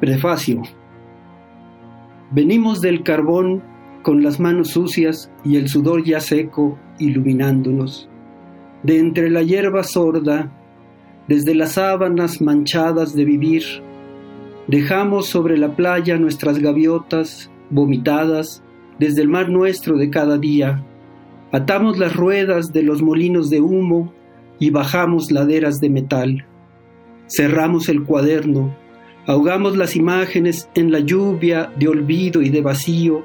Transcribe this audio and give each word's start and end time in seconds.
Prefacio. 0.00 0.62
Venimos 2.30 2.80
del 2.80 3.02
carbón 3.02 3.62
con 4.02 4.22
las 4.22 4.40
manos 4.40 4.68
sucias 4.68 5.30
y 5.44 5.56
el 5.56 5.68
sudor 5.68 6.02
ya 6.02 6.20
seco 6.20 6.78
iluminándonos. 6.98 8.08
De 8.82 8.98
entre 8.98 9.28
la 9.28 9.42
hierba 9.42 9.82
sorda, 9.82 10.50
desde 11.28 11.54
las 11.54 11.72
sábanas 11.72 12.40
manchadas 12.40 13.14
de 13.14 13.26
vivir, 13.26 13.62
dejamos 14.68 15.26
sobre 15.26 15.58
la 15.58 15.76
playa 15.76 16.16
nuestras 16.16 16.60
gaviotas 16.60 17.50
vomitadas 17.68 18.62
desde 18.98 19.20
el 19.20 19.28
mar 19.28 19.50
nuestro 19.50 19.98
de 19.98 20.08
cada 20.08 20.38
día. 20.38 20.82
Atamos 21.52 21.98
las 21.98 22.16
ruedas 22.16 22.72
de 22.72 22.84
los 22.84 23.02
molinos 23.02 23.50
de 23.50 23.60
humo 23.60 24.14
y 24.58 24.70
bajamos 24.70 25.30
laderas 25.30 25.78
de 25.78 25.90
metal. 25.90 26.46
Cerramos 27.26 27.90
el 27.90 28.02
cuaderno 28.04 28.79
Ahogamos 29.30 29.76
las 29.76 29.94
imágenes 29.94 30.68
en 30.74 30.90
la 30.90 30.98
lluvia 30.98 31.70
de 31.76 31.86
olvido 31.86 32.42
y 32.42 32.48
de 32.48 32.62
vacío. 32.62 33.24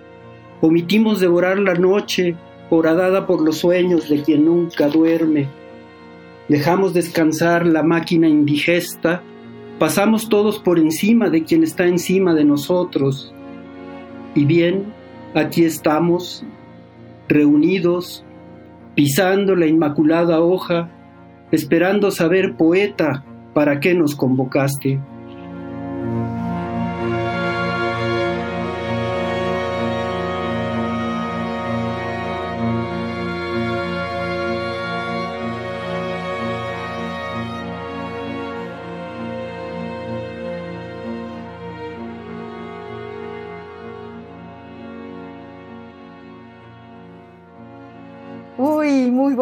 Omitimos 0.61 1.19
devorar 1.19 1.57
la 1.57 1.73
noche 1.73 2.35
horadada 2.69 3.25
por 3.25 3.41
los 3.41 3.57
sueños 3.57 4.07
de 4.07 4.21
quien 4.21 4.45
nunca 4.45 4.87
duerme. 4.87 5.47
Dejamos 6.47 6.93
descansar 6.93 7.65
la 7.65 7.81
máquina 7.81 8.27
indigesta. 8.27 9.23
Pasamos 9.79 10.29
todos 10.29 10.59
por 10.59 10.77
encima 10.77 11.31
de 11.31 11.43
quien 11.43 11.63
está 11.63 11.87
encima 11.87 12.35
de 12.35 12.45
nosotros. 12.45 13.33
Y 14.35 14.45
bien, 14.45 14.93
aquí 15.33 15.63
estamos, 15.63 16.45
reunidos, 17.27 18.23
pisando 18.93 19.55
la 19.55 19.65
inmaculada 19.65 20.39
hoja, 20.39 20.87
esperando 21.51 22.11
saber, 22.11 22.55
poeta, 22.55 23.25
para 23.55 23.79
qué 23.79 23.95
nos 23.95 24.15
convocaste. 24.15 24.99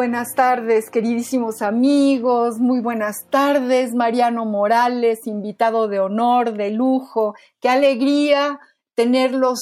Buenas 0.04 0.36
tardes, 0.36 0.90
queridísimos 0.90 1.62
amigos, 1.62 2.60
muy 2.60 2.82
buenas 2.82 3.26
tardes, 3.30 3.96
Mariano 3.96 4.44
Morales, 4.44 5.26
invitado 5.28 5.88
de 5.88 6.02
honor, 6.02 6.58
de 6.58 6.72
lujo, 6.72 7.36
qué 7.62 7.70
alegría 7.70 8.60
tenerlos 8.96 9.62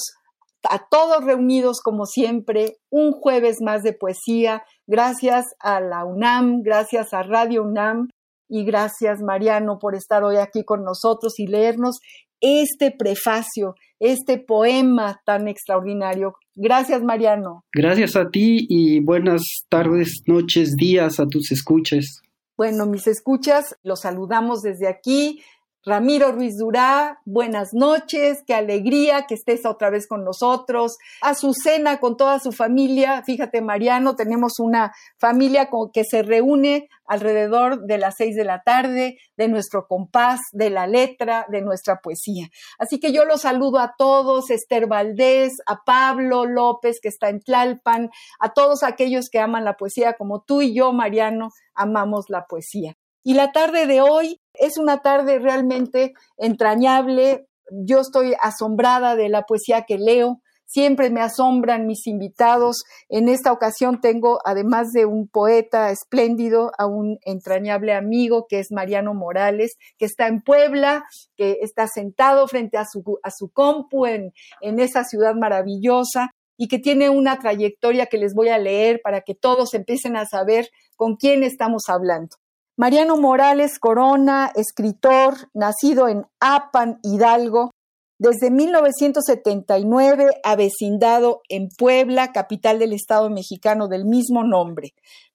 a 0.68 0.84
todos 0.90 1.24
reunidos 1.24 1.80
como 1.80 2.06
siempre, 2.06 2.78
un 2.90 3.12
jueves 3.12 3.58
más 3.62 3.84
de 3.84 3.92
poesía, 3.92 4.64
gracias 4.88 5.46
a 5.60 5.78
la 5.78 6.04
UNAM, 6.04 6.62
gracias 6.62 7.14
a 7.14 7.22
Radio 7.22 7.62
UNAM 7.62 8.08
y 8.48 8.64
gracias 8.64 9.22
Mariano 9.22 9.78
por 9.78 9.94
estar 9.94 10.24
hoy 10.24 10.38
aquí 10.38 10.64
con 10.64 10.82
nosotros 10.82 11.38
y 11.38 11.46
leernos 11.46 12.00
este 12.42 12.90
prefacio, 12.90 13.74
este 14.00 14.36
poema 14.36 15.22
tan 15.24 15.48
extraordinario. 15.48 16.34
Gracias, 16.54 17.02
Mariano. 17.02 17.64
Gracias 17.72 18.16
a 18.16 18.28
ti 18.28 18.66
y 18.68 19.00
buenas 19.00 19.42
tardes, 19.70 20.22
noches, 20.26 20.74
días 20.76 21.18
a 21.20 21.26
tus 21.26 21.50
escuchas. 21.52 22.20
Bueno, 22.56 22.84
mis 22.84 23.06
escuchas, 23.06 23.76
los 23.82 24.00
saludamos 24.00 24.60
desde 24.60 24.88
aquí. 24.88 25.40
Ramiro 25.84 26.30
Ruiz 26.30 26.58
Durá, 26.58 27.20
buenas 27.24 27.74
noches, 27.74 28.44
qué 28.46 28.54
alegría 28.54 29.26
que 29.26 29.34
estés 29.34 29.66
otra 29.66 29.90
vez 29.90 30.06
con 30.06 30.24
nosotros. 30.24 30.96
A 31.22 31.34
su 31.34 31.54
cena 31.54 31.98
con 31.98 32.16
toda 32.16 32.38
su 32.38 32.52
familia, 32.52 33.24
fíjate 33.24 33.60
Mariano, 33.62 34.14
tenemos 34.14 34.60
una 34.60 34.92
familia 35.18 35.70
que 35.92 36.04
se 36.04 36.22
reúne 36.22 36.88
alrededor 37.04 37.84
de 37.84 37.98
las 37.98 38.14
seis 38.16 38.36
de 38.36 38.44
la 38.44 38.62
tarde, 38.62 39.18
de 39.36 39.48
nuestro 39.48 39.88
compás, 39.88 40.38
de 40.52 40.70
la 40.70 40.86
letra, 40.86 41.46
de 41.48 41.62
nuestra 41.62 41.96
poesía. 41.96 42.46
Así 42.78 43.00
que 43.00 43.12
yo 43.12 43.24
los 43.24 43.40
saludo 43.40 43.80
a 43.80 43.96
todos, 43.98 44.50
Esther 44.50 44.86
Valdés, 44.86 45.54
a 45.66 45.82
Pablo 45.84 46.46
López, 46.46 47.00
que 47.02 47.08
está 47.08 47.28
en 47.28 47.40
Tlalpan, 47.40 48.08
a 48.38 48.52
todos 48.52 48.84
aquellos 48.84 49.28
que 49.28 49.40
aman 49.40 49.64
la 49.64 49.76
poesía 49.76 50.12
como 50.12 50.42
tú 50.42 50.62
y 50.62 50.76
yo, 50.76 50.92
Mariano, 50.92 51.48
amamos 51.74 52.26
la 52.28 52.46
poesía. 52.46 52.94
Y 53.24 53.34
la 53.34 53.52
tarde 53.52 53.86
de 53.86 54.00
hoy 54.00 54.40
es 54.54 54.78
una 54.78 54.98
tarde 54.98 55.38
realmente 55.38 56.12
entrañable. 56.36 57.46
Yo 57.70 58.00
estoy 58.00 58.34
asombrada 58.40 59.14
de 59.16 59.28
la 59.28 59.42
poesía 59.42 59.82
que 59.82 59.98
leo. 59.98 60.40
Siempre 60.64 61.10
me 61.10 61.20
asombran 61.20 61.86
mis 61.86 62.06
invitados. 62.06 62.82
En 63.08 63.28
esta 63.28 63.52
ocasión 63.52 64.00
tengo, 64.00 64.38
además 64.44 64.90
de 64.92 65.04
un 65.04 65.28
poeta 65.28 65.90
espléndido, 65.90 66.72
a 66.78 66.86
un 66.86 67.18
entrañable 67.24 67.92
amigo 67.92 68.46
que 68.48 68.58
es 68.58 68.72
Mariano 68.72 69.14
Morales, 69.14 69.74
que 69.98 70.06
está 70.06 70.26
en 70.28 70.40
Puebla, 70.40 71.04
que 71.36 71.58
está 71.60 71.86
sentado 71.86 72.48
frente 72.48 72.78
a 72.78 72.86
su, 72.90 73.18
a 73.22 73.30
su 73.30 73.50
compu 73.50 74.06
en, 74.06 74.32
en 74.62 74.80
esa 74.80 75.04
ciudad 75.04 75.34
maravillosa 75.34 76.30
y 76.56 76.68
que 76.68 76.78
tiene 76.78 77.10
una 77.10 77.38
trayectoria 77.38 78.06
que 78.06 78.18
les 78.18 78.34
voy 78.34 78.48
a 78.48 78.58
leer 78.58 79.00
para 79.04 79.20
que 79.20 79.34
todos 79.34 79.74
empiecen 79.74 80.16
a 80.16 80.26
saber 80.26 80.70
con 80.96 81.16
quién 81.16 81.44
estamos 81.44 81.82
hablando. 81.88 82.36
Mariano 82.82 83.16
Morales 83.16 83.78
Corona, 83.78 84.50
escritor, 84.56 85.34
nacido 85.54 86.08
en 86.08 86.26
Apan, 86.40 86.98
Hidalgo, 87.04 87.70
desde 88.18 88.50
1979 88.50 90.26
avecindado 90.42 91.42
en 91.48 91.68
Puebla, 91.68 92.32
capital 92.32 92.80
del 92.80 92.92
Estado 92.92 93.30
mexicano 93.30 93.86
del 93.86 94.04
mismo 94.04 94.42
nombre. 94.42 94.94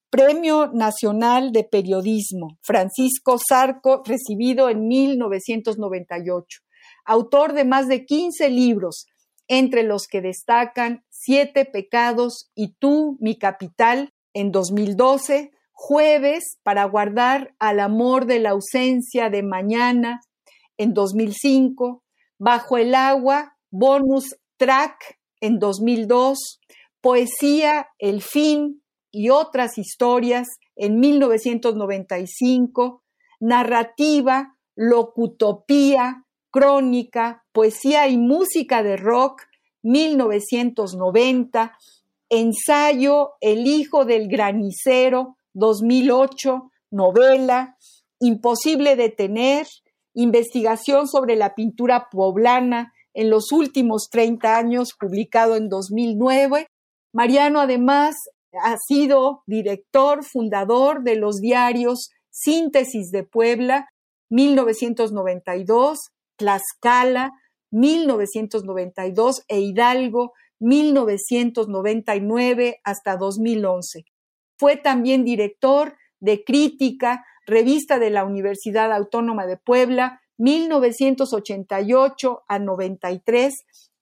Premio 0.09 0.73
Nacional 0.73 1.53
de 1.53 1.63
Periodismo, 1.63 2.57
Francisco 2.61 3.37
Zarco, 3.39 4.03
recibido 4.05 4.69
en 4.69 4.85
1998. 4.85 6.59
Autor 7.05 7.53
de 7.53 7.63
más 7.63 7.87
de 7.87 8.03
15 8.03 8.49
libros, 8.49 9.05
entre 9.47 9.83
los 9.83 10.07
que 10.07 10.19
destacan 10.19 11.05
Siete 11.07 11.63
Pecados 11.63 12.51
y 12.55 12.73
Tú, 12.73 13.15
mi 13.21 13.37
capital, 13.37 14.11
en 14.33 14.51
2012, 14.51 15.51
Jueves 15.79 16.57
para 16.63 16.85
guardar 16.85 17.53
al 17.59 17.79
amor 17.79 18.25
de 18.25 18.39
la 18.39 18.49
ausencia 18.49 19.29
de 19.29 19.43
mañana 19.43 20.21
en 20.75 20.95
2005, 20.95 22.01
Bajo 22.39 22.79
el 22.79 22.95
agua, 22.95 23.55
bonus 23.69 24.35
track 24.57 25.19
en 25.39 25.59
2002, 25.59 26.59
Poesía, 26.99 27.89
El 27.99 28.23
fin 28.23 28.81
y 29.11 29.29
otras 29.29 29.77
historias 29.77 30.47
en 30.75 30.99
1995, 30.99 33.03
Narrativa, 33.39 34.57
Locutopía, 34.75 36.25
Crónica, 36.49 37.45
Poesía 37.51 38.07
y 38.07 38.17
Música 38.17 38.81
de 38.81 38.97
Rock 38.97 39.43
1990, 39.83 41.77
Ensayo, 42.29 43.33
El 43.41 43.67
hijo 43.67 44.05
del 44.05 44.27
granicero 44.27 45.36
2008, 45.57 46.71
novela, 46.91 47.75
Imposible 48.19 48.95
detener, 48.95 49.67
investigación 50.15 51.07
sobre 51.07 51.35
la 51.35 51.53
pintura 51.53 52.07
poblana 52.09 52.91
en 53.13 53.29
los 53.29 53.51
últimos 53.51 54.09
30 54.09 54.57
años, 54.57 54.93
publicado 54.99 55.55
en 55.55 55.69
2009. 55.69 56.65
Mariano 57.13 57.59
además 57.59 58.15
ha 58.63 58.75
sido 58.87 59.43
director, 59.45 60.23
fundador 60.23 61.03
de 61.03 61.15
los 61.15 61.41
diarios 61.41 62.09
Síntesis 62.31 63.11
de 63.11 63.23
Puebla 63.23 63.87
1992, 64.29 65.99
Tlaxcala, 66.37 67.33
1992 67.71 69.43
e 69.47 69.59
Hidalgo, 69.59 70.33
1999 70.59 72.79
hasta 72.83 73.15
2011. 73.17 74.05
Fue 74.57 74.75
también 74.75 75.23
director 75.23 75.95
de 76.19 76.43
Crítica, 76.43 77.23
revista 77.45 77.99
de 77.99 78.09
la 78.09 78.25
Universidad 78.25 78.91
Autónoma 78.91 79.45
de 79.45 79.57
Puebla, 79.57 80.23
1988 80.37 82.43
a 82.47 82.59
93 82.59 83.53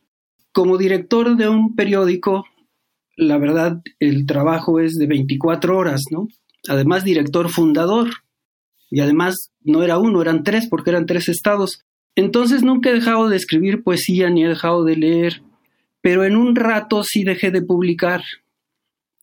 como 0.50 0.78
director 0.78 1.36
de 1.36 1.46
un 1.46 1.76
periódico, 1.76 2.46
la 3.16 3.36
verdad, 3.36 3.82
el 3.98 4.24
trabajo 4.24 4.80
es 4.80 4.94
de 4.94 5.06
24 5.06 5.76
horas, 5.76 6.04
¿no? 6.10 6.26
Además, 6.68 7.04
director 7.04 7.48
fundador. 7.48 8.08
Y 8.90 9.00
además, 9.00 9.52
no 9.62 9.82
era 9.82 9.98
uno, 9.98 10.20
eran 10.20 10.42
tres, 10.42 10.66
porque 10.68 10.90
eran 10.90 11.06
tres 11.06 11.28
estados. 11.28 11.84
Entonces 12.16 12.62
nunca 12.62 12.90
he 12.90 12.94
dejado 12.94 13.28
de 13.28 13.36
escribir 13.36 13.82
poesía 13.82 14.30
ni 14.30 14.44
he 14.44 14.48
dejado 14.48 14.84
de 14.84 14.96
leer, 14.96 15.42
pero 16.00 16.24
en 16.24 16.36
un 16.36 16.56
rato 16.56 17.04
sí 17.04 17.24
dejé 17.24 17.50
de 17.50 17.62
publicar. 17.62 18.22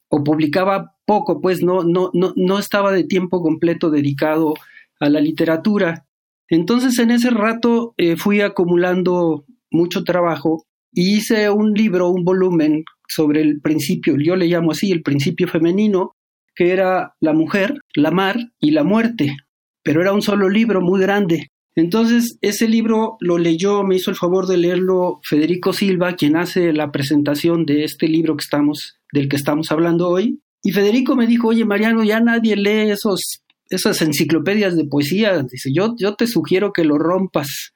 O 0.09 0.23
publicaba 0.23 0.95
poco, 1.05 1.41
pues 1.41 1.61
no, 1.61 1.83
no, 1.83 2.11
no, 2.13 2.33
no 2.35 2.59
estaba 2.59 2.91
de 2.91 3.03
tiempo 3.03 3.41
completo 3.41 3.89
dedicado 3.89 4.53
a 4.99 5.09
la 5.09 5.19
literatura. 5.19 6.05
Entonces 6.49 6.97
en 6.99 7.11
ese 7.11 7.29
rato 7.29 7.93
eh, 7.97 8.15
fui 8.15 8.41
acumulando 8.41 9.45
mucho 9.69 10.03
trabajo 10.03 10.65
y 10.93 11.17
hice 11.17 11.49
un 11.49 11.73
libro, 11.73 12.09
un 12.09 12.23
volumen 12.23 12.85
sobre 13.07 13.41
el 13.41 13.59
principio, 13.61 14.15
yo 14.17 14.35
le 14.35 14.47
llamo 14.47 14.71
así, 14.71 14.91
el 14.91 15.01
principio 15.01 15.47
femenino, 15.47 16.15
que 16.57 16.71
era 16.71 17.13
la 17.21 17.33
mujer, 17.33 17.79
la 17.95 18.11
mar 18.11 18.37
y 18.59 18.71
la 18.71 18.83
muerte, 18.83 19.37
pero 19.83 20.01
era 20.01 20.11
un 20.11 20.21
solo 20.21 20.49
libro 20.49 20.81
muy 20.81 20.99
grande. 20.99 21.51
Entonces, 21.75 22.37
ese 22.41 22.67
libro 22.67 23.17
lo 23.19 23.37
leyó, 23.37 23.83
me 23.83 23.95
hizo 23.95 24.09
el 24.09 24.17
favor 24.17 24.47
de 24.47 24.57
leerlo 24.57 25.19
Federico 25.23 25.71
Silva, 25.71 26.15
quien 26.15 26.35
hace 26.35 26.73
la 26.73 26.91
presentación 26.91 27.65
de 27.65 27.83
este 27.83 28.07
libro 28.07 28.35
que 28.35 28.43
estamos, 28.43 28.97
del 29.13 29.29
que 29.29 29.35
estamos 29.35 29.71
hablando 29.71 30.09
hoy. 30.09 30.41
Y 30.63 30.71
Federico 30.71 31.15
me 31.15 31.27
dijo, 31.27 31.49
oye 31.49 31.63
Mariano, 31.63 32.03
ya 32.03 32.19
nadie 32.19 32.55
lee 32.55 32.89
esos 32.89 33.43
esas 33.69 34.01
enciclopedias 34.01 34.75
de 34.75 34.85
poesía, 34.85 35.43
dice, 35.43 35.71
yo, 35.73 36.15
te 36.15 36.27
sugiero 36.27 36.71
que 36.73 36.83
lo 36.83 36.97
rompas. 36.97 37.73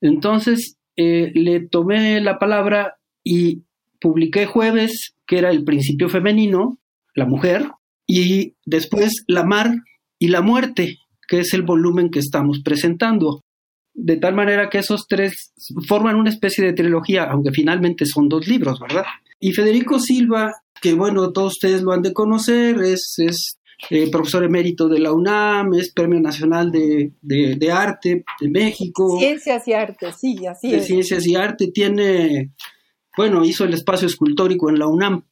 Entonces 0.00 0.76
eh, 0.96 1.30
le 1.34 1.60
tomé 1.60 2.20
la 2.20 2.38
palabra 2.38 2.96
y 3.22 3.62
publiqué 4.00 4.46
jueves, 4.46 5.14
que 5.26 5.38
era 5.38 5.50
el 5.50 5.64
principio 5.64 6.08
femenino, 6.08 6.78
la 7.14 7.26
mujer, 7.26 7.66
y 8.06 8.54
después 8.64 9.24
la 9.26 9.44
mar 9.44 9.70
y 10.18 10.28
la 10.28 10.42
muerte, 10.42 10.98
que 11.28 11.40
es 11.40 11.54
el 11.54 11.62
volumen 11.62 12.10
que 12.10 12.18
estamos 12.18 12.60
presentando. 12.64 13.40
De 13.94 14.16
tal 14.16 14.34
manera 14.34 14.68
que 14.68 14.78
esos 14.78 15.06
tres 15.08 15.52
forman 15.86 16.16
una 16.16 16.30
especie 16.30 16.64
de 16.64 16.72
trilogía, 16.72 17.24
aunque 17.24 17.52
finalmente 17.52 18.06
son 18.06 18.28
dos 18.28 18.48
libros, 18.48 18.80
¿verdad? 18.80 19.04
Y 19.38 19.52
Federico 19.52 19.98
Silva, 20.00 20.52
que 20.80 20.94
bueno, 20.94 21.32
todos 21.32 21.52
ustedes 21.52 21.82
lo 21.82 21.92
han 21.92 22.02
de 22.02 22.12
conocer, 22.12 22.76
es, 22.82 23.14
es 23.18 23.58
eh, 23.90 24.10
profesor 24.10 24.44
emérito 24.44 24.88
de 24.88 24.98
la 24.98 25.12
UNAM, 25.12 25.74
es 25.74 25.92
Premio 25.92 26.20
Nacional 26.20 26.72
de, 26.72 27.12
Arte 27.70 28.24
de 28.40 28.48
México. 28.48 29.18
Ciencias 29.18 29.68
y 29.68 29.72
Arte, 29.72 30.12
sí, 30.12 30.46
así 30.46 30.70
de 30.70 30.80
Ciencias 30.80 31.26
y 31.26 31.36
Arte 31.36 31.68
tiene, 31.72 32.52
bueno, 33.16 33.44
hizo 33.44 33.64
el 33.64 33.74
espacio 33.74 34.06
escultórico 34.06 34.70
en 34.70 34.78
la 34.78 34.86
UNAM 34.86 35.24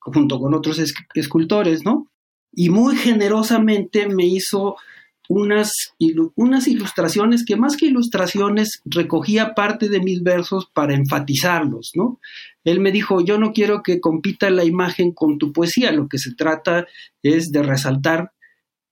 junto 0.00 0.40
con 0.40 0.54
otros 0.54 0.80
escultores, 1.14 1.84
¿no? 1.84 2.09
Y 2.52 2.70
muy 2.70 2.96
generosamente 2.96 4.08
me 4.08 4.26
hizo 4.26 4.76
unas, 5.30 5.94
unas 6.34 6.66
ilustraciones 6.66 7.44
que 7.44 7.54
más 7.54 7.76
que 7.76 7.86
ilustraciones 7.86 8.82
recogía 8.84 9.54
parte 9.54 9.88
de 9.88 10.00
mis 10.00 10.24
versos 10.24 10.68
para 10.74 10.94
enfatizarlos, 10.94 11.92
¿no? 11.94 12.18
Él 12.64 12.80
me 12.80 12.90
dijo, 12.90 13.20
yo 13.20 13.38
no 13.38 13.52
quiero 13.52 13.82
que 13.84 14.00
compita 14.00 14.50
la 14.50 14.64
imagen 14.64 15.12
con 15.12 15.38
tu 15.38 15.52
poesía, 15.52 15.92
lo 15.92 16.08
que 16.08 16.18
se 16.18 16.34
trata 16.34 16.86
es 17.22 17.52
de 17.52 17.62
resaltar 17.62 18.32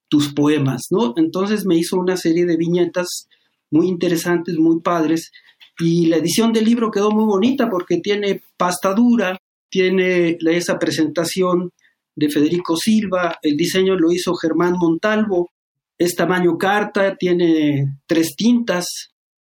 tus 0.08 0.32
poemas, 0.32 0.86
¿no? 0.90 1.14
Entonces 1.16 1.66
me 1.66 1.76
hizo 1.76 1.96
una 1.98 2.16
serie 2.16 2.46
de 2.46 2.56
viñetas 2.56 3.28
muy 3.72 3.88
interesantes, 3.88 4.56
muy 4.58 4.80
padres, 4.80 5.32
y 5.80 6.06
la 6.06 6.18
edición 6.18 6.52
del 6.52 6.66
libro 6.66 6.92
quedó 6.92 7.10
muy 7.10 7.24
bonita 7.24 7.68
porque 7.68 7.98
tiene 7.98 8.42
pasta 8.56 8.94
dura, 8.94 9.36
tiene 9.68 10.38
esa 10.40 10.78
presentación 10.78 11.72
de 12.18 12.28
Federico 12.28 12.76
Silva, 12.76 13.38
el 13.42 13.56
diseño 13.56 13.96
lo 13.96 14.10
hizo 14.10 14.34
Germán 14.34 14.74
Montalvo, 14.78 15.50
es 15.96 16.14
tamaño 16.14 16.58
carta, 16.58 17.16
tiene 17.16 17.98
tres 18.06 18.34
tintas, 18.36 18.86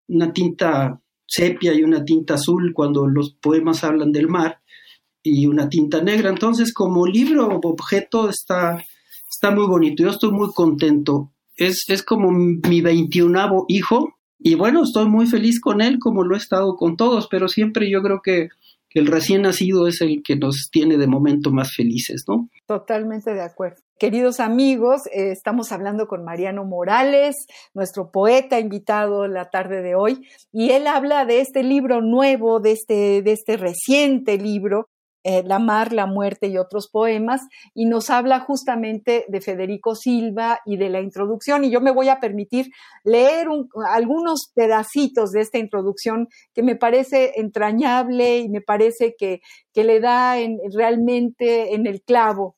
una 0.08 0.32
tinta 0.32 1.00
sepia 1.26 1.74
y 1.74 1.82
una 1.82 2.04
tinta 2.04 2.34
azul 2.34 2.72
cuando 2.74 3.06
los 3.06 3.34
poemas 3.34 3.84
hablan 3.84 4.12
del 4.12 4.28
mar 4.28 4.60
y 5.22 5.46
una 5.46 5.68
tinta 5.68 6.02
negra. 6.02 6.30
Entonces, 6.30 6.72
como 6.72 7.06
libro 7.06 7.60
objeto 7.62 8.28
está, 8.28 8.82
está 9.28 9.50
muy 9.50 9.66
bonito. 9.66 10.02
Yo 10.02 10.10
estoy 10.10 10.32
muy 10.32 10.48
contento. 10.54 11.32
Es, 11.56 11.84
es 11.88 12.02
como 12.02 12.30
mi 12.30 12.80
veintiunavo 12.80 13.66
hijo 13.68 14.14
y 14.38 14.54
bueno, 14.54 14.84
estoy 14.84 15.08
muy 15.08 15.26
feliz 15.26 15.60
con 15.60 15.80
él 15.80 15.98
como 15.98 16.24
lo 16.24 16.34
he 16.34 16.38
estado 16.38 16.76
con 16.76 16.96
todos, 16.96 17.26
pero 17.28 17.48
siempre 17.48 17.90
yo 17.90 18.00
creo 18.02 18.20
que 18.22 18.48
el 18.94 19.06
recién 19.06 19.42
nacido 19.42 19.86
es 19.86 20.00
el 20.00 20.22
que 20.22 20.36
nos 20.36 20.68
tiene 20.70 20.96
de 20.96 21.06
momento 21.06 21.50
más 21.50 21.74
felices, 21.74 22.24
¿no? 22.26 22.48
Totalmente 22.66 23.34
de 23.34 23.42
acuerdo. 23.42 23.82
Queridos 23.98 24.40
amigos, 24.40 25.06
eh, 25.06 25.32
estamos 25.32 25.72
hablando 25.72 26.06
con 26.06 26.24
Mariano 26.24 26.64
Morales, 26.64 27.34
nuestro 27.74 28.10
poeta 28.10 28.60
invitado 28.60 29.26
la 29.26 29.50
tarde 29.50 29.82
de 29.82 29.94
hoy, 29.94 30.28
y 30.52 30.70
él 30.70 30.86
habla 30.86 31.24
de 31.24 31.40
este 31.40 31.62
libro 31.62 32.00
nuevo, 32.00 32.60
de 32.60 32.72
este, 32.72 33.22
de 33.22 33.32
este 33.32 33.56
reciente 33.56 34.38
libro, 34.38 34.88
la 35.24 35.58
mar, 35.58 35.92
la 35.92 36.06
muerte 36.06 36.46
y 36.46 36.56
otros 36.56 36.88
poemas, 36.88 37.42
y 37.74 37.84
nos 37.84 38.08
habla 38.08 38.40
justamente 38.40 39.26
de 39.28 39.40
Federico 39.40 39.94
Silva 39.94 40.60
y 40.64 40.76
de 40.76 40.88
la 40.88 41.00
introducción. 41.00 41.64
Y 41.64 41.70
yo 41.70 41.80
me 41.80 41.90
voy 41.90 42.08
a 42.08 42.20
permitir 42.20 42.70
leer 43.04 43.48
algunos 43.90 44.50
pedacitos 44.54 45.32
de 45.32 45.40
esta 45.40 45.58
introducción 45.58 46.28
que 46.54 46.62
me 46.62 46.76
parece 46.76 47.32
entrañable 47.36 48.38
y 48.38 48.48
me 48.48 48.60
parece 48.60 49.14
que, 49.18 49.40
que 49.72 49.84
le 49.84 50.00
da 50.00 50.36
realmente 50.72 51.74
en 51.74 51.86
el 51.86 52.02
clavo 52.02 52.56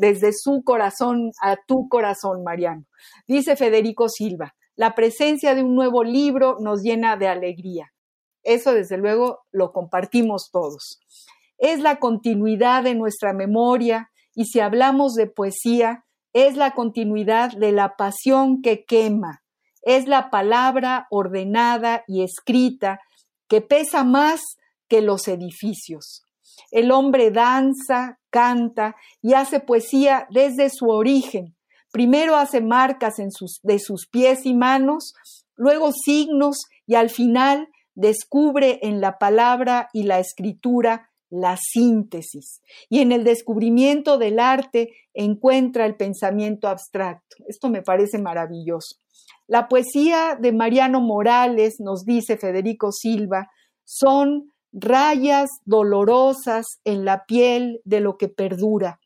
desde 0.00 0.32
su 0.32 0.62
corazón 0.64 1.30
a 1.40 1.56
tu 1.66 1.88
corazón, 1.88 2.42
Mariano. 2.42 2.84
Dice 3.26 3.56
Federico 3.56 4.08
Silva, 4.08 4.54
la 4.76 4.94
presencia 4.94 5.54
de 5.54 5.62
un 5.62 5.74
nuevo 5.74 6.02
libro 6.02 6.56
nos 6.60 6.82
llena 6.82 7.16
de 7.16 7.28
alegría. 7.28 7.92
Eso 8.42 8.72
desde 8.72 8.96
luego 8.96 9.40
lo 9.52 9.72
compartimos 9.72 10.50
todos 10.50 11.00
es 11.60 11.80
la 11.80 12.00
continuidad 12.00 12.82
de 12.82 12.94
nuestra 12.94 13.32
memoria 13.32 14.10
y 14.34 14.46
si 14.46 14.60
hablamos 14.60 15.14
de 15.14 15.26
poesía, 15.26 16.04
es 16.32 16.56
la 16.56 16.72
continuidad 16.72 17.52
de 17.52 17.70
la 17.72 17.96
pasión 17.96 18.62
que 18.62 18.84
quema, 18.84 19.42
es 19.82 20.06
la 20.06 20.30
palabra 20.30 21.06
ordenada 21.10 22.02
y 22.08 22.22
escrita 22.22 23.00
que 23.46 23.60
pesa 23.60 24.04
más 24.04 24.40
que 24.88 25.02
los 25.02 25.28
edificios. 25.28 26.24
El 26.70 26.90
hombre 26.92 27.30
danza, 27.30 28.18
canta 28.30 28.96
y 29.20 29.34
hace 29.34 29.60
poesía 29.60 30.26
desde 30.30 30.70
su 30.70 30.88
origen. 30.88 31.56
Primero 31.92 32.36
hace 32.36 32.60
marcas 32.60 33.18
en 33.18 33.28
de 33.62 33.78
sus 33.78 34.06
pies 34.06 34.46
y 34.46 34.54
manos, 34.54 35.14
luego 35.56 35.90
signos 35.92 36.56
y 36.86 36.94
al 36.94 37.10
final 37.10 37.68
descubre 37.94 38.78
en 38.82 39.00
la 39.00 39.18
palabra 39.18 39.90
y 39.92 40.04
la 40.04 40.20
escritura 40.20 41.09
la 41.30 41.56
síntesis. 41.56 42.60
Y 42.88 43.00
en 43.00 43.12
el 43.12 43.24
descubrimiento 43.24 44.18
del 44.18 44.38
arte 44.38 44.92
encuentra 45.14 45.86
el 45.86 45.96
pensamiento 45.96 46.68
abstracto. 46.68 47.36
Esto 47.46 47.70
me 47.70 47.82
parece 47.82 48.18
maravilloso. 48.18 48.96
La 49.46 49.68
poesía 49.68 50.36
de 50.40 50.52
Mariano 50.52 51.00
Morales, 51.00 51.80
nos 51.80 52.04
dice 52.04 52.36
Federico 52.36 52.92
Silva, 52.92 53.48
son 53.84 54.52
rayas 54.72 55.48
dolorosas 55.64 56.66
en 56.84 57.04
la 57.04 57.24
piel 57.26 57.80
de 57.84 58.00
lo 58.00 58.16
que 58.16 58.28
perdura, 58.28 59.00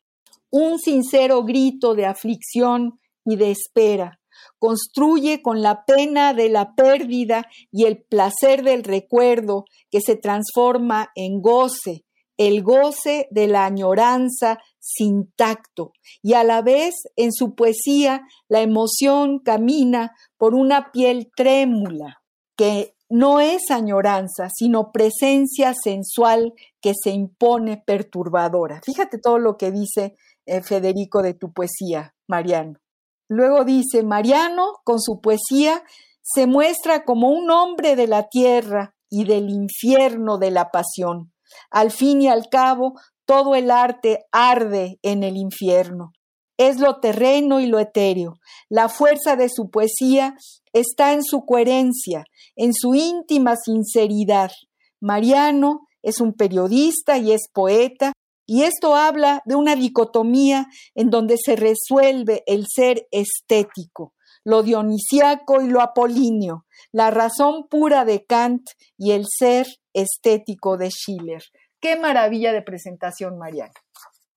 un 0.51 0.77
sincero 0.77 1.43
grito 1.43 1.95
de 1.95 2.05
aflicción 2.05 2.99
y 3.25 3.35
de 3.35 3.51
espera. 3.51 4.19
Construye 4.59 5.41
con 5.41 5.61
la 5.61 5.85
pena 5.85 6.33
de 6.33 6.49
la 6.49 6.75
pérdida 6.75 7.47
y 7.71 7.85
el 7.85 8.03
placer 8.03 8.63
del 8.63 8.83
recuerdo 8.83 9.65
que 9.89 10.01
se 10.01 10.15
transforma 10.15 11.09
en 11.15 11.41
goce, 11.41 12.04
el 12.37 12.63
goce 12.63 13.27
de 13.31 13.47
la 13.47 13.65
añoranza 13.65 14.59
sin 14.79 15.31
tacto, 15.35 15.93
y 16.21 16.33
a 16.33 16.43
la 16.43 16.61
vez 16.61 16.95
en 17.15 17.31
su 17.31 17.55
poesía 17.55 18.21
la 18.47 18.61
emoción 18.61 19.39
camina 19.39 20.13
por 20.37 20.53
una 20.53 20.91
piel 20.91 21.31
trémula, 21.35 22.21
que 22.57 22.95
no 23.09 23.39
es 23.39 23.69
añoranza, 23.69 24.49
sino 24.53 24.91
presencia 24.91 25.73
sensual 25.73 26.53
que 26.81 26.93
se 27.01 27.11
impone 27.11 27.81
perturbadora. 27.85 28.81
Fíjate 28.83 29.19
todo 29.19 29.39
lo 29.39 29.57
que 29.57 29.71
dice 29.71 30.15
eh, 30.45 30.61
Federico 30.61 31.21
de 31.21 31.33
tu 31.33 31.53
poesía, 31.53 32.15
Mariano. 32.27 32.79
Luego 33.27 33.63
dice, 33.63 34.03
Mariano, 34.03 34.73
con 34.83 34.99
su 35.01 35.19
poesía, 35.19 35.83
se 36.21 36.47
muestra 36.47 37.03
como 37.05 37.29
un 37.29 37.49
hombre 37.49 37.95
de 37.95 38.07
la 38.07 38.27
tierra 38.29 38.95
y 39.09 39.25
del 39.25 39.49
infierno 39.49 40.37
de 40.37 40.51
la 40.51 40.71
pasión. 40.71 41.31
Al 41.69 41.91
fin 41.91 42.21
y 42.21 42.27
al 42.27 42.49
cabo, 42.49 42.93
todo 43.25 43.55
el 43.55 43.71
arte 43.71 44.25
arde 44.31 44.99
en 45.01 45.23
el 45.23 45.37
infierno. 45.37 46.11
Es 46.57 46.79
lo 46.79 46.99
terreno 46.99 47.59
y 47.59 47.67
lo 47.67 47.79
etéreo. 47.79 48.35
La 48.69 48.87
fuerza 48.87 49.35
de 49.35 49.49
su 49.49 49.69
poesía 49.69 50.35
está 50.71 51.13
en 51.13 51.23
su 51.23 51.45
coherencia, 51.45 52.23
en 52.55 52.73
su 52.73 52.95
íntima 52.95 53.55
sinceridad. 53.55 54.51
Mariano 55.01 55.87
es 56.01 56.21
un 56.21 56.33
periodista 56.33 57.17
y 57.17 57.31
es 57.31 57.49
poeta, 57.51 58.13
y 58.47 58.63
esto 58.63 58.95
habla 58.95 59.41
de 59.45 59.55
una 59.55 59.75
dicotomía 59.75 60.67
en 60.93 61.09
donde 61.09 61.35
se 61.37 61.55
resuelve 61.55 62.43
el 62.45 62.65
ser 62.67 63.07
estético, 63.11 64.13
lo 64.45 64.63
dionisiaco 64.63 65.61
y 65.61 65.69
lo 65.69 65.81
apolíneo, 65.81 66.65
la 66.93 67.11
razón 67.11 67.67
pura 67.69 68.05
de 68.05 68.25
Kant 68.25 68.61
y 68.97 69.11
el 69.11 69.25
ser 69.27 69.65
estético 69.93 70.77
de 70.77 70.91
Schiller. 70.91 71.43
Qué 71.81 71.99
maravilla 71.99 72.53
de 72.53 72.61
presentación, 72.61 73.37
Mariano. 73.37 73.73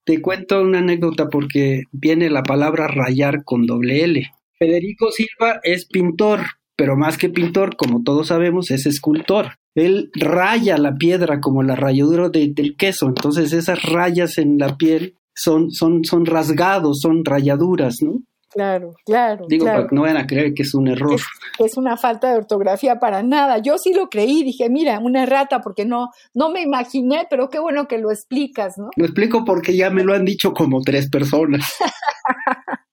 Te 0.05 0.21
cuento 0.21 0.63
una 0.63 0.79
anécdota 0.79 1.29
porque 1.29 1.83
viene 1.93 2.31
la 2.31 2.43
palabra 2.43 2.89
rayar 2.89 3.45
con 3.45 3.67
doble 3.67 4.05
L. 4.05 4.27
Federico 4.59 5.11
Silva 5.13 5.61
es 5.63 5.87
pintor, 5.87 6.41
pero 6.75 6.97
más 6.97 7.19
que 7.19 7.29
pintor, 7.29 7.77
como 7.77 8.03
todos 8.03 8.29
sabemos, 8.29 8.71
es 8.71 8.87
escultor. 8.87 9.59
Él 9.75 10.11
raya 10.15 10.79
la 10.79 10.95
piedra 10.95 11.41
como 11.41 11.63
la 11.63 11.77
rayadura 11.77 12.31
del 12.31 12.77
queso, 12.77 13.07
entonces 13.07 13.53
esas 13.53 13.83
rayas 13.83 14.39
en 14.39 14.59
la 14.59 14.77
piel 14.77 15.15
son, 15.35 15.71
son, 15.71 16.05
son 16.05 16.27
rasgados, 16.27 17.01
son 17.01 17.25
rayaduras, 17.25 17.97
¿no? 18.03 18.23
Claro, 18.51 18.95
claro. 19.05 19.47
Digo, 19.49 19.67
para 19.67 19.87
que 19.87 19.95
no 19.95 20.03
vayan 20.03 20.17
a 20.17 20.27
creer 20.27 20.55
que 20.55 20.63
es 20.63 20.75
un 20.75 20.89
error. 20.89 21.15
Es, 21.15 21.25
es, 21.59 21.77
una 21.77 21.97
falta 21.97 22.31
de 22.31 22.39
ortografía 22.39 22.99
para 22.99 23.23
nada. 23.23 23.59
Yo 23.59 23.77
sí 23.79 23.93
lo 23.93 24.09
creí, 24.09 24.43
dije, 24.43 24.71
mira, 24.71 24.99
una 25.01 25.25
errata, 25.25 25.61
porque 25.61 25.85
no, 25.85 26.09
no 26.35 26.51
me 26.51 26.63
imaginé, 26.63 27.27
pero 27.29 27.51
qué 27.51 27.59
bueno 27.59 27.87
que 27.87 27.99
lo 27.99 28.11
explicas, 28.11 28.79
¿no? 28.79 28.89
Lo 28.97 29.05
explico 29.05 29.45
porque 29.45 29.77
ya 29.77 29.91
me 29.91 30.03
lo 30.03 30.15
han 30.15 30.25
dicho 30.25 30.53
como 30.53 30.81
tres 30.81 31.09
personas. 31.11 31.65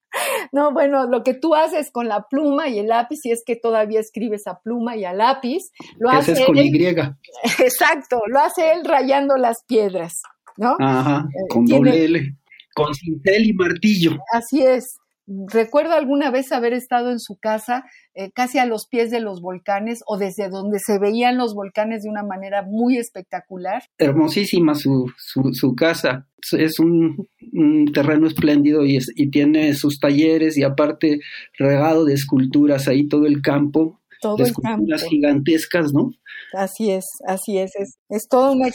No, 0.51 0.71
bueno, 0.71 1.07
lo 1.07 1.23
que 1.23 1.33
tú 1.33 1.55
haces 1.55 1.91
con 1.91 2.07
la 2.07 2.27
pluma 2.29 2.69
y 2.69 2.79
el 2.79 2.87
lápiz, 2.87 3.17
si 3.21 3.31
es 3.31 3.43
que 3.45 3.55
todavía 3.55 3.99
escribes 3.99 4.47
a 4.47 4.59
pluma 4.59 4.95
y 4.95 5.03
a 5.03 5.11
lápiz, 5.11 5.71
lo 5.99 6.09
hace 6.09 6.31
es 6.31 6.45
con 6.45 6.57
él, 6.57 6.67
Y. 6.67 6.77
Exacto, 7.61 8.21
lo 8.27 8.39
hace 8.39 8.71
él 8.71 8.85
rayando 8.85 9.35
las 9.35 9.57
piedras, 9.67 10.21
¿no? 10.57 10.77
Ajá, 10.79 11.27
con 11.49 11.65
Tiene- 11.65 11.89
doble 11.89 12.05
L. 12.05 12.35
Con 12.73 12.93
cincel 12.93 13.45
y 13.45 13.53
martillo. 13.53 14.17
Así 14.31 14.61
es. 14.61 14.97
Recuerdo 15.27 15.93
alguna 15.93 16.29
vez 16.29 16.51
haber 16.51 16.73
estado 16.73 17.11
en 17.11 17.19
su 17.19 17.37
casa 17.37 17.83
eh, 18.13 18.29
casi 18.31 18.59
a 18.59 18.65
los 18.65 18.87
pies 18.87 19.09
de 19.09 19.19
los 19.19 19.41
volcanes 19.41 19.99
o 20.05 20.17
desde 20.17 20.49
donde 20.49 20.77
se 20.79 20.99
veían 20.99 21.37
los 21.37 21.55
volcanes 21.55 22.03
de 22.03 22.09
una 22.09 22.23
manera 22.23 22.61
muy 22.63 22.97
espectacular. 22.97 23.83
Hermosísima 23.97 24.75
su, 24.75 25.11
su, 25.17 25.53
su 25.53 25.75
casa. 25.75 26.27
Es 26.51 26.79
un, 26.79 27.27
un 27.53 27.91
terreno 27.91 28.27
espléndido 28.27 28.85
y, 28.85 28.97
es- 28.97 29.11
y 29.15 29.31
tiene 29.31 29.73
sus 29.73 29.99
talleres 29.99 30.57
y 30.57 30.63
aparte 30.63 31.19
regado 31.57 32.05
de 32.05 32.13
esculturas 32.13 32.87
ahí 32.87 33.07
todo 33.07 33.25
el 33.25 33.41
campo, 33.41 33.99
Todo 34.21 34.37
de 34.37 34.43
el 34.43 34.53
campo. 34.53 34.67
esculturas 34.69 35.03
gigantescas, 35.05 35.91
¿no? 35.91 36.11
Así 36.53 36.91
es, 36.91 37.05
así 37.27 37.57
es. 37.57 37.71
Es, 37.75 37.97
es 38.09 38.27
toda 38.29 38.51
una 38.51 38.67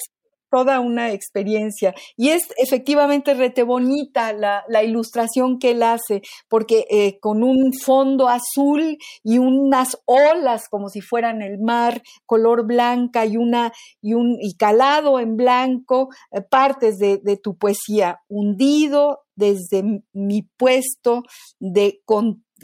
toda 0.50 0.80
una 0.80 1.12
experiencia. 1.12 1.95
Y 2.16 2.30
es 2.30 2.42
efectivamente 2.57 3.35
rete 3.35 3.62
bonita 3.62 4.33
la, 4.33 4.64
la 4.69 4.83
ilustración 4.83 5.59
que 5.59 5.73
él 5.73 5.83
hace, 5.83 6.23
porque 6.49 6.87
eh, 6.90 7.19
con 7.21 7.42
un 7.42 7.73
fondo 7.73 8.28
azul 8.28 8.99
y 9.23 9.38
unas 9.38 9.99
olas 10.04 10.69
como 10.69 10.88
si 10.88 11.00
fueran 11.00 11.42
el 11.42 11.59
mar, 11.59 12.02
color 12.26 12.66
blanca 12.66 13.25
y 13.26 13.37
una 13.37 13.73
y 14.02 14.14
un 14.14 14.37
y 14.40 14.57
calado 14.57 15.21
en 15.21 15.37
blanco, 15.37 16.09
eh, 16.33 16.40
partes 16.42 16.99
de, 16.99 17.19
de 17.19 17.37
tu 17.37 17.57
poesía, 17.57 18.21
hundido 18.28 19.21
desde 19.37 20.02
mi 20.12 20.42
puesto 20.42 21.23
de 21.59 22.00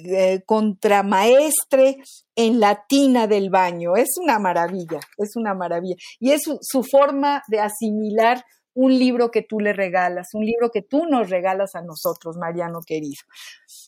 eh, 0.04 0.42
contramaestre 0.44 1.98
en 2.34 2.60
la 2.60 2.84
tina 2.88 3.26
del 3.26 3.50
baño. 3.50 3.96
Es 3.96 4.16
una 4.20 4.38
maravilla, 4.38 5.00
es 5.18 5.36
una 5.36 5.54
maravilla. 5.54 5.96
Y 6.20 6.30
es 6.30 6.42
su, 6.60 6.82
forma 6.82 7.42
de 7.48 7.60
asimilar 7.60 8.44
un 8.74 8.98
libro 8.98 9.30
que 9.30 9.42
tú 9.42 9.58
le 9.60 9.72
regalas, 9.72 10.28
un 10.34 10.44
libro 10.44 10.70
que 10.70 10.82
tú 10.82 11.06
nos 11.06 11.30
regalas 11.30 11.74
a 11.74 11.82
nosotros, 11.82 12.36
Mariano 12.36 12.80
querido. 12.86 13.22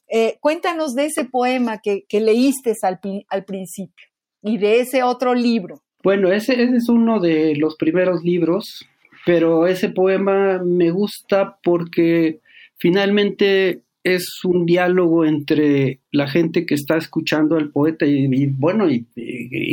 Eh, 0.09 0.39
cuéntanos 0.41 0.95
de 0.95 1.07
ese 1.07 1.25
poema 1.27 1.79
que, 1.79 2.05
que 2.09 2.21
leíste 2.21 2.75
al, 2.83 2.99
al 3.29 3.45
principio 3.45 4.07
y 4.43 4.57
de 4.59 4.81
ese 4.81 5.03
otro 5.03 5.35
libro. 5.35 5.83
Bueno, 6.03 6.33
ese, 6.33 6.63
ese 6.63 6.77
es 6.77 6.89
uno 6.89 7.21
de 7.21 7.55
los 7.57 7.77
primeros 7.77 8.23
libros, 8.23 8.87
pero 9.27 9.67
ese 9.67 9.91
poema 9.91 10.59
me 10.65 10.91
gusta 10.91 11.59
porque 11.63 12.41
finalmente 12.79 13.83
es 14.15 14.45
un 14.45 14.67
diálogo 14.67 15.25
entre 15.25 16.01
la 16.11 16.29
gente 16.29 16.67
que 16.67 16.75
está 16.75 16.97
escuchando 16.97 17.57
al 17.57 17.71
poeta 17.71 18.07
y, 18.07 18.47
bueno, 18.47 18.91
y, 18.91 19.07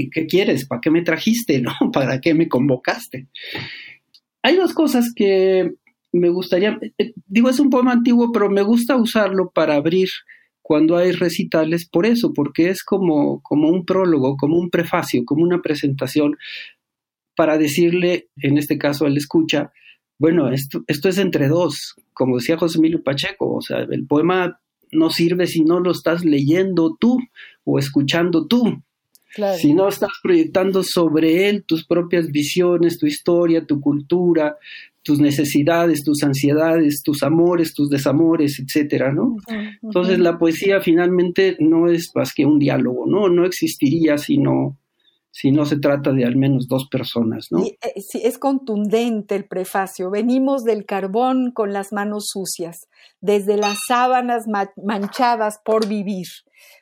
qué 0.10 0.25
quieres? 0.27 0.65
¿Para 0.65 0.82
qué 0.82 0.92
me 0.92 1.01
trajiste? 1.01 1.62
¿No? 1.62 1.74
¿Para 1.92 2.22
qué 2.22 2.34
me 2.34 2.48
convocaste? 2.48 3.27
Hay 4.44 4.56
dos 4.56 4.74
cosas 4.74 5.12
que 5.15 5.74
me 6.12 6.30
gustaría, 6.30 6.80
eh, 6.98 7.13
digo, 7.27 7.50
es 7.50 7.60
un 7.60 7.70
poema 7.70 7.92
antiguo, 7.92 8.32
pero 8.32 8.50
me 8.50 8.62
gusta 8.62 8.96
usarlo 8.96 9.51
para 9.51 9.75
abrir 9.75 10.10
cuando 10.62 10.98
hay 10.98 11.12
recitales 11.12 11.88
por 11.88 12.06
eso, 12.06 12.34
porque 12.34 12.70
es 12.70 12.84
como, 12.84 13.42
como 13.42 13.70
un 13.70 13.86
prólogo, 13.86 14.36
como 14.38 14.58
un 14.58 14.70
prefacio, 14.70 15.24
como 15.25 15.44
una 15.44 15.62
presentación 15.62 16.38
para 17.36 17.58
decirle, 17.58 18.30
en 18.38 18.58
este 18.58 18.77
caso 18.77 19.06
al 19.06 19.18
escucha, 19.18 19.72
bueno, 20.18 20.52
esto, 20.52 20.84
esto 20.88 21.10
es 21.10 21.18
entre 21.18 21.48
dos, 21.48 21.96
como 22.14 22.38
decía 22.38 22.58
José 22.58 22.78
Emilio 22.78 23.04
Pacheco, 23.04 23.56
o 23.56 23.62
sea, 23.62 23.80
el 23.80 24.06
poema 24.08 24.60
no 24.92 25.10
sirve 25.10 25.48
si 25.48 25.64
no 25.64 25.80
lo 25.80 25.92
estás 25.92 26.24
leyendo 26.24 26.96
tú 27.00 27.20
o 27.64 27.80
escuchando 27.80 28.48
tú, 28.48 28.82
Claro. 29.34 29.58
si 29.58 29.74
no 29.74 29.90
estás 29.90 30.12
proyectando 30.24 30.82
sobre 30.82 31.50
él 31.50 31.66
tus 31.66 31.86
propias 31.86 32.32
visiones, 32.32 32.98
tu 32.98 33.06
historia, 33.06 33.66
tu 33.66 33.82
cultura, 33.82 34.58
tus 35.04 35.20
necesidades, 35.20 36.04
tus 36.04 36.24
ansiedades, 36.24 37.04
tus 37.04 37.22
amores, 37.22 37.74
tus 37.74 37.90
desamores, 37.90 38.60
etcétera, 38.60 39.12
¿no? 39.12 39.36
Entonces 39.84 40.20
la 40.20 40.40
poesía 40.40 40.80
finalmente 40.80 41.58
no 41.60 41.90
es 41.90 42.12
más 42.16 42.34
que 42.34 42.46
un 42.46 42.60
diálogo, 42.60 43.06
¿no? 43.06 43.28
No 43.28 43.46
existiría 43.46 44.18
si 44.18 44.38
no, 44.38 44.78
si 45.38 45.51
no 45.51 45.65
se 45.65 45.77
trata 45.77 46.13
de 46.13 46.24
al 46.24 46.38
menos 46.38 46.68
dos 46.70 46.88
personas, 46.89 47.48
¿no? 47.51 47.60
Eh, 47.65 47.75
sí, 47.98 48.22
es 48.24 48.38
contundente 48.38 49.36
el 49.36 49.44
prefacio. 49.46 50.10
Venimos 50.10 50.63
del 50.63 50.86
carbón 50.86 51.51
con 51.51 51.74
las 51.74 51.92
manos 51.92 52.27
sucias, 52.30 52.88
desde 53.20 53.58
las 53.58 53.77
sábanas 53.86 54.48
ma- 54.48 54.72
manchadas 54.82 55.60
por 55.65 55.89
vivir. 55.89 56.27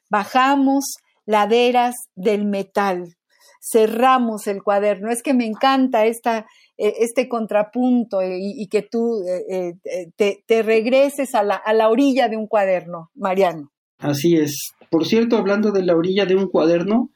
Bajamos 0.07 0.83
laderas 1.25 1.95
del 2.15 2.45
metal. 2.45 3.15
Cerramos 3.59 4.45
el 4.45 4.61
cuaderno. 4.61 5.09
Es 5.09 5.23
que 5.23 5.33
me 5.33 5.47
encanta 5.47 6.05
esta, 6.05 6.45
eh, 6.77 6.93
este 6.99 7.27
contrapunto 7.27 8.21
eh, 8.21 8.37
y, 8.39 8.61
y 8.61 8.67
que 8.67 8.83
tú 8.83 9.23
eh, 9.49 9.73
te, 10.15 10.43
te 10.45 10.61
regreses 10.61 11.33
a 11.33 11.41
la, 11.41 11.55
a 11.55 11.73
la 11.73 11.89
orilla 11.89 12.27
de 12.29 12.37
un 12.37 12.45
cuaderno, 12.45 13.09
Mariano. 13.15 13.71
Así 13.97 14.35
es. 14.35 14.73
Por 14.91 15.07
cierto, 15.07 15.37
hablando 15.37 15.71
de 15.71 15.81
la 15.81 15.95
orilla 15.95 16.25
de 16.27 16.35
un 16.35 16.47
cuaderno, 16.49 17.09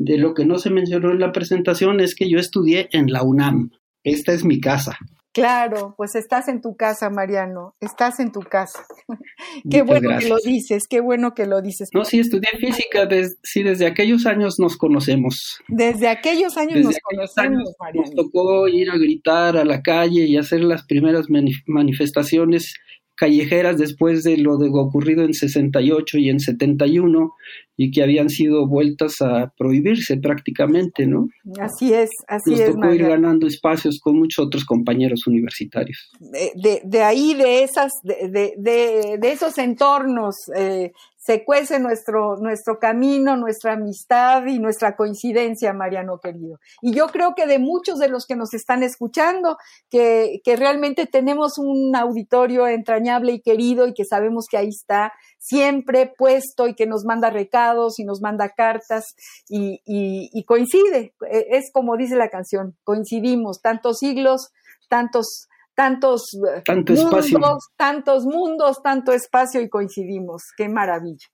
de 0.00 0.16
lo 0.16 0.32
que 0.32 0.46
no 0.46 0.58
se 0.58 0.70
mencionó 0.70 1.10
en 1.10 1.20
la 1.20 1.30
presentación 1.30 2.00
es 2.00 2.14
que 2.14 2.28
yo 2.28 2.38
estudié 2.38 2.88
en 2.92 3.12
la 3.12 3.22
UNAM. 3.22 3.70
Esta 4.02 4.32
es 4.32 4.44
mi 4.44 4.58
casa. 4.58 4.98
Claro, 5.32 5.94
pues 5.96 6.16
estás 6.16 6.48
en 6.48 6.60
tu 6.60 6.74
casa, 6.74 7.08
Mariano, 7.10 7.76
estás 7.80 8.18
en 8.18 8.32
tu 8.32 8.40
casa. 8.40 8.80
qué 9.70 9.82
bueno 9.82 10.18
que 10.18 10.28
lo 10.28 10.38
dices, 10.38 10.84
qué 10.88 11.00
bueno 11.00 11.34
que 11.34 11.46
lo 11.46 11.60
dices. 11.60 11.90
No, 11.92 12.04
sí, 12.04 12.18
estudié 12.18 12.48
física, 12.58 13.06
sí, 13.42 13.62
desde 13.62 13.86
aquellos 13.86 14.26
años 14.26 14.58
nos 14.58 14.76
conocemos. 14.76 15.60
Desde 15.68 16.08
aquellos 16.08 16.56
años 16.56 16.82
nos 16.82 16.98
conocemos, 16.98 17.74
Mariano. 17.78 18.06
Nos 18.06 18.14
tocó 18.14 18.66
ir 18.68 18.90
a 18.90 18.96
gritar 18.96 19.58
a 19.58 19.64
la 19.64 19.82
calle 19.82 20.24
y 20.24 20.38
hacer 20.38 20.62
las 20.62 20.84
primeras 20.86 21.26
manifestaciones 21.66 22.74
callejeras 23.20 23.76
después 23.76 24.24
de 24.24 24.38
lo 24.38 24.56
de 24.56 24.70
ocurrido 24.72 25.24
en 25.24 25.34
68 25.34 26.16
y 26.16 26.30
en 26.30 26.40
71 26.40 27.34
y 27.76 27.90
que 27.90 28.02
habían 28.02 28.30
sido 28.30 28.66
vueltas 28.66 29.20
a 29.20 29.52
prohibirse 29.58 30.16
prácticamente, 30.16 31.06
¿no? 31.06 31.28
Así 31.60 31.92
es, 31.92 32.08
así 32.28 32.52
Nos 32.52 32.60
es. 32.60 32.72
tocó 32.72 32.94
ir 32.94 33.02
ganando 33.02 33.46
espacios 33.46 34.00
con 34.00 34.16
muchos 34.16 34.46
otros 34.46 34.64
compañeros 34.64 35.26
universitarios. 35.26 36.10
De, 36.18 36.80
de, 36.82 37.02
ahí, 37.02 37.34
de 37.34 37.62
esas, 37.62 37.92
de, 38.02 38.54
de, 38.56 39.18
de 39.18 39.32
esos 39.32 39.58
entornos 39.58 40.36
eh, 40.56 40.90
se 41.20 41.44
cuece 41.44 41.78
nuestro, 41.78 42.36
nuestro 42.38 42.78
camino, 42.78 43.36
nuestra 43.36 43.74
amistad 43.74 44.46
y 44.46 44.58
nuestra 44.58 44.96
coincidencia, 44.96 45.74
Mariano 45.74 46.18
querido. 46.18 46.58
Y 46.80 46.94
yo 46.94 47.08
creo 47.08 47.34
que 47.34 47.46
de 47.46 47.58
muchos 47.58 47.98
de 47.98 48.08
los 48.08 48.24
que 48.24 48.36
nos 48.36 48.54
están 48.54 48.82
escuchando, 48.82 49.58
que, 49.90 50.40
que 50.42 50.56
realmente 50.56 51.04
tenemos 51.06 51.58
un 51.58 51.94
auditorio 51.94 52.66
entrañable 52.66 53.32
y 53.32 53.42
querido 53.42 53.86
y 53.86 53.92
que 53.92 54.06
sabemos 54.06 54.46
que 54.50 54.56
ahí 54.56 54.68
está 54.68 55.12
siempre 55.36 56.10
puesto 56.16 56.66
y 56.68 56.74
que 56.74 56.86
nos 56.86 57.04
manda 57.04 57.28
recados 57.28 57.98
y 57.98 58.04
nos 58.04 58.22
manda 58.22 58.48
cartas 58.48 59.14
y, 59.46 59.82
y, 59.84 60.44
coincide. 60.44 61.12
E, 61.30 61.46
es 61.50 61.70
como 61.70 61.98
dice 61.98 62.16
la 62.16 62.30
canción, 62.30 62.78
coincidimos 62.82 63.60
tantos 63.60 63.98
siglos, 63.98 64.52
tantos 64.88 65.48
tantos 65.74 66.30
tanto 66.64 66.92
mundos, 66.92 67.26
espacio. 67.26 67.58
tantos 67.76 68.24
mundos, 68.24 68.82
tanto 68.82 69.12
espacio 69.12 69.60
y 69.60 69.68
coincidimos. 69.68 70.42
Qué 70.56 70.68
maravilla. 70.68 71.26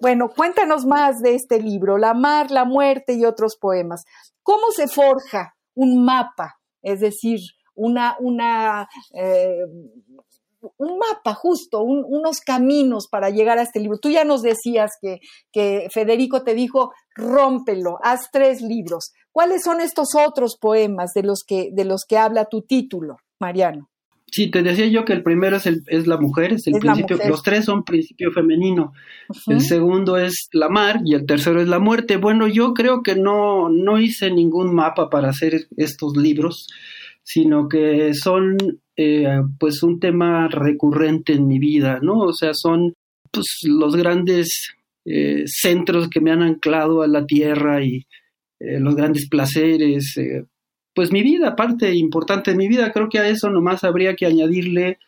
Bueno, 0.00 0.28
cuéntanos 0.28 0.84
más 0.84 1.20
de 1.20 1.34
este 1.34 1.60
libro, 1.60 1.98
La 1.98 2.14
mar, 2.14 2.50
la 2.50 2.64
muerte 2.64 3.14
y 3.14 3.24
otros 3.24 3.56
poemas. 3.56 4.04
¿Cómo 4.42 4.70
se 4.70 4.88
forja 4.88 5.54
un 5.74 6.04
mapa? 6.04 6.56
Es 6.82 7.00
decir, 7.00 7.40
una, 7.74 8.16
una, 8.20 8.88
eh, 9.14 9.64
un 10.76 10.98
mapa 10.98 11.34
justo, 11.34 11.82
un, 11.82 12.04
unos 12.06 12.40
caminos 12.40 13.08
para 13.10 13.30
llegar 13.30 13.58
a 13.58 13.62
este 13.62 13.80
libro. 13.80 13.98
Tú 13.98 14.10
ya 14.10 14.24
nos 14.24 14.42
decías 14.42 14.92
que, 15.00 15.18
que 15.52 15.88
Federico 15.92 16.42
te 16.42 16.54
dijo, 16.54 16.92
rómpelo, 17.14 17.98
haz 18.02 18.30
tres 18.30 18.60
libros. 18.60 19.12
¿Cuáles 19.32 19.62
son 19.62 19.80
estos 19.80 20.14
otros 20.14 20.56
poemas 20.60 21.12
de 21.14 21.22
los 21.22 21.42
que, 21.46 21.70
de 21.72 21.84
los 21.84 22.04
que 22.08 22.18
habla 22.18 22.44
tu 22.46 22.62
título, 22.62 23.16
Mariano? 23.44 23.88
Sí, 24.34 24.50
te 24.50 24.62
decía 24.64 24.88
yo 24.88 25.04
que 25.04 25.12
el 25.12 25.22
primero 25.22 25.56
es, 25.58 25.66
el, 25.66 25.84
es 25.86 26.08
la 26.08 26.18
mujer, 26.18 26.54
es 26.54 26.66
el 26.66 26.74
Es 26.74 26.80
principio, 26.80 27.18
los 27.28 27.42
tres 27.42 27.66
son 27.66 27.84
principio 27.84 28.32
femenino, 28.32 28.92
el 29.46 29.60
segundo 29.60 30.16
es 30.16 30.48
la 30.52 30.68
mar 30.68 31.00
y 31.04 31.14
el 31.14 31.24
tercero 31.24 31.60
es 31.60 31.68
la 31.68 31.78
muerte. 31.78 32.16
Bueno, 32.16 32.48
yo 32.48 32.74
creo 32.74 33.02
que 33.02 33.14
no, 33.14 33.68
no 33.68 34.00
hice 34.00 34.32
ningún 34.32 34.74
mapa 34.74 35.08
para 35.08 35.28
hacer 35.28 35.68
estos 35.76 36.16
libros, 36.16 36.66
sino 37.22 37.68
que 37.68 38.12
son 38.14 38.56
eh, 38.96 39.40
pues 39.60 39.84
un 39.84 40.00
tema 40.00 40.48
recurrente 40.48 41.34
en 41.34 41.46
mi 41.46 41.60
vida, 41.60 42.00
¿no? 42.02 42.18
O 42.18 42.32
sea, 42.32 42.54
son 42.54 42.92
pues 43.30 43.60
los 43.62 43.94
grandes 43.94 44.74
eh, 45.04 45.44
centros 45.46 46.08
que 46.08 46.20
me 46.20 46.32
han 46.32 46.42
anclado 46.42 47.02
a 47.02 47.06
la 47.06 47.24
tierra 47.24 47.84
y 47.84 48.06
eh, 48.58 48.80
los 48.80 48.96
grandes 48.96 49.28
placeres, 49.28 50.18
pues 50.94 51.12
mi 51.12 51.22
vida, 51.22 51.56
parte 51.56 51.94
importante 51.94 52.52
de 52.52 52.56
mi 52.56 52.68
vida, 52.68 52.92
creo 52.92 53.08
que 53.08 53.18
a 53.18 53.28
eso 53.28 53.50
nomás 53.50 53.84
habría 53.84 54.14
que 54.14 54.26
añadirle 54.26 54.98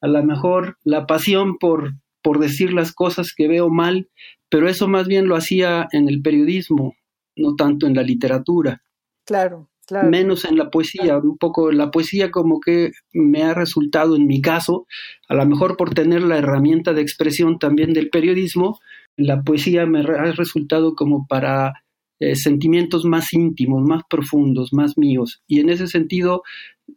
a 0.00 0.08
lo 0.08 0.22
mejor 0.24 0.78
la 0.84 1.06
pasión 1.06 1.58
por, 1.58 1.94
por 2.22 2.38
decir 2.38 2.72
las 2.72 2.92
cosas 2.92 3.32
que 3.34 3.48
veo 3.48 3.68
mal, 3.68 4.08
pero 4.48 4.68
eso 4.68 4.88
más 4.88 5.06
bien 5.06 5.28
lo 5.28 5.36
hacía 5.36 5.86
en 5.92 6.08
el 6.08 6.22
periodismo, 6.22 6.96
no 7.36 7.54
tanto 7.56 7.86
en 7.86 7.94
la 7.94 8.02
literatura, 8.02 8.82
Claro, 9.26 9.70
claro. 9.86 10.10
menos 10.10 10.44
en 10.44 10.58
la 10.58 10.70
poesía, 10.70 11.16
un 11.18 11.38
poco 11.38 11.72
la 11.72 11.90
poesía 11.90 12.30
como 12.30 12.60
que 12.60 12.92
me 13.12 13.42
ha 13.42 13.54
resultado 13.54 14.16
en 14.16 14.26
mi 14.26 14.40
caso, 14.40 14.86
a 15.28 15.34
lo 15.34 15.46
mejor 15.46 15.76
por 15.76 15.94
tener 15.94 16.22
la 16.22 16.38
herramienta 16.38 16.92
de 16.92 17.00
expresión 17.00 17.58
también 17.58 17.92
del 17.92 18.10
periodismo, 18.10 18.80
la 19.16 19.42
poesía 19.42 19.86
me 19.86 20.00
ha 20.00 20.32
resultado 20.32 20.94
como 20.94 21.26
para 21.26 21.83
eh, 22.20 22.34
sentimientos 22.36 23.04
más 23.04 23.32
íntimos, 23.32 23.82
más 23.82 24.02
profundos, 24.08 24.72
más 24.72 24.96
míos. 24.96 25.42
Y 25.46 25.60
en 25.60 25.70
ese 25.70 25.86
sentido, 25.86 26.42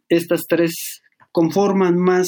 estas 0.08 0.42
tres 0.48 1.02
conforman 1.32 1.96
más 1.98 2.26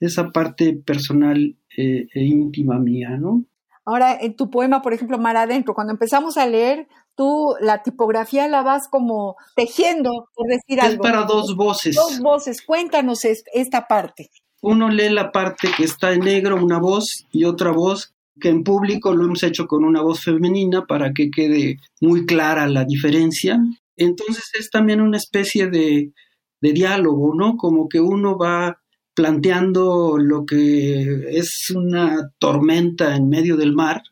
esa 0.00 0.30
parte 0.30 0.74
personal 0.74 1.56
eh, 1.76 2.06
e 2.14 2.22
íntima 2.24 2.78
mía, 2.78 3.10
¿no? 3.18 3.44
Ahora, 3.84 4.16
en 4.20 4.36
tu 4.36 4.48
poema, 4.50 4.80
por 4.80 4.92
ejemplo, 4.92 5.18
Mar 5.18 5.36
Adentro, 5.36 5.74
cuando 5.74 5.92
empezamos 5.92 6.36
a 6.36 6.46
leer, 6.46 6.86
tú 7.16 7.54
la 7.60 7.82
tipografía 7.82 8.46
la 8.48 8.62
vas 8.62 8.82
como 8.88 9.34
tejiendo, 9.56 10.10
por 10.34 10.46
decir 10.46 10.78
Es 10.78 10.84
algo. 10.84 11.02
para 11.02 11.24
dos 11.24 11.56
voces. 11.56 11.96
Dos 11.96 12.20
voces. 12.20 12.62
Cuéntanos 12.64 13.24
es- 13.24 13.42
esta 13.52 13.88
parte. 13.88 14.30
Uno 14.60 14.88
lee 14.88 15.08
la 15.10 15.32
parte 15.32 15.68
que 15.76 15.82
está 15.82 16.12
en 16.12 16.20
negro, 16.20 16.62
una 16.62 16.78
voz, 16.78 17.26
y 17.32 17.44
otra 17.44 17.72
voz 17.72 18.14
que 18.40 18.48
en 18.48 18.64
público 18.64 19.14
lo 19.14 19.24
hemos 19.24 19.42
hecho 19.42 19.66
con 19.66 19.84
una 19.84 20.02
voz 20.02 20.22
femenina 20.24 20.86
para 20.86 21.12
que 21.12 21.30
quede 21.30 21.78
muy 22.00 22.26
clara 22.26 22.66
la 22.68 22.84
diferencia. 22.84 23.58
Entonces 23.96 24.50
es 24.58 24.70
también 24.70 25.00
una 25.00 25.18
especie 25.18 25.68
de, 25.68 26.12
de 26.60 26.72
diálogo, 26.72 27.34
¿no? 27.34 27.56
Como 27.56 27.88
que 27.88 28.00
uno 28.00 28.38
va 28.38 28.78
planteando 29.14 30.16
lo 30.18 30.46
que 30.46 31.36
es 31.36 31.70
una 31.74 32.30
tormenta 32.38 33.14
en 33.14 33.28
medio 33.28 33.56
del 33.56 33.74
mar 33.74 34.02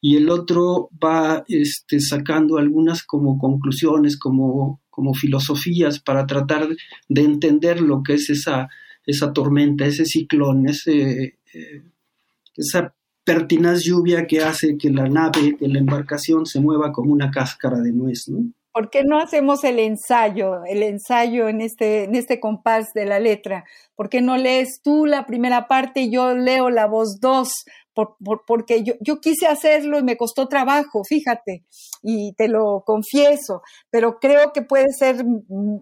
y 0.00 0.16
el 0.16 0.28
otro 0.28 0.90
va 1.02 1.44
este, 1.48 2.00
sacando 2.00 2.58
algunas 2.58 3.04
como 3.04 3.38
conclusiones, 3.38 4.18
como, 4.18 4.82
como 4.90 5.14
filosofías 5.14 6.00
para 6.00 6.26
tratar 6.26 6.68
de 7.08 7.22
entender 7.22 7.80
lo 7.80 8.02
que 8.02 8.14
es 8.14 8.28
esa, 8.28 8.68
esa 9.06 9.32
tormenta, 9.32 9.86
ese 9.86 10.04
ciclón, 10.04 10.68
ese, 10.68 11.38
eh, 11.54 11.84
esa 12.56 12.94
pertinaz 13.24 13.82
lluvia 13.82 14.26
que 14.26 14.42
hace 14.42 14.76
que 14.78 14.90
la 14.90 15.08
nave, 15.08 15.56
que 15.58 15.68
la 15.68 15.78
embarcación 15.78 16.46
se 16.46 16.60
mueva 16.60 16.92
como 16.92 17.12
una 17.12 17.30
cáscara 17.30 17.80
de 17.80 17.92
nuez, 17.92 18.28
¿no? 18.28 18.52
¿Por 18.72 18.90
qué 18.90 19.04
no 19.04 19.20
hacemos 19.20 19.62
el 19.62 19.78
ensayo, 19.78 20.64
el 20.64 20.82
ensayo 20.82 21.48
en 21.48 21.60
este, 21.60 22.04
en 22.04 22.16
este 22.16 22.40
compás 22.40 22.92
de 22.92 23.06
la 23.06 23.20
letra? 23.20 23.64
¿Por 23.94 24.08
qué 24.08 24.20
no 24.20 24.36
lees 24.36 24.80
tú 24.82 25.06
la 25.06 25.26
primera 25.26 25.68
parte 25.68 26.00
y 26.00 26.10
yo 26.10 26.34
leo 26.34 26.70
la 26.70 26.86
voz 26.86 27.20
dos? 27.20 27.52
Por, 27.94 28.16
por, 28.24 28.44
porque 28.44 28.82
yo, 28.82 28.94
yo 29.00 29.20
quise 29.20 29.46
hacerlo 29.46 29.98
y 29.98 30.02
me 30.02 30.16
costó 30.16 30.48
trabajo, 30.48 31.04
fíjate, 31.04 31.64
y 32.02 32.32
te 32.34 32.48
lo 32.48 32.82
confieso, 32.84 33.62
pero 33.88 34.18
creo 34.18 34.52
que 34.52 34.62
puede 34.62 34.92
ser 34.92 35.24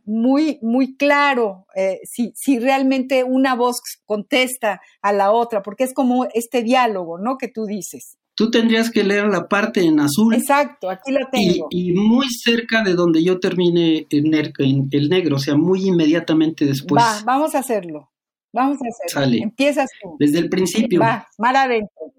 muy, 0.04 0.58
muy 0.62 0.96
claro 0.96 1.66
eh, 1.74 2.00
si, 2.04 2.32
si 2.36 2.58
realmente 2.58 3.24
una 3.24 3.54
voz 3.54 3.80
contesta 4.04 4.80
a 5.00 5.12
la 5.12 5.32
otra, 5.32 5.62
porque 5.62 5.84
es 5.84 5.94
como 5.94 6.26
este 6.34 6.62
diálogo, 6.62 7.18
¿no? 7.18 7.38
Que 7.38 7.48
tú 7.48 7.64
dices. 7.64 8.18
Tú 8.34 8.50
tendrías 8.50 8.90
que 8.90 9.04
leer 9.04 9.26
la 9.26 9.46
parte 9.46 9.82
en 9.82 10.00
azul 10.00 10.34
Exacto, 10.34 10.88
aquí 10.88 11.12
la 11.12 11.28
tengo. 11.30 11.66
y 11.70 11.92
muy 11.92 12.26
cerca 12.30 12.82
de 12.82 12.94
donde 12.94 13.22
yo 13.22 13.38
termine 13.40 14.06
el, 14.10 14.24
ner- 14.24 14.52
en 14.58 14.88
el 14.90 15.08
negro, 15.10 15.36
o 15.36 15.38
sea, 15.38 15.54
muy 15.54 15.86
inmediatamente 15.88 16.64
después. 16.64 17.02
Va, 17.02 17.20
vamos 17.24 17.54
a 17.54 17.58
hacerlo. 17.58 18.10
Vamos 18.52 18.76
a 18.76 18.88
hacerlo. 18.88 19.26
Sale. 19.26 19.38
Empiezas 19.42 19.88
tú. 20.02 20.16
Desde 20.18 20.38
el 20.38 20.48
principio. 20.48 21.00
Va, 21.00 21.26
mar 21.38 21.56
adentro. 21.56 22.12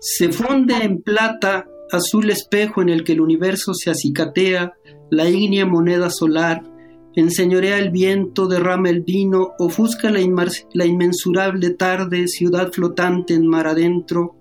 Se 0.00 0.30
funde 0.30 0.74
en 0.76 1.02
plata, 1.02 1.66
azul 1.90 2.30
espejo 2.30 2.82
en 2.82 2.88
el 2.88 3.04
que 3.04 3.12
el 3.12 3.20
universo 3.20 3.74
se 3.74 3.90
acicatea, 3.90 4.74
la 5.10 5.28
ígnea 5.28 5.66
moneda 5.66 6.10
solar, 6.10 6.62
enseñorea 7.14 7.78
el 7.78 7.90
viento, 7.90 8.48
derrama 8.48 8.90
el 8.90 9.02
vino, 9.02 9.52
ofusca 9.58 10.10
la 10.10 10.20
inmensurable 10.20 11.70
tarde, 11.70 12.28
ciudad 12.28 12.72
flotante 12.72 13.34
en 13.34 13.46
mar 13.46 13.66
adentro, 13.66 14.36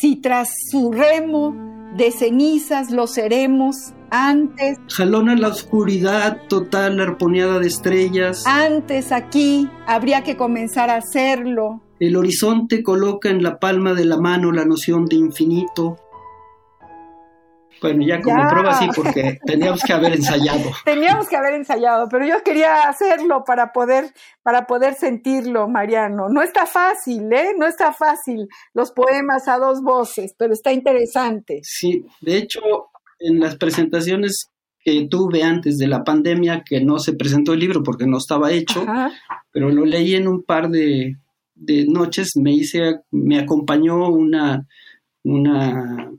Si 0.00 0.16
tras 0.16 0.48
su 0.70 0.92
remo 0.92 1.54
de 1.96 2.10
cenizas 2.10 2.90
lo 2.90 3.06
seremos, 3.06 3.76
antes, 4.10 4.78
jalona 4.88 5.34
la 5.36 5.48
oscuridad 5.48 6.42
total 6.48 7.00
arponeada 7.00 7.58
de 7.58 7.66
estrellas, 7.66 8.44
antes 8.46 9.12
aquí 9.12 9.68
habría 9.86 10.22
que 10.22 10.36
comenzar 10.36 10.90
a 10.90 10.96
hacerlo. 10.96 11.80
el 12.00 12.16
horizonte 12.16 12.82
coloca 12.82 13.28
en 13.30 13.42
la 13.42 13.58
palma 13.58 13.94
de 13.94 14.04
la 14.04 14.18
mano 14.18 14.52
la 14.52 14.64
noción 14.64 15.06
de 15.06 15.16
infinito. 15.16 15.96
Bueno, 17.82 18.06
ya 18.06 18.22
como 18.22 18.38
Ya. 18.42 18.48
prueba 18.48 18.72
sí, 18.78 18.88
porque 18.96 19.38
teníamos 19.46 19.82
que 19.82 19.92
haber 19.92 20.14
ensayado. 20.14 20.70
Teníamos 20.84 21.28
que 21.28 21.36
haber 21.36 21.54
ensayado, 21.54 22.08
pero 22.10 22.24
yo 22.26 22.42
quería 22.42 22.88
hacerlo 22.88 23.44
para 23.44 23.72
poder, 23.72 24.12
para 24.42 24.66
poder 24.66 24.94
sentirlo, 24.94 25.68
Mariano. 25.68 26.28
No 26.30 26.40
está 26.42 26.64
fácil, 26.64 27.30
¿eh? 27.32 27.52
No 27.58 27.66
está 27.66 27.92
fácil 27.92 28.48
los 28.72 28.92
poemas 28.92 29.46
a 29.46 29.58
dos 29.58 29.82
voces, 29.82 30.34
pero 30.38 30.54
está 30.54 30.72
interesante. 30.72 31.60
Sí, 31.64 32.06
de 32.22 32.38
hecho, 32.38 32.60
en 33.18 33.40
las 33.40 33.56
presentaciones 33.56 34.50
que 34.80 35.08
tuve 35.10 35.42
antes 35.42 35.78
de 35.78 35.88
la 35.88 36.04
pandemia, 36.04 36.62
que 36.64 36.80
no 36.80 36.98
se 36.98 37.14
presentó 37.14 37.54
el 37.54 37.60
libro 37.60 37.82
porque 37.82 38.06
no 38.06 38.18
estaba 38.18 38.52
hecho, 38.52 38.86
pero 39.50 39.70
lo 39.70 39.84
leí 39.84 40.14
en 40.14 40.28
un 40.28 40.44
par 40.44 40.70
de, 40.70 41.16
de 41.54 41.86
noches, 41.86 42.36
me 42.36 42.52
hice, 42.52 43.00
me 43.10 43.38
acompañó 43.38 44.08
una, 44.08 44.66
una 45.24 46.10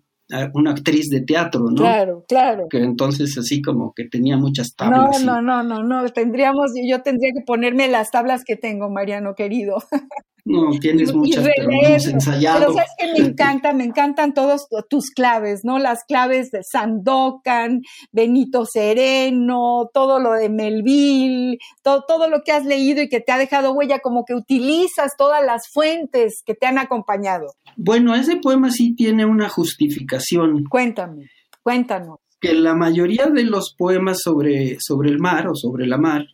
una 0.54 0.72
actriz 0.72 1.10
de 1.10 1.22
teatro, 1.22 1.70
¿no? 1.70 1.78
Claro, 1.78 2.26
claro. 2.28 2.68
Que 2.70 2.80
entonces 2.80 3.38
así 3.38 3.62
como 3.62 3.94
que 3.94 4.06
tenía 4.06 4.38
muchas 4.38 4.76
tablas. 4.76 5.24
No, 5.24 5.42
no, 5.42 5.64
no, 5.64 5.64
no, 5.64 5.84
no, 5.84 6.10
tendríamos, 6.10 6.74
yo 6.86 7.02
tendría 7.02 7.32
que 7.34 7.46
ponerme 7.46 7.88
las 7.88 8.12
tablas 8.12 8.44
que 8.44 8.56
tengo, 8.56 8.90
Mariano 8.90 9.36
querido. 9.36 9.78
No, 10.48 10.70
tienes 10.80 11.14
muchas, 11.14 11.44
pero 11.44 11.70
hemos 11.70 12.08
ensayado. 12.08 12.60
Pero 12.60 12.74
sabes 12.74 12.90
que 12.98 13.12
me 13.12 13.28
encanta, 13.28 13.74
me 13.74 13.84
encantan 13.84 14.34
todos 14.34 14.68
tus 14.90 15.12
claves, 15.12 15.66
¿no? 15.66 15.78
Las 15.78 16.06
claves 16.06 16.52
de 16.52 16.64
Sandokan, 16.64 17.82
Benito 18.14 18.66
Sereno, 18.66 19.90
todo 19.94 20.20
lo 20.20 20.32
de 20.32 20.48
Melville, 20.48 21.58
todo, 21.84 22.06
todo 22.08 22.30
lo 22.30 22.44
que 22.44 22.54
has 22.54 22.66
leído 22.66 23.02
y 23.02 23.10
que 23.10 23.20
te 23.20 23.34
ha 23.34 23.38
dejado 23.38 23.74
huella, 23.74 24.00
como 24.00 24.24
que 24.24 24.36
utilizas 24.36 25.12
todas 25.18 25.46
las 25.46 25.68
fuentes 25.70 26.44
que 26.46 26.56
te 26.56 26.66
han 26.66 26.78
acompañado. 26.78 27.48
Bueno, 27.76 28.16
ese 28.16 28.38
poema 28.38 28.72
sí 28.72 28.96
tiene 28.96 29.26
una 29.26 29.50
justificación. 29.50 30.64
Cuéntame, 30.70 31.30
cuéntanos. 31.62 32.20
Que 32.40 32.54
la 32.54 32.74
mayoría 32.74 33.26
de 33.26 33.44
los 33.44 33.76
poemas 33.78 34.22
sobre, 34.22 34.78
sobre 34.80 35.10
el 35.10 35.20
mar 35.20 35.50
o 35.50 35.56
sobre 35.56 35.88
la 35.88 35.98
mar, 35.98 36.26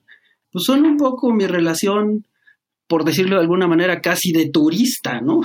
pues 0.52 0.66
son 0.66 0.86
un 0.86 0.98
poco 0.98 1.34
mi 1.34 1.48
relación 1.48 2.26
por 2.88 3.04
decirlo 3.04 3.36
de 3.36 3.42
alguna 3.42 3.68
manera, 3.68 4.02
casi 4.02 4.32
de 4.32 4.50
turista, 4.50 5.22
¿no? 5.22 5.42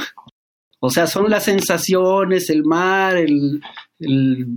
O 0.81 0.91
sea, 0.91 1.07
son 1.07 1.29
las 1.29 1.45
sensaciones, 1.45 2.51
el 2.51 2.65
mar, 2.65 3.17
el, 3.17 3.61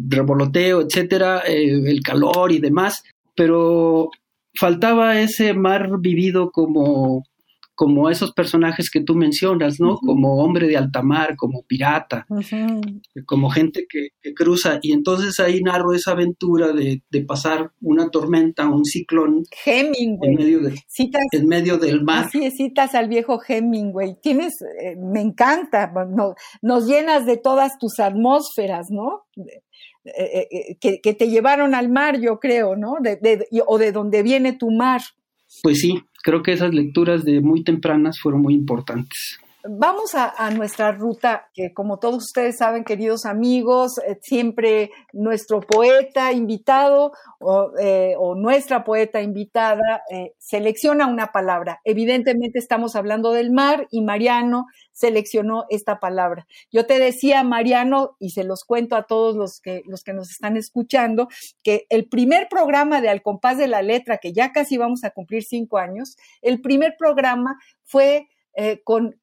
revoloteo, 0.08 0.82
etcétera, 0.82 1.42
eh, 1.48 1.82
el 1.86 2.02
calor 2.02 2.52
y 2.52 2.60
demás, 2.60 3.04
pero 3.36 4.12
faltaba 4.60 5.20
ese 5.20 5.54
mar 5.54 5.90
vivido 6.00 6.52
como 6.52 7.24
como 7.82 8.12
esos 8.12 8.32
personajes 8.32 8.92
que 8.92 9.02
tú 9.02 9.16
mencionas, 9.16 9.80
¿no? 9.80 9.98
Como 9.98 10.36
hombre 10.44 10.68
de 10.68 10.78
alta 10.78 11.02
mar, 11.02 11.36
como 11.36 11.64
pirata, 11.64 12.28
como 13.26 13.50
gente 13.50 13.88
que, 13.90 14.10
cruza. 14.36 14.78
Y 14.84 14.92
entonces 14.92 15.40
ahí 15.40 15.62
narro 15.64 15.92
esa 15.92 16.12
aventura 16.12 16.74
de, 16.74 17.02
pasar 17.28 17.72
una 17.82 18.12
tormenta, 18.12 18.70
un 18.70 18.86
ciclón. 18.86 19.46
Hemingway. 19.66 20.30
En 20.30 20.36
medio, 20.36 20.60
de, 20.60 20.76
en 21.32 21.48
medio 21.48 21.78
del 21.80 22.04
mar. 22.04 22.26
Así 22.26 22.52
citas 22.52 22.94
al 22.94 23.10
viejo 23.10 23.42
Hemingway. 23.48 24.16
Tienes, 24.22 24.62
eh, 24.80 24.96
me 24.96 25.22
encanta, 25.22 25.92
nos 26.62 26.86
llenas 26.86 27.26
de 27.26 27.38
todas 27.38 27.80
tus 27.80 28.00
atmósferas, 28.00 28.92
¿no? 28.92 29.24
Eh, 30.06 30.48
eh, 30.52 31.00
que, 31.02 31.14
te 31.16 31.30
llevaron 31.30 31.74
al 31.74 31.90
mar, 31.90 32.22
yo 32.22 32.40
creo, 32.40 32.76
¿no? 32.76 32.98
o 33.66 33.78
de 33.80 33.92
donde 33.92 34.22
viene 34.22 34.54
tu 34.54 34.70
mar. 34.70 35.02
Pues 35.64 35.80
sí, 35.82 36.00
creo 36.22 36.44
que 36.44 36.54
esas 36.54 36.74
lecturas 36.74 37.24
de 37.24 37.42
muy 37.42 37.64
tempranas 37.64 38.20
fueron 38.20 38.42
muy 38.42 38.54
importantes. 38.54 39.40
Vamos 39.64 40.16
a, 40.16 40.50
nuestra 40.52 40.92
ruta, 40.92 41.50
que 41.54 41.72
como 41.72 42.00
todos 42.00 42.24
ustedes 42.24 42.58
saben, 42.58 42.84
queridos 42.84 43.26
amigos, 43.26 44.00
eh, 44.00 44.18
siempre 44.22 44.92
nuestro 45.14 45.60
poeta 45.60 46.32
invitado 46.32 47.12
o, 47.40 47.72
eh, 47.80 48.16
nuestra 48.38 48.84
poeta 48.84 49.22
invitada 49.22 50.02
eh, 50.10 50.34
selecciona 50.40 51.06
una 51.06 51.32
palabra. 51.32 51.80
Evidentemente 51.84 52.58
estamos 52.58 52.96
hablando 52.96 53.34
del 53.34 53.52
mar 53.52 53.88
y 53.92 54.02
Mariano 54.02 54.66
seleccionó 54.94 55.66
esta 55.70 56.00
palabra. 56.00 56.48
Yo 56.72 56.86
te 56.88 56.98
decía, 56.98 57.44
Mariano, 57.44 58.16
y 58.20 58.32
se 58.32 58.44
los 58.44 58.64
cuento 58.64 58.96
a 58.96 59.04
todos 59.04 59.36
los 59.36 59.60
que, 59.60 59.84
los 59.86 60.04
que 60.04 60.14
nos 60.14 60.32
están 60.32 60.58
escuchando, 60.58 61.28
que 61.64 61.86
el 61.90 62.08
primer 62.08 62.48
programa 62.50 63.02
de 63.02 63.10
Al 63.10 63.22
compás 63.22 63.58
de 63.58 63.68
la 63.68 63.82
letra, 63.84 64.18
que 64.18 64.34
ya 64.34 64.52
casi 64.52 64.78
vamos 64.78 65.04
a 65.04 65.12
cumplir 65.12 65.44
cinco 65.44 65.78
años, 65.78 66.18
el 66.42 66.62
primer 66.62 66.96
programa 66.98 67.58
fue 67.84 68.28
eh, 68.54 68.82
con, 68.84 69.16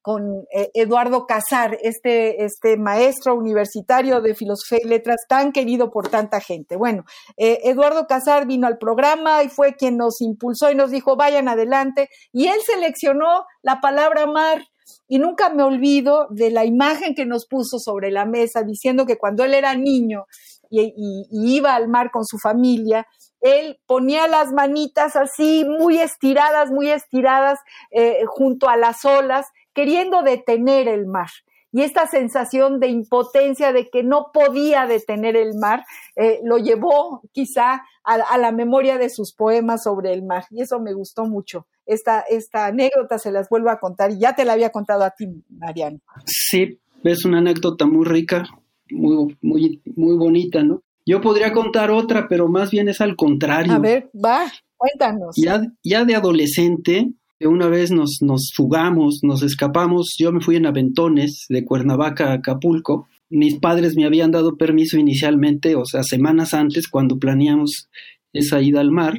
eh, 0.51 0.71
Eduardo 0.73 1.27
Casar, 1.27 1.77
este, 1.83 2.43
este 2.43 2.77
maestro 2.77 3.35
universitario 3.35 4.21
de 4.21 4.33
filosofía 4.33 4.79
y 4.83 4.87
letras 4.87 5.17
tan 5.29 5.51
querido 5.51 5.91
por 5.91 6.09
tanta 6.09 6.39
gente. 6.41 6.77
Bueno, 6.77 7.03
eh, 7.37 7.59
Eduardo 7.65 8.07
Casar 8.07 8.47
vino 8.47 8.65
al 8.65 8.79
programa 8.79 9.43
y 9.43 9.49
fue 9.49 9.75
quien 9.75 9.97
nos 9.97 10.19
impulsó 10.21 10.71
y 10.71 10.75
nos 10.75 10.89
dijo, 10.89 11.15
vayan 11.15 11.47
adelante, 11.47 12.09
y 12.33 12.47
él 12.47 12.59
seleccionó 12.65 13.45
la 13.61 13.79
palabra 13.81 14.25
mar. 14.25 14.63
Y 15.07 15.19
nunca 15.19 15.49
me 15.49 15.61
olvido 15.61 16.25
de 16.31 16.49
la 16.49 16.65
imagen 16.65 17.13
que 17.13 17.27
nos 17.27 17.45
puso 17.47 17.77
sobre 17.77 18.09
la 18.09 18.25
mesa 18.25 18.63
diciendo 18.63 19.05
que 19.05 19.17
cuando 19.17 19.43
él 19.43 19.53
era 19.53 19.75
niño 19.75 20.25
y 20.71 20.95
iba 21.31 21.75
al 21.75 21.87
mar 21.87 22.09
con 22.11 22.25
su 22.25 22.37
familia, 22.39 23.05
él 23.41 23.79
ponía 23.85 24.27
las 24.27 24.51
manitas 24.51 25.15
así, 25.15 25.65
muy 25.65 25.99
estiradas, 25.99 26.71
muy 26.71 26.89
estiradas, 26.89 27.59
eh, 27.91 28.19
junto 28.27 28.69
a 28.69 28.77
las 28.77 29.05
olas, 29.05 29.47
queriendo 29.73 30.21
detener 30.23 30.87
el 30.87 31.05
mar. 31.05 31.29
Y 31.71 31.81
esta 31.81 32.07
sensación 32.07 32.79
de 32.79 32.87
impotencia 32.87 33.71
de 33.71 33.89
que 33.89 34.03
no 34.03 34.31
podía 34.33 34.87
detener 34.87 35.35
el 35.35 35.53
mar, 35.55 35.83
eh, 36.15 36.39
lo 36.43 36.57
llevó 36.57 37.21
quizá 37.31 37.83
a, 38.03 38.37
la 38.39 38.51
memoria 38.51 38.97
de 38.97 39.09
sus 39.09 39.35
poemas 39.35 39.83
sobre 39.83 40.11
el 40.13 40.23
mar. 40.23 40.45
Y 40.49 40.61
eso 40.61 40.79
me 40.79 40.93
gustó 40.93 41.25
mucho. 41.25 41.67
Esta, 41.85 42.21
esta 42.21 42.65
anécdota 42.65 43.19
se 43.19 43.31
las 43.31 43.49
vuelvo 43.49 43.69
a 43.69 43.79
contar 43.79 44.11
ya 44.17 44.35
te 44.35 44.45
la 44.45 44.53
había 44.53 44.71
contado 44.71 45.03
a 45.03 45.11
ti, 45.11 45.27
Mariano. 45.49 45.99
Sí, 46.25 46.79
es 47.03 47.25
una 47.25 47.37
anécdota 47.37 47.85
muy 47.85 48.05
rica, 48.05 48.45
muy, 48.89 49.37
muy, 49.41 49.81
muy 49.95 50.15
bonita, 50.17 50.63
¿no? 50.63 50.81
Yo 51.09 51.21
podría 51.21 51.51
contar 51.51 51.89
otra, 51.89 52.27
pero 52.27 52.47
más 52.49 52.69
bien 52.69 52.87
es 52.87 53.01
al 53.01 53.15
contrario. 53.15 53.73
A 53.73 53.79
ver, 53.79 54.11
va, 54.13 54.41
cuéntanos. 54.77 55.35
Ya, 55.35 55.59
ya 55.83 56.05
de 56.05 56.13
adolescente, 56.13 57.09
una 57.41 57.67
vez 57.67 57.89
nos, 57.89 58.19
nos 58.21 58.51
fugamos, 58.55 59.21
nos 59.23 59.41
escapamos, 59.41 60.13
yo 60.19 60.31
me 60.31 60.39
fui 60.39 60.55
en 60.57 60.67
Aventones, 60.67 61.47
de 61.49 61.65
Cuernavaca 61.65 62.29
a 62.29 62.33
Acapulco. 62.33 63.07
Mis 63.27 63.55
padres 63.55 63.95
me 63.95 64.05
habían 64.05 64.29
dado 64.29 64.55
permiso 64.55 64.99
inicialmente, 64.99 65.75
o 65.75 65.83
sea, 65.83 66.03
semanas 66.03 66.53
antes, 66.53 66.87
cuando 66.87 67.17
planeamos 67.17 67.89
esa 68.31 68.61
ida 68.61 68.79
al 68.79 68.91
mar, 68.91 69.17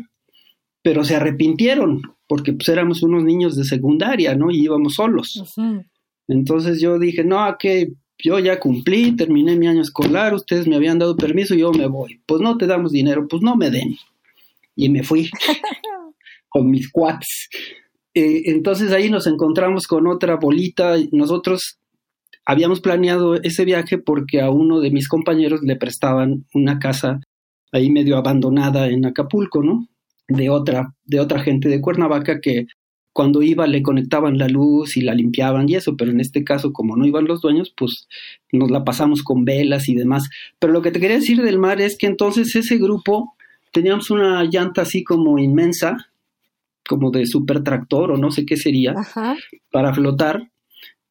pero 0.85 1.03
se 1.03 1.17
arrepintieron, 1.17 2.03
porque 2.29 2.53
pues 2.53 2.69
éramos 2.69 3.03
unos 3.03 3.25
niños 3.25 3.57
de 3.57 3.65
secundaria, 3.65 4.37
¿no? 4.37 4.53
Y 4.53 4.63
íbamos 4.63 4.95
solos. 4.95 5.43
Entonces 6.29 6.81
yo 6.81 7.01
dije, 7.01 7.25
no, 7.25 7.57
que 7.59 7.89
yo 8.23 8.39
ya 8.39 8.59
cumplí, 8.59 9.17
terminé 9.17 9.57
mi 9.57 9.67
año 9.67 9.83
escolar, 9.83 10.35
ustedes 10.35 10.67
me 10.67 10.77
habían 10.77 10.99
dado 10.99 11.17
permiso, 11.17 11.55
yo 11.55 11.73
me 11.73 11.87
voy. 11.87 12.21
Pues 12.27 12.41
no 12.41 12.57
te 12.57 12.67
damos 12.67 12.93
dinero, 12.93 13.27
pues 13.29 13.43
no 13.43 13.57
me 13.57 13.71
den. 13.71 13.97
Y 14.77 14.89
me 14.89 15.03
fui 15.03 15.31
con 16.49 16.71
mis 16.71 16.91
cuates. 16.91 17.49
Eh, 18.15 18.43
entonces 18.47 18.93
ahí 18.93 19.11
nos 19.11 19.27
encontramos 19.27 19.87
con 19.87 20.07
otra 20.07 20.37
bolita. 20.37 20.97
Nosotros 21.13 21.79
habíamos 22.45 22.81
planeado 22.81 23.35
ese 23.43 23.65
viaje 23.65 23.99
porque 23.99 24.41
a 24.41 24.51
uno 24.51 24.81
de 24.81 24.91
mis 24.91 25.09
compañeros 25.09 25.61
le 25.63 25.77
prestaban 25.77 26.47
una 26.55 26.79
casa 26.79 27.21
ahí 27.73 27.91
medio 27.91 28.17
abandonada 28.17 28.89
en 28.89 29.07
Acapulco, 29.07 29.63
¿no? 29.63 29.87
De 30.29 30.51
otra, 30.51 30.95
de 31.05 31.21
otra 31.21 31.41
gente 31.41 31.69
de 31.69 31.81
Cuernavaca 31.81 32.41
que 32.41 32.67
cuando 33.13 33.43
iba 33.43 33.67
le 33.67 33.83
conectaban 33.83 34.39
la 34.39 34.49
luz 34.49 34.97
y 34.97 35.01
la 35.01 35.15
limpiaban 35.15 35.69
y 35.69 35.75
eso, 35.75 35.97
pero 35.97 36.11
en 36.11 36.21
este 36.21 36.45
caso 36.45 36.73
como 36.73 36.97
no 36.97 37.07
iban 37.07 37.25
los 37.25 37.41
dueños, 37.41 37.73
pues 37.77 38.09
nos 38.53 38.71
la 38.71 38.85
pasamos 38.85 39.23
con 39.23 39.45
velas 39.45 39.89
y 39.89 39.95
demás. 39.95 40.29
Pero 40.59 40.73
lo 40.73 40.83
que 40.83 40.91
te 40.91 41.01
quería 41.01 41.17
decir 41.17 41.43
del 41.43 41.59
mar 41.59 41.81
es 41.81 41.99
que 41.99 42.07
entonces 42.07 42.55
ese 42.55 42.79
grupo 42.79 43.35
teníamos 43.73 44.11
una 44.11 44.45
llanta 44.45 44.83
así 44.83 45.03
como 45.03 45.39
inmensa, 45.39 45.97
como 46.89 47.11
de 47.11 47.27
super 47.27 47.63
tractor 47.63 48.13
o 48.13 48.17
no 48.17 48.31
sé 48.31 48.45
qué 48.47 48.57
sería, 48.57 48.95
para 49.71 49.93
flotar. 49.95 50.51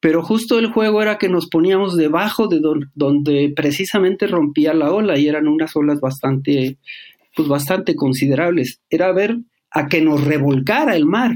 Pero 0.02 0.24
justo 0.24 0.58
el 0.60 0.72
juego 0.72 1.02
era 1.02 1.18
que 1.18 1.28
nos 1.28 1.48
poníamos 1.50 1.98
debajo 1.98 2.48
de 2.48 2.62
donde 2.96 3.52
precisamente 3.54 4.28
rompía 4.28 4.74
la 4.74 4.94
ola 4.94 5.18
y 5.18 5.28
eran 5.28 5.50
unas 5.50 5.76
olas 5.76 6.00
bastante, 6.00 6.78
pues 7.36 7.50
bastante 7.50 7.96
considerables. 7.96 8.80
Era 8.90 9.12
ver 9.12 9.38
a 9.72 9.88
que 9.88 10.02
nos 10.02 10.24
revolcara 10.24 10.96
el 10.96 11.06
mar. 11.06 11.32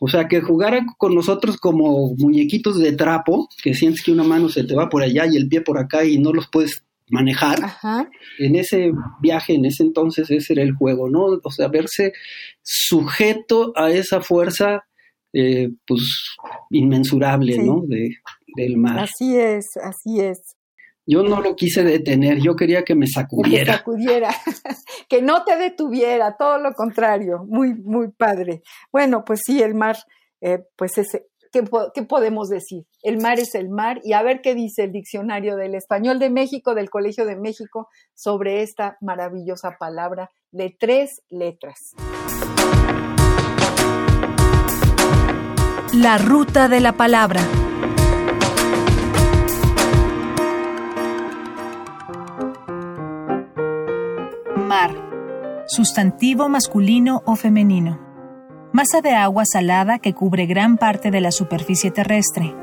O 0.00 0.08
sea, 0.08 0.28
que 0.28 0.40
jugara 0.40 0.84
con 0.98 1.14
nosotros 1.14 1.56
como 1.56 2.14
muñequitos 2.16 2.78
de 2.78 2.92
trapo, 2.92 3.48
que 3.62 3.74
sientes 3.74 4.02
que 4.02 4.12
una 4.12 4.24
mano 4.24 4.48
se 4.48 4.64
te 4.64 4.74
va 4.74 4.88
por 4.88 5.02
allá 5.02 5.26
y 5.26 5.36
el 5.36 5.48
pie 5.48 5.60
por 5.62 5.78
acá 5.78 6.04
y 6.04 6.18
no 6.18 6.32
los 6.32 6.48
puedes 6.48 6.84
manejar. 7.08 7.58
En 8.38 8.56
ese 8.56 8.92
viaje, 9.20 9.54
en 9.54 9.64
ese 9.64 9.82
entonces, 9.82 10.30
ese 10.30 10.52
era 10.54 10.62
el 10.62 10.74
juego, 10.74 11.08
¿no? 11.08 11.38
O 11.42 11.50
sea, 11.50 11.68
verse 11.68 12.12
sujeto 12.62 13.72
a 13.76 13.90
esa 13.90 14.20
fuerza, 14.20 14.84
eh, 15.32 15.70
pues, 15.86 16.02
inmensurable, 16.70 17.58
¿no? 17.58 17.82
De, 17.86 18.10
del 18.56 18.76
mar. 18.76 18.98
Así 18.98 19.36
es, 19.36 19.66
así 19.82 20.20
es. 20.20 20.55
Yo 21.08 21.22
no 21.22 21.40
lo 21.40 21.54
quise 21.54 21.84
detener, 21.84 22.38
yo 22.42 22.56
quería 22.56 22.82
que 22.82 22.96
me 22.96 23.06
sacudiera. 23.06 23.72
Que 23.72 23.78
sacudiera, 23.78 24.30
que 25.08 25.22
no 25.22 25.44
te 25.44 25.56
detuviera, 25.56 26.36
todo 26.36 26.58
lo 26.58 26.72
contrario, 26.72 27.44
muy, 27.46 27.74
muy 27.74 28.10
padre. 28.10 28.62
Bueno, 28.90 29.24
pues 29.24 29.40
sí, 29.46 29.62
el 29.62 29.74
mar, 29.76 29.96
eh, 30.40 30.64
pues 30.74 30.98
ese, 30.98 31.28
¿qué, 31.52 31.62
¿qué, 31.94 32.02
podemos 32.02 32.48
decir? 32.48 32.86
El 33.04 33.18
mar 33.18 33.38
es 33.38 33.54
el 33.54 33.68
mar 33.68 34.00
y 34.02 34.14
a 34.14 34.22
ver 34.22 34.40
qué 34.42 34.56
dice 34.56 34.82
el 34.82 34.90
diccionario 34.90 35.54
del 35.54 35.76
español 35.76 36.18
de 36.18 36.28
México, 36.28 36.74
del 36.74 36.90
Colegio 36.90 37.24
de 37.24 37.36
México, 37.36 37.88
sobre 38.14 38.62
esta 38.62 38.96
maravillosa 39.00 39.76
palabra 39.78 40.30
de 40.50 40.76
tres 40.76 41.22
letras. 41.30 41.92
La 45.92 46.18
ruta 46.18 46.68
de 46.68 46.80
la 46.80 46.94
palabra. 46.94 47.42
Sustantivo 55.68 56.48
masculino 56.48 57.24
o 57.26 57.34
femenino. 57.34 57.98
Masa 58.72 59.00
de 59.00 59.16
agua 59.16 59.44
salada 59.44 59.98
que 59.98 60.14
cubre 60.14 60.46
gran 60.46 60.76
parte 60.78 61.10
de 61.10 61.20
la 61.20 61.32
superficie 61.32 61.90
terrestre. 61.90 62.54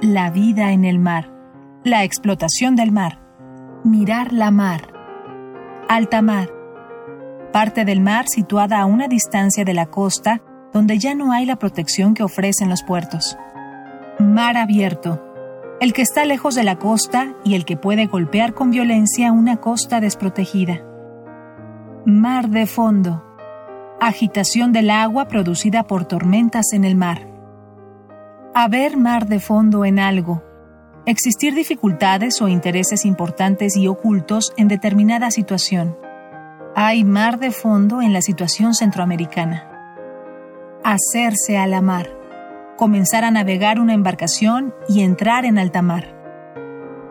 La 0.00 0.30
vida 0.30 0.72
en 0.72 0.86
el 0.86 0.98
mar. 0.98 1.30
La 1.84 2.02
explotación 2.02 2.76
del 2.76 2.92
mar. 2.92 3.20
Mirar 3.84 4.32
la 4.32 4.50
mar. 4.50 4.90
Alta 5.86 6.22
mar. 6.22 6.48
Parte 7.52 7.84
del 7.84 8.00
mar 8.00 8.26
situada 8.26 8.80
a 8.80 8.86
una 8.86 9.06
distancia 9.06 9.66
de 9.66 9.74
la 9.74 9.84
costa 9.84 10.40
donde 10.72 10.98
ya 10.98 11.14
no 11.14 11.30
hay 11.30 11.44
la 11.44 11.56
protección 11.56 12.14
que 12.14 12.22
ofrecen 12.22 12.70
los 12.70 12.82
puertos. 12.82 13.36
Mar 14.18 14.56
abierto. 14.56 15.22
El 15.78 15.92
que 15.92 16.00
está 16.00 16.24
lejos 16.24 16.54
de 16.54 16.64
la 16.64 16.78
costa 16.78 17.34
y 17.44 17.54
el 17.54 17.66
que 17.66 17.76
puede 17.76 18.06
golpear 18.06 18.54
con 18.54 18.70
violencia 18.70 19.30
una 19.30 19.58
costa 19.58 20.00
desprotegida. 20.00 20.80
Mar 22.06 22.50
de 22.50 22.66
fondo. 22.66 23.24
Agitación 23.98 24.72
del 24.72 24.90
agua 24.90 25.26
producida 25.26 25.84
por 25.84 26.04
tormentas 26.04 26.74
en 26.74 26.84
el 26.84 26.96
mar. 26.96 27.26
Haber 28.54 28.98
mar 28.98 29.26
de 29.26 29.40
fondo 29.40 29.86
en 29.86 29.98
algo. 29.98 30.42
Existir 31.06 31.54
dificultades 31.54 32.42
o 32.42 32.48
intereses 32.48 33.06
importantes 33.06 33.74
y 33.74 33.88
ocultos 33.88 34.52
en 34.58 34.68
determinada 34.68 35.30
situación. 35.30 35.96
Hay 36.76 37.04
mar 37.04 37.38
de 37.38 37.52
fondo 37.52 38.02
en 38.02 38.12
la 38.12 38.20
situación 38.20 38.74
centroamericana. 38.74 39.66
Hacerse 40.84 41.56
a 41.56 41.66
la 41.66 41.80
mar. 41.80 42.10
Comenzar 42.76 43.24
a 43.24 43.30
navegar 43.30 43.80
una 43.80 43.94
embarcación 43.94 44.74
y 44.90 45.00
entrar 45.00 45.46
en 45.46 45.56
alta 45.56 45.80
mar. 45.80 46.14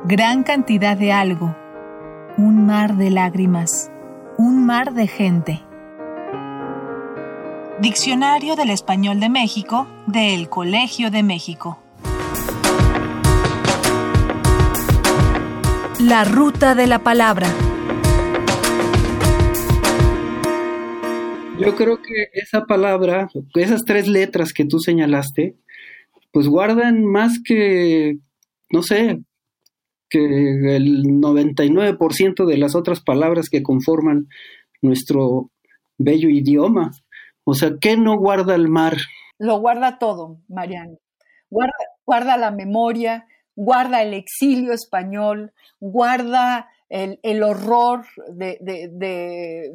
Gran 0.06 0.43
cantidad 0.43 0.95
de 0.95 1.12
algo. 1.12 1.56
Un 2.38 2.67
mar 2.67 2.95
de 2.95 3.10
lágrimas. 3.10 3.89
Un 4.38 4.65
mar 4.65 4.96
de 4.96 5.06
gente. 5.06 5.62
Diccionario 7.80 8.56
del 8.56 8.72
Español 8.72 9.19
de 9.19 9.30
México 9.30 9.88
del 10.08 10.50
Colegio 10.50 11.12
de 11.12 11.22
México. 11.22 11.80
La 16.00 16.24
ruta 16.24 16.74
de 16.74 16.88
la 16.88 17.04
palabra. 17.04 17.48
Yo 21.60 21.76
creo 21.76 22.02
que 22.02 22.30
esa 22.34 22.65
palabra, 22.65 23.30
esas 23.54 23.86
tres 23.86 24.08
letras 24.08 24.52
que 24.52 24.65
tú 24.65 24.80
señalaste, 24.80 25.56
pues 26.32 26.48
guardan 26.48 27.06
más 27.06 27.39
que, 27.46 28.17
no 28.72 28.82
sé, 28.82 29.22
que 30.13 30.76
el 30.76 31.06
99% 31.06 32.45
de 32.45 32.58
las 32.58 32.76
otras 32.76 33.02
palabras 33.02 33.49
que 33.49 33.63
conforman 33.63 34.28
nuestro 34.80 35.49
bello 35.97 36.30
idioma. 36.30 36.91
O 37.45 37.56
sea, 37.56 37.71
¿qué 37.82 37.97
no 37.97 38.19
guarda 38.19 38.54
el 38.54 38.67
mar? 38.67 38.95
Lo 39.39 39.60
guarda 39.60 39.97
todo, 39.97 40.38
Mariano. 40.47 40.99
Guarda, 41.49 41.73
guarda 42.06 42.38
la 42.38 42.52
memoria, 42.52 43.26
guarda 43.56 44.04
el 44.04 44.13
exilio 44.13 44.73
español, 44.73 45.52
guarda 45.80 46.67
el, 46.89 47.19
el 47.23 47.41
horror 47.41 48.06
de, 48.32 48.60
de, 48.62 48.89
de, 48.91 49.71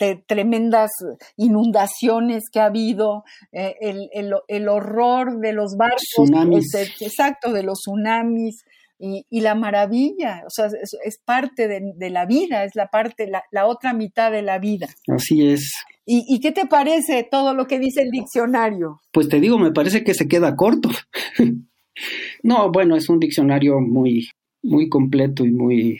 de, 0.00 0.24
tremendas 0.26 0.90
inundaciones 1.36 2.42
que 2.52 2.58
ha 2.58 2.66
habido, 2.66 3.22
eh, 3.52 3.76
el, 3.80 4.08
el, 4.12 4.32
el, 4.48 4.68
horror 4.68 5.38
de 5.38 5.52
los 5.52 5.76
barcos, 5.76 6.02
tsunamis. 6.12 6.74
Exacto, 7.00 7.52
de 7.52 7.62
los 7.62 7.78
tsunamis. 7.78 8.64
Y, 8.98 9.26
y, 9.28 9.40
la 9.40 9.54
maravilla, 9.54 10.44
o 10.46 10.50
sea, 10.50 10.66
es, 10.66 10.96
es 11.04 11.18
parte 11.24 11.66
de, 11.66 11.80
de, 11.96 12.10
la 12.10 12.26
vida, 12.26 12.64
es 12.64 12.76
la 12.76 12.86
parte, 12.86 13.26
la, 13.26 13.42
la, 13.50 13.66
otra 13.66 13.92
mitad 13.92 14.30
de 14.30 14.42
la 14.42 14.58
vida. 14.58 14.88
Así 15.08 15.48
es. 15.48 15.72
¿Y, 16.06 16.24
¿Y, 16.28 16.40
qué 16.40 16.52
te 16.52 16.66
parece 16.66 17.26
todo 17.28 17.54
lo 17.54 17.66
que 17.66 17.78
dice 17.78 18.02
el 18.02 18.10
diccionario? 18.10 19.00
Pues 19.12 19.28
te 19.28 19.40
digo, 19.40 19.58
me 19.58 19.72
parece 19.72 20.04
que 20.04 20.14
se 20.14 20.28
queda 20.28 20.54
corto. 20.54 20.90
no, 22.42 22.70
bueno, 22.70 22.96
es 22.96 23.08
un 23.08 23.18
diccionario 23.18 23.80
muy, 23.80 24.28
muy 24.62 24.88
completo 24.88 25.44
y 25.44 25.50
muy, 25.50 25.98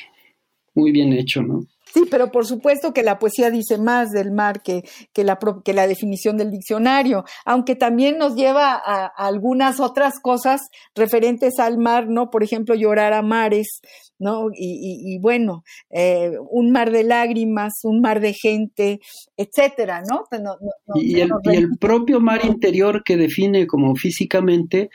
muy 0.75 0.93
bien 0.93 1.13
hecho, 1.13 1.43
¿no? 1.43 1.67
Sí, 1.95 2.03
pero 2.11 2.33
por 2.33 2.45
supuesto 2.45 2.93
que 2.93 3.05
la 3.05 3.21
poesía 3.21 3.51
dice 3.51 3.79
más 3.79 4.11
del 4.11 4.33
mar 4.33 4.63
que, 4.63 4.83
que, 5.13 5.23
la, 5.23 5.39
que 5.65 5.73
la 5.73 5.87
definición 5.87 6.37
del 6.37 6.51
diccionario, 6.51 7.25
aunque 7.45 7.77
también 7.77 8.19
nos 8.19 8.35
lleva 8.35 8.73
a, 8.73 9.05
a, 9.05 9.07
algunas 9.29 9.79
otras 9.79 10.19
cosas 10.21 10.61
referentes 10.97 11.61
al 11.61 11.79
mar, 11.79 12.09
¿no? 12.09 12.31
Por 12.31 12.43
ejemplo, 12.43 12.75
llorar 12.75 13.13
a 13.13 13.23
mares, 13.23 13.81
¿no? 14.19 14.49
Y, 14.53 14.73
y, 14.73 15.15
y 15.15 15.19
bueno, 15.19 15.63
eh, 15.91 16.33
un 16.51 16.73
mar 16.73 16.91
de 16.91 17.05
lágrimas, 17.05 17.73
un 17.85 18.01
mar 18.01 18.19
de 18.21 18.33
gente, 18.33 18.99
etcétera, 19.37 20.03
¿no? 20.03 20.25
Pues 20.29 20.43
no, 20.43 20.57
no, 20.61 20.71
no 20.87 21.01
y, 21.01 21.21
el, 21.21 21.31
y 21.45 21.57
el 21.57 21.79
propio 21.79 22.19
mar 22.19 22.45
interior 22.45 23.05
que 23.05 23.17
define 23.17 23.69
como 23.69 23.95
físicamente 23.95 24.91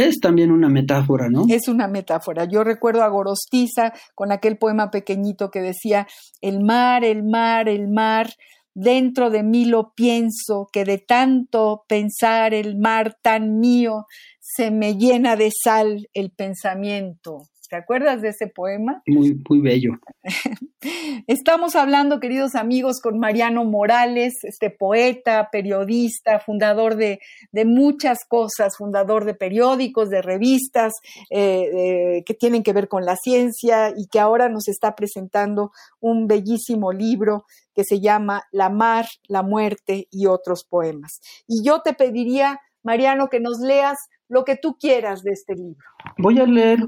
es 0.00 0.20
también 0.20 0.50
una 0.50 0.68
metáfora, 0.68 1.28
¿no? 1.28 1.44
Es 1.48 1.68
una 1.68 1.88
metáfora. 1.88 2.44
Yo 2.44 2.64
recuerdo 2.64 3.02
a 3.02 3.08
Gorostiza 3.08 3.92
con 4.14 4.32
aquel 4.32 4.58
poema 4.58 4.90
pequeñito 4.90 5.50
que 5.50 5.60
decía, 5.60 6.06
el 6.40 6.60
mar, 6.60 7.04
el 7.04 7.22
mar, 7.22 7.68
el 7.68 7.88
mar, 7.88 8.30
dentro 8.74 9.30
de 9.30 9.42
mí 9.42 9.64
lo 9.64 9.92
pienso, 9.94 10.68
que 10.72 10.84
de 10.84 10.98
tanto 10.98 11.84
pensar 11.88 12.54
el 12.54 12.78
mar 12.78 13.16
tan 13.22 13.58
mío, 13.58 14.06
se 14.40 14.70
me 14.70 14.94
llena 14.96 15.36
de 15.36 15.50
sal 15.50 16.08
el 16.12 16.30
pensamiento. 16.30 17.42
¿Te 17.70 17.76
acuerdas 17.76 18.20
de 18.20 18.30
ese 18.30 18.48
poema? 18.48 19.00
Muy, 19.06 19.40
muy 19.48 19.60
bello. 19.60 19.92
Estamos 21.28 21.76
hablando, 21.76 22.18
queridos 22.18 22.56
amigos, 22.56 23.00
con 23.00 23.20
Mariano 23.20 23.64
Morales, 23.64 24.42
este 24.42 24.70
poeta, 24.70 25.50
periodista, 25.52 26.40
fundador 26.40 26.96
de, 26.96 27.20
de 27.52 27.64
muchas 27.64 28.24
cosas, 28.26 28.76
fundador 28.76 29.24
de 29.24 29.34
periódicos, 29.34 30.10
de 30.10 30.20
revistas 30.20 30.94
eh, 31.30 31.62
eh, 31.72 32.24
que 32.26 32.34
tienen 32.34 32.64
que 32.64 32.72
ver 32.72 32.88
con 32.88 33.04
la 33.04 33.14
ciencia 33.14 33.94
y 33.96 34.08
que 34.08 34.18
ahora 34.18 34.48
nos 34.48 34.66
está 34.66 34.96
presentando 34.96 35.70
un 36.00 36.26
bellísimo 36.26 36.92
libro 36.92 37.44
que 37.72 37.84
se 37.84 38.00
llama 38.00 38.42
La 38.50 38.68
mar, 38.68 39.06
la 39.28 39.44
muerte 39.44 40.08
y 40.10 40.26
otros 40.26 40.64
poemas. 40.68 41.20
Y 41.46 41.62
yo 41.64 41.82
te 41.82 41.94
pediría, 41.94 42.58
Mariano, 42.82 43.28
que 43.28 43.38
nos 43.38 43.60
leas 43.60 43.96
lo 44.28 44.44
que 44.44 44.56
tú 44.56 44.76
quieras 44.76 45.22
de 45.22 45.30
este 45.30 45.54
libro. 45.54 45.86
Voy 46.18 46.40
a 46.40 46.46
leer 46.46 46.80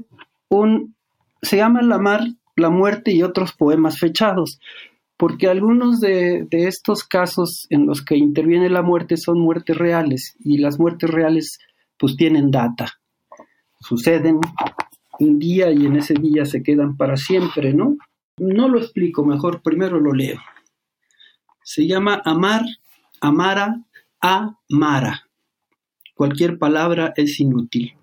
se 1.41 1.57
llama 1.57 1.81
La 1.81 1.97
mar, 1.97 2.21
la 2.55 2.69
muerte 2.69 3.11
y 3.11 3.23
otros 3.23 3.53
poemas 3.53 3.99
fechados, 3.99 4.59
porque 5.17 5.47
algunos 5.47 5.99
de, 5.99 6.45
de, 6.49 6.67
estos 6.67 7.03
casos 7.03 7.67
en 7.69 7.85
los 7.85 8.03
que 8.03 8.17
interviene 8.17 8.69
la 8.69 8.81
muerte 8.81 9.17
son 9.17 9.39
muertes 9.39 9.77
reales 9.77 10.35
y 10.39 10.57
las 10.57 10.79
muertes 10.79 11.09
reales 11.09 11.59
pues 11.97 12.15
tienen 12.15 12.51
data, 12.51 12.93
suceden 13.79 14.39
un 15.19 15.39
día 15.39 15.71
y 15.71 15.85
en 15.85 15.95
ese 15.95 16.15
día 16.15 16.45
se 16.45 16.63
quedan 16.63 16.97
para 16.97 17.17
siempre, 17.17 17.73
¿no? 17.73 17.97
No 18.37 18.67
lo 18.67 18.79
explico, 18.79 19.23
mejor 19.25 19.61
primero 19.61 19.99
lo 19.99 20.13
leo. 20.13 20.39
Se 21.63 21.87
llama 21.87 22.21
amar, 22.25 22.63
amara, 23.21 23.83
amara. 24.19 25.27
Cualquier 26.15 26.57
palabra 26.57 27.13
es 27.15 27.39
inútil 27.39 27.93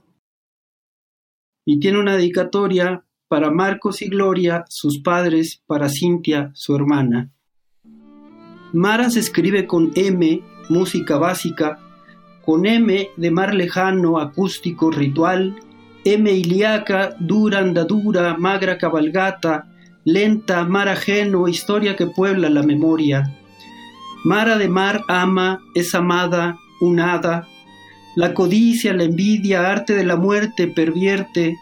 y 1.65 1.79
tiene 1.81 1.99
una 1.99 2.17
dedicatoria 2.17 3.05
para 3.29 3.51
Marcos 3.51 4.03
y 4.03 4.09
Gloria, 4.09 4.65
sus 4.69 5.01
padres, 5.01 5.63
para 5.67 5.89
Cintia, 5.89 6.51
su 6.55 6.75
hermana. 6.75 7.31
Mara 8.73 9.11
se 9.11 9.21
escribe 9.21 9.67
con 9.67 9.93
M, 9.95 10.43
música 10.69 11.19
básica, 11.19 11.79
con 12.45 12.67
M 12.67 13.09
de 13.17 13.31
mar 13.31 13.55
lejano, 13.55 14.19
acústico, 14.19 14.91
ritual, 14.91 15.57
M 16.05 16.33
ilíaca, 16.33 17.15
dura 17.21 17.59
andadura, 17.59 18.37
magra 18.39 18.79
cabalgata, 18.79 19.69
lenta, 20.05 20.65
mar 20.65 20.89
ajeno, 20.89 21.47
historia 21.47 21.95
que 21.95 22.07
puebla 22.07 22.49
la 22.49 22.63
memoria. 22.63 23.37
Mara 24.25 24.57
de 24.59 24.69
mar 24.69 25.03
ama, 25.09 25.61
es 25.75 25.95
amada, 25.95 26.59
un 26.81 27.01
hada, 27.01 27.47
la 28.17 28.35
codicia, 28.35 28.93
la 28.93 29.05
envidia, 29.05 29.71
arte 29.71 29.95
de 29.95 30.05
la 30.05 30.17
muerte, 30.17 30.69
pervierte, 30.69 31.57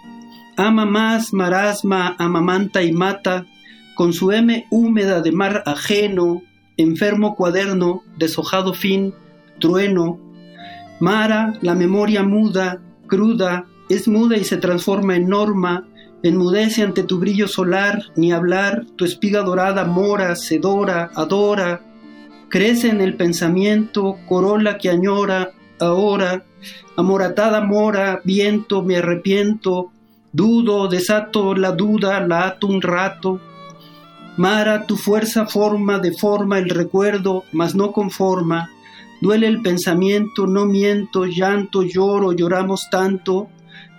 ama 0.56 0.86
más, 0.86 1.32
marasma, 1.32 2.16
amamanta 2.18 2.82
y 2.82 2.92
mata, 2.92 3.46
con 3.94 4.12
su 4.12 4.32
M 4.32 4.66
húmeda 4.70 5.20
de 5.20 5.32
mar 5.32 5.62
ajeno, 5.66 6.42
enfermo 6.76 7.34
cuaderno, 7.34 8.02
deshojado 8.16 8.74
fin, 8.74 9.14
trueno. 9.58 10.18
Mara, 11.00 11.54
la 11.62 11.74
memoria 11.74 12.22
muda, 12.22 12.80
cruda, 13.06 13.66
es 13.88 14.08
muda 14.08 14.36
y 14.36 14.44
se 14.44 14.56
transforma 14.56 15.16
en 15.16 15.28
norma, 15.28 15.86
Enmudece 16.22 16.82
ante 16.82 17.04
tu 17.04 17.20
brillo 17.20 17.46
solar, 17.46 18.02
ni 18.16 18.32
hablar, 18.32 18.86
tu 18.96 19.04
espiga 19.04 19.42
dorada 19.42 19.84
mora, 19.84 20.34
sedora, 20.34 21.10
adora, 21.14 21.80
crece 22.48 22.88
en 22.88 23.00
el 23.00 23.14
pensamiento, 23.14 24.18
corola 24.26 24.78
que 24.78 24.90
añora, 24.90 25.52
ahora, 25.80 26.44
amoratada 26.96 27.60
mora, 27.60 28.20
viento, 28.24 28.82
me 28.82 28.96
arrepiento, 28.96 29.90
dudo, 30.32 30.88
desato 30.88 31.54
la 31.54 31.72
duda, 31.72 32.20
la 32.20 32.46
ato 32.46 32.66
un 32.66 32.82
rato. 32.82 33.40
Mara, 34.36 34.86
tu 34.86 34.96
fuerza 34.96 35.46
forma, 35.46 35.98
deforma 35.98 36.58
el 36.58 36.70
recuerdo, 36.70 37.44
mas 37.52 37.74
no 37.74 37.92
conforma. 37.92 38.70
Duele 39.20 39.48
el 39.48 39.62
pensamiento, 39.62 40.46
no 40.46 40.64
miento, 40.64 41.24
llanto, 41.24 41.82
lloro, 41.82 42.32
lloramos 42.32 42.88
tanto. 42.90 43.48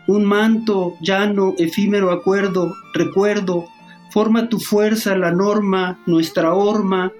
Un 0.07 0.23
manto, 0.23 0.95
llano, 1.01 1.55
efímero 1.57 2.11
acuerdo, 2.11 2.73
recuerdo. 2.93 3.65
Forma 4.11 4.47
tu 4.47 4.59
fuerza, 4.59 5.17
la 5.17 5.31
norma, 5.31 5.99
nuestra 6.05 6.53
horma, 6.53 7.11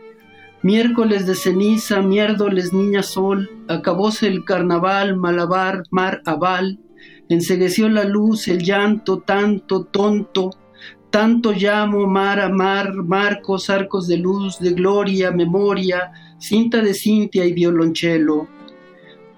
Miércoles 0.61 1.25
de 1.25 1.35
ceniza, 1.35 2.01
miércoles 2.01 2.73
niña 2.73 3.01
sol, 3.01 3.49
acabóse 3.69 4.27
el 4.27 4.43
carnaval, 4.43 5.15
malabar, 5.15 5.83
mar 5.89 6.21
aval, 6.25 6.79
ensegueció 7.29 7.87
la 7.87 8.03
luz, 8.03 8.49
el 8.49 8.61
llanto, 8.61 9.19
tanto, 9.19 9.85
tonto, 9.85 10.49
tanto 11.11 11.53
llamo, 11.53 12.07
mar 12.07 12.41
a 12.41 12.49
mar, 12.49 12.93
marcos, 12.93 13.69
arcos 13.69 14.07
de 14.09 14.17
luz, 14.17 14.59
de 14.59 14.71
gloria, 14.71 15.31
memoria, 15.31 16.11
cinta 16.39 16.81
de 16.81 16.93
cintia 16.93 17.45
y 17.45 17.53
violonchelo. 17.53 18.49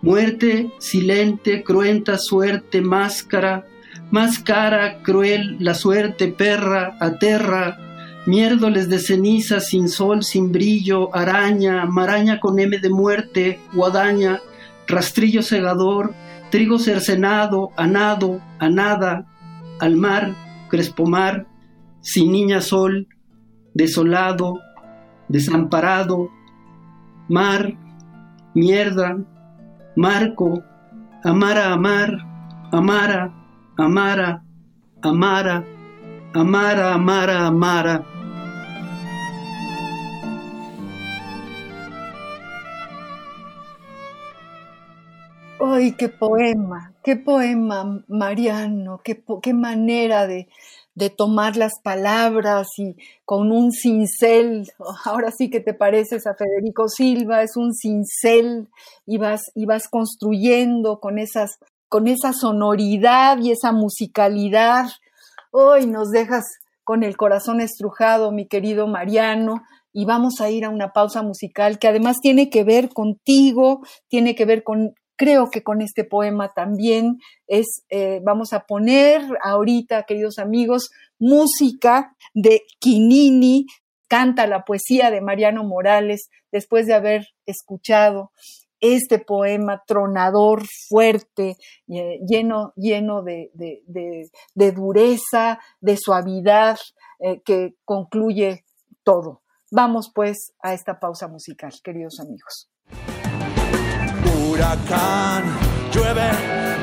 Muerte, 0.01 0.71
silente, 0.79 1.63
cruenta 1.63 2.17
suerte, 2.17 2.81
máscara, 2.81 3.67
más 4.09 4.39
cara, 4.39 5.03
cruel, 5.03 5.57
la 5.59 5.75
suerte, 5.75 6.29
perra, 6.29 6.97
aterra, 6.99 7.77
miérdoles 8.25 8.87
de 8.89 8.99
ceniza, 8.99 9.59
sin 9.59 9.89
sol, 9.89 10.23
sin 10.23 10.51
brillo, 10.51 11.13
araña, 11.15 11.85
maraña 11.85 12.39
con 12.39 12.59
M 12.59 12.77
de 12.77 12.89
muerte, 12.89 13.59
guadaña, 13.73 14.39
rastrillo 14.87 15.41
segador, 15.41 16.13
trigo 16.49 16.77
cercenado, 16.77 17.71
anado, 17.77 18.41
anada, 18.59 19.25
al 19.79 19.95
mar, 19.95 20.35
crespomar, 20.69 21.47
sin 22.01 22.31
niña 22.31 22.61
sol, 22.61 23.07
desolado, 23.73 24.59
desamparado, 25.27 26.29
mar, 27.27 27.73
mierda, 28.53 29.17
marco, 29.95 30.63
amara, 31.23 31.73
amar, 31.73 32.17
amara, 32.71 33.33
amara, 33.77 34.43
amara, 35.01 35.65
amara, 36.33 36.93
amara, 36.93 37.47
amara. 37.47 38.10
¡Ay, 45.63 45.91
qué 45.91 46.09
poema! 46.09 46.95
¡Qué 47.03 47.17
poema, 47.17 48.03
Mariano! 48.07 48.99
¡Qué, 49.03 49.53
manera 49.53 50.25
de, 50.25 50.47
tomar 51.15 51.55
las 51.55 51.73
palabras 51.83 52.67
y 52.77 52.95
con 53.25 53.51
un 53.51 53.71
cincel, 53.71 54.67
ahora 55.05 55.29
sí 55.31 55.51
que 55.51 55.59
te 55.59 55.75
pareces 55.75 56.25
a 56.25 56.33
Federico 56.33 56.87
Silva, 56.89 57.43
es 57.43 57.57
un 57.57 57.75
cincel 57.75 58.69
y 59.05 59.19
vas, 59.19 59.51
y 59.53 59.67
vas 59.67 59.87
construyendo 59.87 60.99
con 60.99 61.19
esas, 61.19 61.59
con 61.89 62.07
esa 62.07 62.33
sonoridad 62.33 63.37
y 63.37 63.51
esa 63.51 63.71
musicalidad. 63.71 64.89
Hoy 65.51 65.85
nos 65.85 66.09
dejas 66.09 66.45
con 66.83 67.03
el 67.03 67.17
corazón 67.17 67.61
estrujado, 67.61 68.31
mi 68.31 68.47
querido 68.47 68.87
Mariano, 68.87 69.61
y 69.93 70.05
vamos 70.05 70.41
a 70.41 70.49
ir 70.49 70.65
a 70.65 70.69
una 70.69 70.91
pausa 70.91 71.21
musical 71.21 71.77
que 71.77 71.87
además 71.87 72.17
tiene 72.19 72.49
que 72.49 72.63
ver 72.63 72.89
contigo, 72.89 73.81
tiene 74.07 74.35
que 74.35 74.45
ver 74.45 74.63
con 74.63 74.95
creo 75.21 75.51
que 75.51 75.61
con 75.61 75.83
este 75.83 76.03
poema 76.03 76.51
también 76.51 77.19
es, 77.45 77.83
eh, 77.89 78.21
vamos 78.23 78.53
a 78.53 78.61
poner 78.61 79.21
ahorita, 79.43 80.01
queridos 80.07 80.39
amigos, 80.39 80.89
música 81.19 82.15
de 82.33 82.63
Quinini, 82.79 83.67
canta 84.07 84.47
la 84.47 84.65
poesía 84.65 85.11
de 85.11 85.21
Mariano 85.21 85.63
Morales 85.63 86.31
después 86.51 86.87
de 86.87 86.95
haber 86.95 87.27
escuchado 87.45 88.31
este 88.79 89.19
poema 89.19 89.83
tronador, 89.85 90.63
fuerte, 90.89 91.55
eh, 91.87 92.19
lleno, 92.27 92.73
lleno 92.75 93.21
de, 93.21 93.51
dureza, 94.55 95.59
de 95.81 95.97
suavidad, 95.97 96.79
eh, 97.19 97.41
que 97.45 97.75
concluye 97.85 98.65
todo. 99.03 99.43
Vamos 99.69 100.11
pues 100.15 100.55
a 100.63 100.73
esta 100.73 100.99
pausa 100.99 101.27
musical, 101.27 101.73
queridos 101.83 102.19
amigos 102.19 102.71
Llueve, 105.91 106.29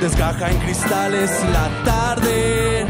desgaja 0.00 0.50
en 0.50 0.58
cristales 0.58 1.30
la 1.52 1.68
tarde. 1.84 2.86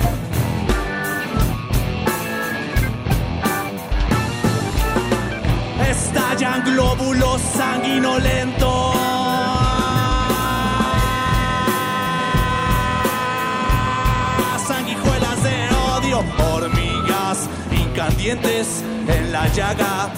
Estallan 5.90 6.64
glóbulos 6.64 7.40
sanguinolentos. 7.56 8.96
Sanguijuelas 14.66 15.42
de 15.42 15.68
odio, 15.96 16.24
hormigas 16.52 17.48
incandientes 17.70 18.82
en 19.06 19.32
la 19.32 19.46
llaga 19.48 20.10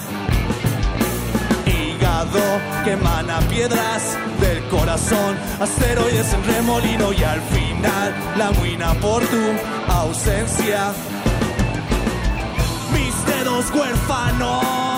que 2.83 2.91
emana 2.91 3.39
piedras 3.49 4.17
del 4.39 4.63
corazón, 4.67 5.35
asteroides 5.59 6.33
en 6.33 6.43
remolino 6.43 7.13
y 7.13 7.23
al 7.23 7.41
final 7.41 8.13
la 8.37 8.51
muina 8.51 8.93
por 8.95 9.25
tu 9.25 9.41
ausencia. 9.87 10.93
Mis 12.93 13.25
dedos 13.25 13.71
huérfanos. 13.71 14.90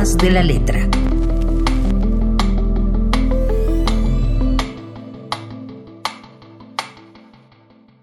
De 0.00 0.30
la 0.30 0.42
letra. 0.42 0.88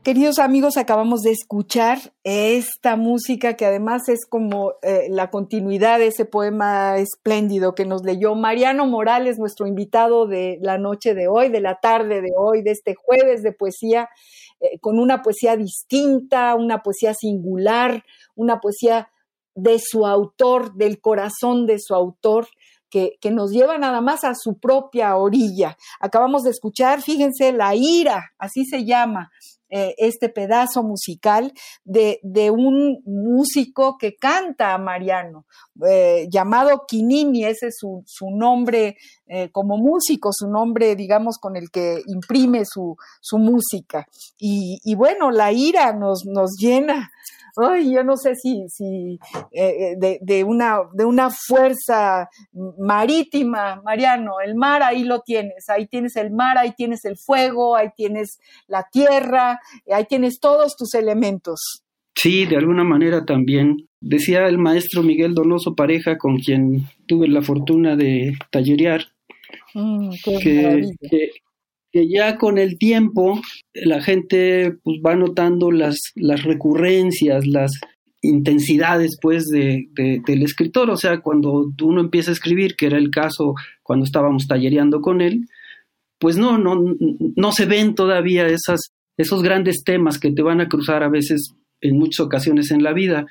Queridos 0.04 0.38
amigos, 0.38 0.78
acabamos 0.78 1.24
de 1.24 1.32
escuchar 1.32 1.98
esta 2.24 2.98
música 2.98 3.56
que 3.56 3.66
además 3.66 4.10
es 4.10 4.28
como 4.30 4.74
eh, 4.84 5.08
la 5.10 5.32
continuidad 5.32 5.98
de 5.98 6.08
ese 6.08 6.26
poema 6.26 7.00
espléndido 7.00 7.74
que 7.74 7.86
nos 7.86 8.04
leyó 8.04 8.36
Mariano 8.36 8.86
Morales, 8.86 9.40
nuestro 9.40 9.66
invitado 9.66 10.28
de 10.28 10.60
la 10.62 10.78
noche 10.78 11.16
de 11.16 11.28
hoy, 11.28 11.50
de 11.50 11.62
la 11.62 11.80
tarde 11.80 12.22
de 12.22 12.30
hoy, 12.38 12.62
de 12.62 12.72
este 12.72 12.94
jueves 12.94 13.42
de 13.42 13.54
poesía, 13.54 14.08
eh, 14.60 14.78
con 14.82 15.00
una 15.00 15.24
poesía 15.24 15.58
distinta, 15.58 16.54
una 16.54 16.84
poesía 16.84 17.16
singular, 17.16 18.04
una 18.36 18.60
poesía 18.60 19.10
de 19.58 19.80
su 19.80 20.06
autor, 20.06 20.76
del 20.76 21.02
corazón 21.02 21.66
de 21.66 21.80
su 21.80 21.96
autor, 21.96 22.48
que, 22.90 23.18
nos 23.32 23.52
lleva 23.52 23.78
nada 23.78 24.02
más 24.02 24.24
a 24.24 24.34
su 24.36 24.60
propia 24.60 25.16
orilla. 25.18 25.78
Acabamos 26.00 26.44
de 26.44 26.52
escuchar, 26.52 27.02
fíjense, 27.02 27.52
La 27.52 27.76
ira, 27.76 28.32
así 28.38 28.66
se 28.66 28.86
llama 28.86 29.30
eh, 29.70 29.94
este 29.98 30.30
pedazo 30.30 30.84
musical 30.84 31.52
de, 31.84 32.20
un 32.52 33.02
músico 33.06 33.98
que 33.98 34.16
canta 34.16 34.74
a 34.74 34.78
Mariano, 34.78 35.46
eh, 35.86 36.28
llamado 36.30 36.86
Quinini, 36.88 37.46
ese 37.46 37.68
es 37.68 37.78
su, 37.80 38.30
nombre 38.32 38.98
eh, 39.28 39.50
como 39.52 39.78
músico, 39.78 40.30
su 40.32 40.48
nombre, 40.50 40.96
digamos, 40.96 41.38
con 41.38 41.56
el 41.56 41.70
que 41.70 42.02
imprime 42.08 42.64
su, 42.66 42.96
música. 43.34 44.06
Y, 44.38 44.96
bueno, 44.96 45.32
la 45.32 45.52
ira 45.52 45.94
nos, 45.94 46.26
nos 46.26 46.56
llena 46.58 47.10
ay, 47.58 47.94
yo 47.94 48.04
no 48.04 48.18
sé 48.18 48.36
si, 48.36 48.68
si 48.70 49.20
eh, 49.52 49.98
eh, 50.02 50.20
de, 50.22 50.44
una, 50.44 50.80
de 50.94 51.06
una 51.06 51.30
fuerza 51.30 52.30
marítima, 52.78 53.82
Mariano, 53.84 54.40
el 54.44 54.56
mar 54.56 54.84
ahí 54.84 55.04
lo 55.04 55.22
tienes, 55.22 55.70
ahí 55.70 55.88
tienes 55.88 56.16
el 56.16 56.32
mar, 56.32 56.58
ahí 56.58 56.74
tienes 56.74 57.06
el 57.06 57.18
fuego, 57.18 57.76
ahí 57.76 57.90
tienes 57.96 58.40
la 58.68 58.88
tierra, 58.92 59.60
ahí 59.92 60.06
tienes 60.06 60.40
todos 60.40 60.76
tus 60.76 60.94
elementos. 60.94 61.87
Sí, 62.18 62.46
de 62.46 62.58
alguna 62.58 62.84
manera 62.84 63.26
también. 63.26 63.88
Decía 64.02 64.48
el 64.48 64.58
maestro 64.58 65.04
Miguel 65.04 65.34
Donoso 65.34 65.76
Pareja, 65.76 66.18
con 66.18 66.38
quien 66.38 66.86
tuve 67.08 67.28
la 67.28 67.42
fortuna 67.42 67.96
de 67.96 68.38
tallerear, 68.52 69.06
Mm, 69.74 70.10
que, 70.24 70.92
que, 71.92 72.10
ya 72.10 72.38
con 72.38 72.58
el 72.58 72.78
tiempo 72.78 73.42
la 73.74 74.02
gente 74.02 74.76
pues, 74.84 75.00
va 75.06 75.16
notando 75.16 75.72
las, 75.72 76.12
las 76.16 76.44
recurrencias, 76.44 77.46
las 77.48 77.72
intensidades 78.22 79.18
pues 79.22 79.46
de, 79.48 79.88
del 79.96 80.44
escritor, 80.44 80.90
o 80.90 80.98
sea, 80.98 81.22
cuando 81.22 81.72
uno 81.82 82.02
empieza 82.02 82.32
a 82.32 82.34
escribir, 82.34 82.76
que 82.76 82.88
era 82.88 82.98
el 82.98 83.10
caso 83.10 83.56
cuando 83.84 84.06
estábamos 84.06 84.48
tallereando 84.48 85.02
con 85.02 85.22
él, 85.22 85.48
pues 86.20 86.38
no, 86.38 86.58
no, 86.58 86.76
no 87.36 87.52
se 87.52 87.66
ven 87.66 87.96
todavía 87.96 88.48
esas, 88.48 88.92
esos 89.18 89.44
grandes 89.44 89.84
temas 89.84 90.20
que 90.20 90.32
te 90.32 90.42
van 90.42 90.62
a 90.62 90.68
cruzar 90.68 91.04
a 91.04 91.10
veces 91.10 91.54
en 91.82 91.98
muchas 91.98 92.26
ocasiones 92.26 92.72
en 92.72 92.84
la 92.84 92.94
vida. 92.94 93.26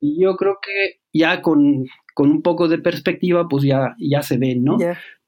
Y 0.00 0.22
yo 0.22 0.36
creo 0.36 0.58
que 0.62 1.00
ya 1.12 1.42
con, 1.42 1.86
con 2.14 2.30
un 2.30 2.42
poco 2.42 2.68
de 2.68 2.78
perspectiva, 2.78 3.48
pues 3.48 3.64
ya, 3.64 3.94
ya 3.98 4.22
se 4.22 4.38
ven, 4.38 4.64
¿no? 4.64 4.78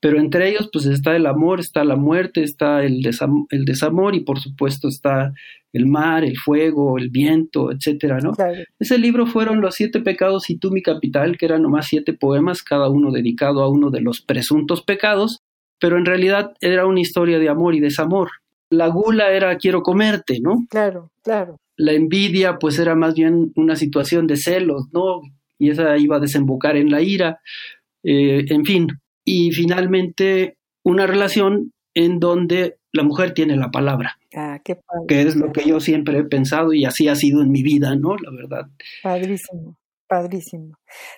Pero 0.01 0.19
entre 0.19 0.49
ellos, 0.49 0.69
pues 0.73 0.87
está 0.87 1.15
el 1.15 1.27
amor, 1.27 1.61
está 1.61 1.85
la 1.85 1.97
muerte, 1.97 2.43
está 2.43 2.83
el, 2.83 3.03
el 3.51 3.65
desamor 3.65 4.17
y 4.17 4.21
por 4.21 4.41
supuesto 4.41 4.89
está 4.89 5.33
el 5.73 5.87
mar, 5.87 6.25
el 6.25 6.37
fuego, 6.37 6.99
el 6.99 7.09
viento, 7.09 7.71
etcétera, 7.71 8.19
¿no? 8.19 8.33
Ese 8.79 8.99
libro 8.99 9.27
fueron 9.27 9.61
Los 9.61 9.77
siete 9.77 10.01
pecados 10.01 10.51
y 10.51 10.59
tú 10.59 10.71
mi 10.71 10.83
capital, 10.83 11.39
que 11.39 11.47
eran 11.47 11.63
nomás 11.63 11.87
siete 11.87 12.13
poemas, 12.13 12.63
cada 12.63 12.89
uno 12.89 13.11
dedicado 13.11 13.63
a 13.63 13.69
uno 13.69 13.91
de 13.91 14.01
los 14.01 14.21
presuntos 14.21 14.83
pecados, 14.83 15.41
pero 15.79 15.97
en 15.97 16.05
realidad 16.05 16.53
era 16.61 16.87
una 16.87 17.01
historia 17.01 17.39
de 17.39 17.49
amor 17.49 17.75
y 17.75 17.81
desamor. 17.81 18.31
La 18.71 18.89
gula 18.89 19.31
era 19.31 19.57
quiero 19.57 19.83
comerte, 19.83 20.41
¿no? 20.41 20.67
Claro, 20.69 21.11
claro. 21.23 21.59
La 21.77 21.93
envidia, 21.93 22.59
pues 22.59 22.79
era 22.79 22.95
más 22.95 23.15
bien 23.15 23.53
una 23.57 23.77
situación 23.77 24.27
de 24.27 24.37
celos, 24.37 24.89
¿no? 24.93 25.21
Y 25.59 25.71
esa 25.71 25.97
iba 25.97 26.17
a 26.17 26.21
desembocar 26.21 26.77
en 26.77 26.91
la 26.91 27.01
ira, 27.03 27.41
eh, 28.03 28.45
en 28.49 28.65
fin. 28.65 28.89
Y 29.25 29.53
finalmente 29.53 30.57
una 30.85 31.07
relación 31.07 31.73
en 31.95 32.19
donde 32.19 32.77
la 32.93 33.03
mujer 33.03 33.33
tiene 33.33 33.57
la 33.57 33.71
palabra. 33.71 34.19
Ah, 34.35 34.61
qué 34.65 34.77
padre. 34.77 35.07
Que 35.09 35.23
es 35.23 35.37
lo 35.37 35.53
que 35.53 35.67
yo 35.67 35.81
siempre 35.81 36.19
he 36.19 36.25
pensado 36.25 36.73
y 36.73 36.85
así 36.85 37.09
ha 37.09 37.15
sido 37.15 37.43
en 37.43 37.51
mi 37.51 37.63
vida, 37.63 37.95
¿no? 37.97 38.17
La 38.17 38.31
verdad. 38.31 38.69
Padrísimo, 39.03 39.77
padrísimo. 40.13 40.75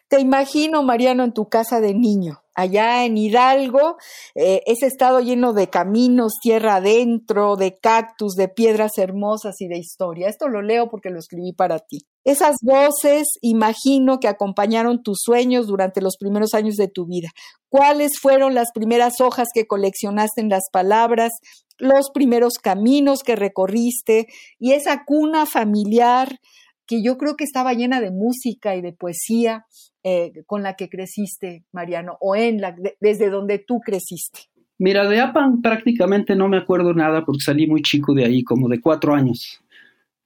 Te 0.07 0.21
imagino, 0.21 0.85
Mariano, 0.85 1.25
en 1.25 1.33
tu 1.33 1.49
casa 1.49 1.81
de 1.81 1.95
niño 1.95 2.45
allá 2.55 3.05
en 3.05 3.17
Hidalgo, 3.17 3.97
eh, 4.37 4.63
ese 4.67 4.87
estado 4.87 5.19
lleno 5.19 5.53
de 5.53 5.69
caminos, 5.69 6.35
tierra 6.41 6.77
adentro, 6.77 7.57
de 7.57 7.77
cactus, 7.77 8.35
de 8.35 8.49
piedras 8.49 8.93
hermosas 8.99 9.61
y 9.61 9.67
de 9.67 9.79
historia. 9.79 10.29
Esto 10.29 10.47
lo 10.47 10.63
leo 10.63 10.89
porque 10.89 11.11
lo 11.11 11.19
escribí 11.19 11.53
para 11.53 11.81
ti. 11.81 12.07
Esas 12.23 12.59
voces, 12.63 13.27
imagino 13.43 14.21
que 14.21 14.29
acompañaron 14.29 15.03
tus 15.03 15.19
sueños 15.25 15.67
durante 15.67 16.01
los 16.01 16.17
primeros 16.17 16.55
años 16.55 16.77
de 16.77 16.87
tu 16.87 17.07
vida. 17.07 17.31
¿Cuáles 17.69 18.13
fueron 18.21 18.55
las 18.55 18.69
primeras 18.73 19.21
hojas 19.21 19.49
que 19.53 19.67
coleccionaste 19.67 20.41
en 20.41 20.49
las 20.49 20.71
palabras, 20.73 21.33
los 21.79 22.11
primeros 22.15 22.55
caminos 22.63 23.25
que 23.25 23.35
recorriste 23.35 24.29
y 24.61 24.73
esa 24.73 25.05
cuna 25.05 25.45
familiar 25.45 26.39
que 26.87 27.03
yo 27.03 27.17
creo 27.17 27.37
que 27.37 27.45
estaba 27.45 27.73
llena 27.73 28.01
de 28.01 28.11
música 28.11 28.77
y 28.77 28.83
de 28.83 28.93
poesía 28.93 29.65
eh, 30.03 30.33
con 30.47 30.63
la 30.63 30.75
que 30.75 30.89
creciste, 30.89 31.65
Mariano, 31.73 32.17
o 32.21 32.37
en 32.37 32.61
la, 32.61 32.77
desde 33.01 33.31
donde 33.31 33.59
tú 33.59 33.81
creciste? 33.81 34.41
Mira, 34.79 35.09
de 35.09 35.21
APAN 35.21 35.63
prácticamente 35.63 36.35
no 36.35 36.49
me 36.49 36.59
acuerdo 36.59 36.95
nada 36.95 37.25
porque 37.25 37.45
salí 37.45 37.67
muy 37.67 37.83
chico 37.83 38.13
de 38.13 38.25
ahí, 38.25 38.43
como 38.43 38.69
de 38.69 38.81
cuatro 38.81 39.15
años. 39.15 39.63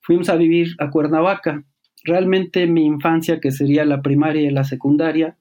Fuimos 0.00 0.28
a 0.30 0.36
vivir 0.36 0.68
a 0.78 0.90
Cuernavaca. 0.90 1.64
Realmente 2.02 2.66
mi 2.66 2.86
infancia, 2.86 3.40
que 3.40 3.50
sería 3.50 3.84
la 3.84 4.00
primaria 4.00 4.42
y 4.42 4.50
la 4.50 4.64
secundaria, 4.64 5.36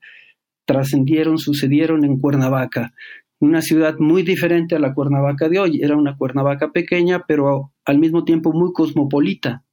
trascendieron, 0.65 1.37
sucedieron 1.37 2.03
en 2.03 2.19
Cuernavaca, 2.19 2.93
una 3.39 3.61
ciudad 3.61 3.95
muy 3.99 4.23
diferente 4.23 4.75
a 4.75 4.79
la 4.79 4.93
Cuernavaca 4.93 5.47
de 5.47 5.59
hoy. 5.59 5.79
Era 5.81 5.95
una 5.95 6.17
Cuernavaca 6.17 6.71
pequeña, 6.71 7.23
pero 7.27 7.71
al 7.85 7.99
mismo 7.99 8.25
tiempo 8.25 8.51
muy 8.51 8.73
cosmopolita. 8.73 9.63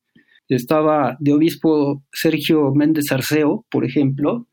Estaba 0.49 1.17
de 1.21 1.33
obispo 1.33 2.03
Sergio 2.13 2.73
Méndez 2.75 3.11
Arceo, 3.11 3.65
por 3.71 3.85
ejemplo, 3.85 4.47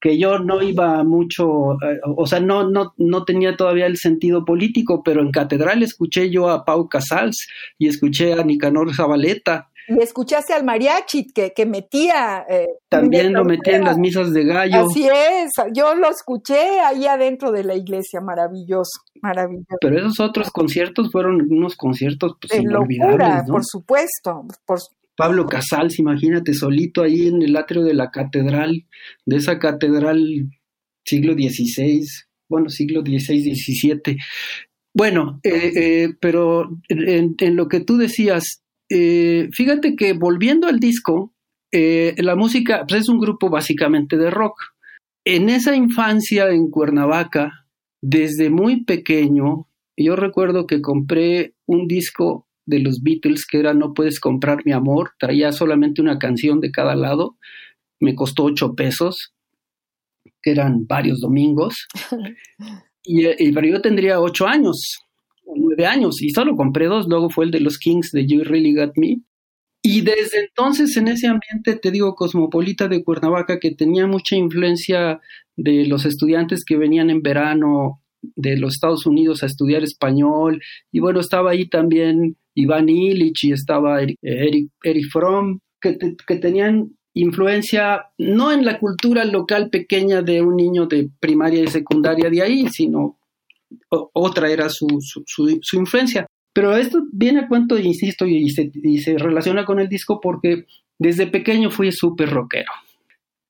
que 0.00 0.18
yo 0.18 0.38
no 0.38 0.62
iba 0.62 1.02
mucho, 1.04 1.72
eh, 1.82 2.00
o 2.16 2.26
sea, 2.26 2.40
no, 2.40 2.68
no, 2.68 2.94
no 2.96 3.24
tenía 3.24 3.56
todavía 3.56 3.86
el 3.86 3.96
sentido 3.96 4.44
político, 4.44 5.02
pero 5.02 5.20
en 5.20 5.30
catedral 5.30 5.82
escuché 5.82 6.30
yo 6.30 6.48
a 6.48 6.64
Pau 6.64 6.88
Casals 6.88 7.48
y 7.78 7.88
escuché 7.88 8.34
a 8.34 8.44
Nicanor 8.44 8.94
Zabaleta. 8.94 9.70
Y 9.88 10.02
escuchaste 10.02 10.52
al 10.52 10.64
mariachi 10.64 11.28
que, 11.28 11.52
que 11.52 11.64
metía. 11.64 12.44
Eh, 12.48 12.66
También 12.88 13.32
lo 13.32 13.44
metía 13.44 13.76
en 13.76 13.84
las 13.84 13.96
misas 13.96 14.32
de 14.32 14.44
gallo. 14.44 14.86
Así 14.86 15.08
es, 15.08 15.52
yo 15.72 15.94
lo 15.94 16.10
escuché 16.10 16.80
ahí 16.80 17.06
adentro 17.06 17.52
de 17.52 17.62
la 17.62 17.76
iglesia, 17.76 18.20
maravilloso, 18.20 19.00
maravilloso. 19.22 19.76
Pero 19.80 19.98
esos 19.98 20.18
otros 20.18 20.50
conciertos 20.50 21.10
fueron 21.12 21.40
unos 21.50 21.76
conciertos 21.76 22.36
pues, 22.40 22.60
inolvidables, 22.60 23.48
Por 23.48 23.64
supuesto, 23.64 24.44
por, 24.66 24.80
Pablo 25.16 25.46
Casals, 25.46 25.98
imagínate, 25.98 26.54
solito 26.54 27.02
ahí 27.02 27.28
en 27.28 27.42
el 27.42 27.56
atrio 27.56 27.82
de 27.82 27.94
la 27.94 28.10
catedral, 28.10 28.84
de 29.24 29.36
esa 29.36 29.58
catedral 29.58 30.50
siglo 31.04 31.34
XVI, 31.34 32.04
bueno, 32.48 32.68
siglo 32.68 33.00
XVI, 33.00 33.54
XVII. 33.54 34.18
Bueno, 34.94 35.40
eh, 35.42 35.72
eh, 35.74 36.08
pero 36.20 36.70
en, 36.88 37.56
lo 37.56 37.68
que 37.68 37.80
tú 37.80 37.96
decías, 37.96 38.62
eh, 38.90 39.48
fíjate 39.52 39.94
que 39.96 40.12
volviendo 40.12 40.66
al 40.66 40.80
disco, 40.80 41.32
la 41.72 42.36
música 42.36 42.86
pues 42.88 43.02
es 43.02 43.08
un 43.10 43.18
grupo 43.18 43.50
básicamente 43.50 44.16
de 44.16 44.30
rock. 44.30 44.58
En 45.26 45.50
esa 45.50 45.76
infancia 45.76 46.48
en 46.48 46.70
Cuernavaca, 46.70 47.66
desde 48.00 48.48
muy 48.48 48.84
pequeño, 48.84 49.68
yo 49.94 50.16
recuerdo 50.16 50.66
que 50.66 50.80
compré 50.80 51.54
un 51.66 51.86
disco 51.86 52.45
de 52.66 52.80
los 52.80 53.02
Beatles 53.02 53.46
que 53.46 53.58
era 53.58 53.72
No 53.72 53.94
puedes 53.94 54.20
comprar 54.20 54.66
mi 54.66 54.72
amor, 54.72 55.12
traía 55.18 55.52
solamente 55.52 56.02
una 56.02 56.18
canción 56.18 56.60
de 56.60 56.70
cada 56.70 56.94
lado, 56.94 57.38
me 58.00 58.14
costó 58.14 58.44
ocho 58.44 58.74
pesos, 58.74 59.32
que 60.42 60.50
eran 60.50 60.86
varios 60.86 61.20
domingos, 61.20 61.86
y, 63.04 63.52
pero 63.52 63.66
yo 63.66 63.80
tendría 63.80 64.20
ocho 64.20 64.46
años, 64.46 64.98
nueve 65.44 65.86
años, 65.86 66.20
y 66.20 66.30
solo 66.30 66.56
compré 66.56 66.86
dos, 66.86 67.06
luego 67.08 67.30
fue 67.30 67.46
el 67.46 67.50
de 67.52 67.60
los 67.60 67.78
Kings 67.78 68.10
de 68.10 68.26
You 68.26 68.44
Really 68.44 68.74
Got 68.74 68.96
Me, 68.96 69.20
y 69.82 70.00
desde 70.00 70.40
entonces 70.40 70.96
en 70.96 71.06
ese 71.06 71.28
ambiente, 71.28 71.76
te 71.80 71.92
digo, 71.92 72.16
cosmopolita 72.16 72.88
de 72.88 73.04
Cuernavaca, 73.04 73.60
que 73.60 73.70
tenía 73.70 74.08
mucha 74.08 74.34
influencia 74.34 75.20
de 75.54 75.86
los 75.86 76.04
estudiantes 76.04 76.64
que 76.64 76.76
venían 76.76 77.08
en 77.08 77.22
verano 77.22 78.02
de 78.34 78.56
los 78.56 78.74
Estados 78.74 79.06
Unidos 79.06 79.42
a 79.42 79.46
estudiar 79.46 79.84
español, 79.84 80.60
y 80.90 80.98
bueno, 80.98 81.20
estaba 81.20 81.52
ahí 81.52 81.68
también 81.68 82.36
Iván 82.56 82.88
Illich 82.88 83.44
y 83.44 83.52
estaba 83.52 84.00
Eric, 84.00 84.18
Eric, 84.82 85.06
Fromm, 85.12 85.60
que, 85.80 85.96
que, 86.26 86.36
tenían 86.36 86.96
influencia 87.14 88.06
no 88.18 88.50
en 88.50 88.64
la 88.64 88.78
cultura 88.78 89.24
local 89.24 89.68
pequeña 89.70 90.22
de 90.22 90.42
un 90.42 90.56
niño 90.56 90.86
de 90.86 91.08
primaria 91.20 91.62
y 91.62 91.68
secundaria 91.68 92.28
de 92.30 92.42
ahí, 92.42 92.68
sino 92.68 93.18
otra 93.88 94.50
era 94.50 94.68
su, 94.68 94.86
su, 95.00 95.22
su, 95.60 95.76
influencia. 95.76 96.26
Pero 96.52 96.74
esto 96.76 97.02
viene 97.12 97.40
a 97.40 97.48
cuento, 97.48 97.78
insisto, 97.78 98.26
y 98.26 98.48
se, 98.50 98.70
y 98.74 98.98
se 98.98 99.18
relaciona 99.18 99.64
con 99.64 99.78
el 99.78 99.88
disco 99.88 100.20
porque 100.20 100.64
desde 100.98 101.26
pequeño 101.26 101.70
fui 101.70 101.92
súper 101.92 102.30
rockero 102.30 102.72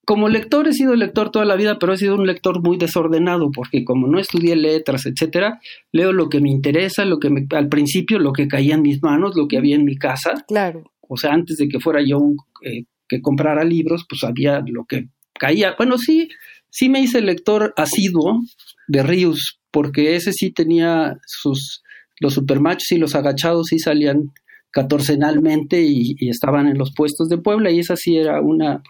como 0.07 0.29
lector 0.29 0.69
he 0.69 0.73
sido 0.73 0.95
lector 0.95 1.33
toda 1.33 1.45
la 1.45 1.57
vida, 1.57 1.81
pero 1.81 1.93
he 1.93 1.97
sido 1.97 2.15
un 2.15 2.29
lector 2.29 2.63
muy 2.63 2.79
desordenado 2.79 3.51
porque 3.53 3.85
como 3.85 4.07
no 4.07 4.21
estudié 4.21 4.55
letras, 4.55 5.05
etcétera, 5.05 5.61
leo 5.91 6.13
lo 6.13 6.29
que 6.29 6.41
me 6.41 6.49
interesa, 6.49 7.05
lo 7.05 7.19
que 7.19 7.29
me, 7.29 7.45
al 7.51 7.69
principio 7.69 8.21
lo 8.21 8.33
que 8.33 8.47
caía 8.47 8.77
en 8.77 8.83
mis 8.83 9.03
manos, 9.03 9.35
lo 9.35 9.49
que 9.49 9.59
había 9.59 9.75
en 9.75 9.85
mi 9.85 9.97
casa. 9.97 10.45
Claro. 10.47 10.85
O 11.01 11.17
sea, 11.17 11.33
antes 11.33 11.57
de 11.57 11.67
que 11.67 11.81
fuera 11.81 12.01
yo 12.07 12.19
un, 12.19 12.37
eh, 12.63 12.85
que 13.09 13.21
comprara 13.21 13.65
libros, 13.65 14.07
pues 14.09 14.23
había 14.23 14.63
lo 14.65 14.85
que 14.85 15.09
caía. 15.41 15.75
Bueno, 15.77 15.99
sí, 15.99 16.29
sí 16.71 16.89
me 16.89 17.01
hice 17.01 17.21
lector 17.21 17.75
asiduo 17.77 18.43
de 18.87 19.03
Ríos, 19.03 19.59
porque 19.73 20.15
ese 20.15 20.33
sí 20.33 20.53
tenía 20.53 21.19
sus 21.27 21.83
los 22.21 22.33
supermachos 22.33 22.93
y 22.93 22.99
los 22.99 23.17
agachados 23.17 23.67
sí 23.71 23.81
salían 23.81 24.33
catorcenalmente 24.71 25.83
y, 25.83 26.15
y 26.17 26.29
estaban 26.29 26.69
en 26.69 26.79
los 26.79 26.95
puestos 26.95 27.29
de 27.29 27.39
Puebla 27.39 27.73
y 27.73 27.81
esa 27.81 27.97
sí 27.97 28.17
era 28.17 28.41
una 28.41 28.83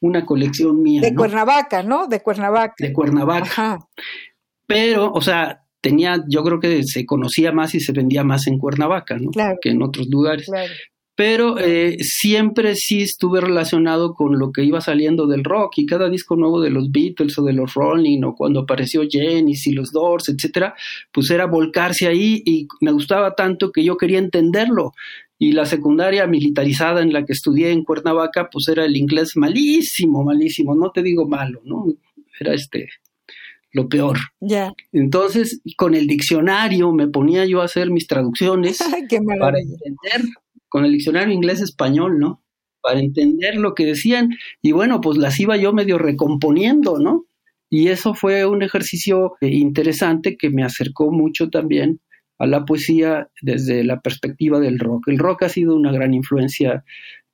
una 0.00 0.24
colección 0.24 0.82
mía. 0.82 1.00
De 1.00 1.14
Cuernavaca, 1.14 1.82
¿no? 1.82 2.06
De 2.06 2.20
Cuernavaca. 2.20 2.74
De 2.78 2.92
Cuernavaca. 2.92 3.78
Pero, 4.66 5.12
o 5.12 5.20
sea, 5.20 5.62
tenía, 5.80 6.24
yo 6.28 6.42
creo 6.42 6.60
que 6.60 6.82
se 6.84 7.06
conocía 7.06 7.52
más 7.52 7.74
y 7.74 7.80
se 7.80 7.92
vendía 7.92 8.24
más 8.24 8.46
en 8.46 8.58
Cuernavaca, 8.58 9.16
¿no? 9.18 9.30
Claro. 9.30 9.58
Que 9.60 9.70
en 9.70 9.82
otros 9.82 10.08
lugares. 10.08 10.46
Claro. 10.46 10.72
Pero 11.16 11.58
eh, 11.58 11.96
siempre 12.00 12.74
sí 12.74 13.00
estuve 13.00 13.40
relacionado 13.40 14.12
con 14.12 14.38
lo 14.38 14.52
que 14.52 14.64
iba 14.64 14.82
saliendo 14.82 15.26
del 15.26 15.44
rock 15.44 15.78
y 15.78 15.86
cada 15.86 16.10
disco 16.10 16.36
nuevo 16.36 16.60
de 16.60 16.68
los 16.68 16.90
Beatles 16.90 17.38
o 17.38 17.42
de 17.42 17.54
los 17.54 17.72
Rolling 17.72 18.22
o 18.22 18.34
cuando 18.34 18.60
apareció 18.60 19.00
Janis 19.10 19.66
y 19.66 19.72
los 19.72 19.92
Doors, 19.92 20.28
etcétera, 20.28 20.74
pues 21.12 21.30
era 21.30 21.46
volcarse 21.46 22.06
ahí 22.06 22.42
y 22.44 22.68
me 22.82 22.92
gustaba 22.92 23.34
tanto 23.34 23.72
que 23.72 23.82
yo 23.82 23.96
quería 23.96 24.18
entenderlo 24.18 24.92
y 25.38 25.52
la 25.52 25.66
secundaria 25.66 26.26
militarizada 26.26 27.02
en 27.02 27.12
la 27.12 27.24
que 27.24 27.32
estudié 27.32 27.70
en 27.70 27.84
Cuernavaca, 27.84 28.48
pues 28.50 28.68
era 28.68 28.84
el 28.84 28.96
inglés 28.96 29.32
malísimo, 29.36 30.24
malísimo, 30.24 30.74
no 30.74 30.90
te 30.90 31.02
digo 31.02 31.28
malo, 31.28 31.60
¿no? 31.64 31.86
Era 32.40 32.54
este, 32.54 32.88
lo 33.72 33.88
peor. 33.88 34.16
Ya. 34.40 34.72
Entonces, 34.92 35.60
con 35.76 35.94
el 35.94 36.06
diccionario 36.06 36.92
me 36.92 37.08
ponía 37.08 37.44
yo 37.44 37.60
a 37.60 37.66
hacer 37.66 37.90
mis 37.90 38.06
traducciones 38.06 38.78
Qué 39.08 39.20
para 39.38 39.58
entender, 39.58 40.32
con 40.68 40.84
el 40.84 40.92
diccionario 40.92 41.34
inglés-español, 41.34 42.18
¿no? 42.18 42.42
Para 42.80 43.00
entender 43.00 43.56
lo 43.56 43.74
que 43.74 43.84
decían 43.84 44.30
y 44.62 44.72
bueno, 44.72 45.00
pues 45.00 45.18
las 45.18 45.38
iba 45.38 45.56
yo 45.56 45.72
medio 45.72 45.98
recomponiendo, 45.98 46.98
¿no? 46.98 47.26
Y 47.68 47.88
eso 47.88 48.14
fue 48.14 48.46
un 48.46 48.62
ejercicio 48.62 49.32
eh, 49.40 49.48
interesante 49.48 50.36
que 50.36 50.50
me 50.50 50.62
acercó 50.62 51.10
mucho 51.10 51.50
también 51.50 52.00
a 52.38 52.46
la 52.46 52.64
poesía 52.64 53.28
desde 53.40 53.84
la 53.84 54.00
perspectiva 54.00 54.60
del 54.60 54.78
rock. 54.78 55.08
El 55.08 55.18
rock 55.18 55.44
ha 55.44 55.48
sido 55.48 55.74
una 55.74 55.92
gran 55.92 56.14
influencia 56.14 56.84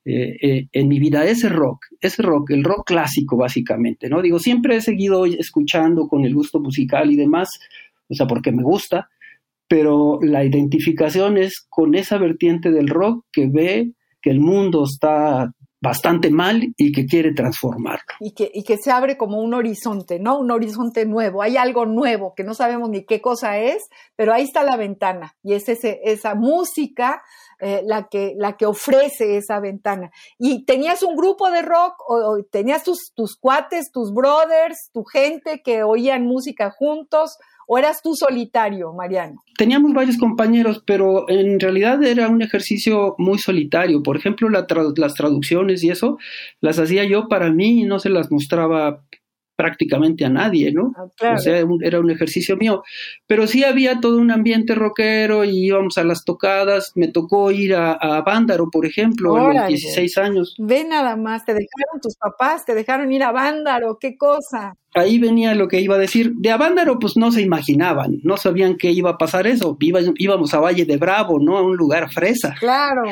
eh, 0.04 0.36
eh, 0.42 0.68
en 0.72 0.88
mi 0.88 0.98
vida, 0.98 1.24
ese 1.24 1.48
rock, 1.48 1.86
ese 2.00 2.22
rock, 2.22 2.50
el 2.50 2.64
rock 2.64 2.86
clásico 2.86 3.36
básicamente, 3.36 4.08
¿no? 4.08 4.20
Digo, 4.20 4.40
siempre 4.40 4.76
he 4.76 4.80
seguido 4.80 5.26
escuchando 5.26 6.08
con 6.08 6.24
el 6.24 6.34
gusto 6.34 6.58
musical 6.58 7.10
y 7.12 7.16
demás, 7.16 7.60
o 8.08 8.14
sea, 8.14 8.26
porque 8.26 8.50
me 8.50 8.64
gusta, 8.64 9.08
pero 9.68 10.18
la 10.20 10.44
identificación 10.44 11.38
es 11.38 11.64
con 11.68 11.94
esa 11.94 12.18
vertiente 12.18 12.72
del 12.72 12.88
rock 12.88 13.26
que 13.32 13.46
ve 13.46 13.92
que 14.20 14.30
el 14.30 14.40
mundo 14.40 14.84
está 14.84 15.52
bastante 15.82 16.30
mal 16.30 16.62
y 16.76 16.92
que 16.92 17.06
quiere 17.06 17.34
transformarlo. 17.34 18.14
Y 18.20 18.32
que, 18.32 18.50
y 18.54 18.62
que 18.62 18.78
se 18.78 18.92
abre 18.92 19.16
como 19.16 19.40
un 19.40 19.52
horizonte, 19.52 20.20
¿no? 20.20 20.38
Un 20.38 20.52
horizonte 20.52 21.04
nuevo. 21.04 21.42
Hay 21.42 21.56
algo 21.56 21.86
nuevo 21.86 22.34
que 22.34 22.44
no 22.44 22.54
sabemos 22.54 22.88
ni 22.88 23.04
qué 23.04 23.20
cosa 23.20 23.58
es, 23.58 23.82
pero 24.14 24.32
ahí 24.32 24.44
está 24.44 24.62
la 24.62 24.76
ventana 24.76 25.34
y 25.42 25.54
es 25.54 25.68
ese, 25.68 26.00
esa 26.04 26.36
música 26.36 27.22
eh, 27.58 27.82
la, 27.84 28.08
que, 28.08 28.34
la 28.36 28.56
que 28.56 28.66
ofrece 28.66 29.36
esa 29.36 29.58
ventana. 29.58 30.12
Y 30.38 30.64
tenías 30.64 31.02
un 31.02 31.16
grupo 31.16 31.50
de 31.50 31.62
rock, 31.62 31.94
o, 32.08 32.14
o 32.14 32.44
tenías 32.44 32.84
tus, 32.84 33.12
tus 33.14 33.36
cuates, 33.36 33.90
tus 33.92 34.12
brothers, 34.12 34.90
tu 34.92 35.02
gente 35.04 35.62
que 35.62 35.82
oían 35.82 36.26
música 36.26 36.70
juntos, 36.70 37.38
o 37.72 37.78
eras 37.78 38.02
tú 38.02 38.14
solitario, 38.14 38.92
Mariano. 38.92 39.42
Teníamos 39.56 39.94
varios 39.94 40.18
compañeros, 40.18 40.82
pero 40.84 41.26
en 41.30 41.58
realidad 41.58 42.02
era 42.04 42.28
un 42.28 42.42
ejercicio 42.42 43.14
muy 43.16 43.38
solitario. 43.38 44.02
Por 44.02 44.18
ejemplo, 44.18 44.50
las 44.50 45.14
traducciones 45.14 45.82
y 45.82 45.88
eso 45.88 46.18
las 46.60 46.78
hacía 46.78 47.04
yo 47.06 47.28
para 47.28 47.50
mí 47.50 47.80
y 47.80 47.84
no 47.84 47.98
se 47.98 48.10
las 48.10 48.30
mostraba 48.30 49.00
prácticamente 49.62 50.24
a 50.24 50.28
nadie, 50.28 50.72
¿no? 50.72 50.92
Ah, 50.96 51.04
claro. 51.16 51.36
O 51.36 51.38
sea, 51.38 51.64
un- 51.64 51.84
era 51.84 52.00
un 52.00 52.10
ejercicio 52.10 52.56
mío. 52.56 52.82
Pero 53.28 53.46
sí 53.46 53.62
había 53.62 54.00
todo 54.00 54.18
un 54.18 54.32
ambiente 54.32 54.74
rockero 54.74 55.44
y 55.44 55.66
íbamos 55.66 55.98
a 55.98 56.04
las 56.04 56.24
tocadas. 56.24 56.92
Me 56.96 57.06
tocó 57.08 57.52
ir 57.52 57.74
a, 57.76 57.92
a 57.92 58.22
Vándaro, 58.22 58.68
por 58.70 58.86
ejemplo, 58.86 59.36
a 59.36 59.38
los 59.38 59.48
Órale. 59.56 59.68
16 59.68 60.18
años. 60.18 60.54
Ve 60.58 60.84
nada 60.84 61.14
más, 61.16 61.44
te 61.44 61.52
dejaron 61.52 62.00
tus 62.02 62.16
papás, 62.16 62.64
te 62.64 62.74
dejaron 62.74 63.12
ir 63.12 63.22
a 63.22 63.30
Vándaro, 63.30 63.98
qué 64.00 64.16
cosa. 64.16 64.74
Ahí 64.94 65.18
venía 65.18 65.54
lo 65.54 65.68
que 65.68 65.80
iba 65.80 65.94
a 65.94 65.98
decir. 65.98 66.32
De 66.36 66.50
Avándaro, 66.50 66.98
pues 66.98 67.16
no 67.16 67.32
se 67.32 67.40
imaginaban, 67.40 68.18
no 68.24 68.36
sabían 68.36 68.76
que 68.76 68.90
iba 68.90 69.08
a 69.10 69.16
pasar 69.16 69.46
eso. 69.46 69.74
Iba- 69.80 70.00
íbamos 70.18 70.52
a 70.52 70.58
Valle 70.60 70.84
de 70.84 70.98
Bravo, 70.98 71.38
¿no? 71.40 71.56
A 71.56 71.62
un 71.62 71.76
lugar 71.78 72.10
fresa. 72.12 72.54
Claro. 72.60 73.04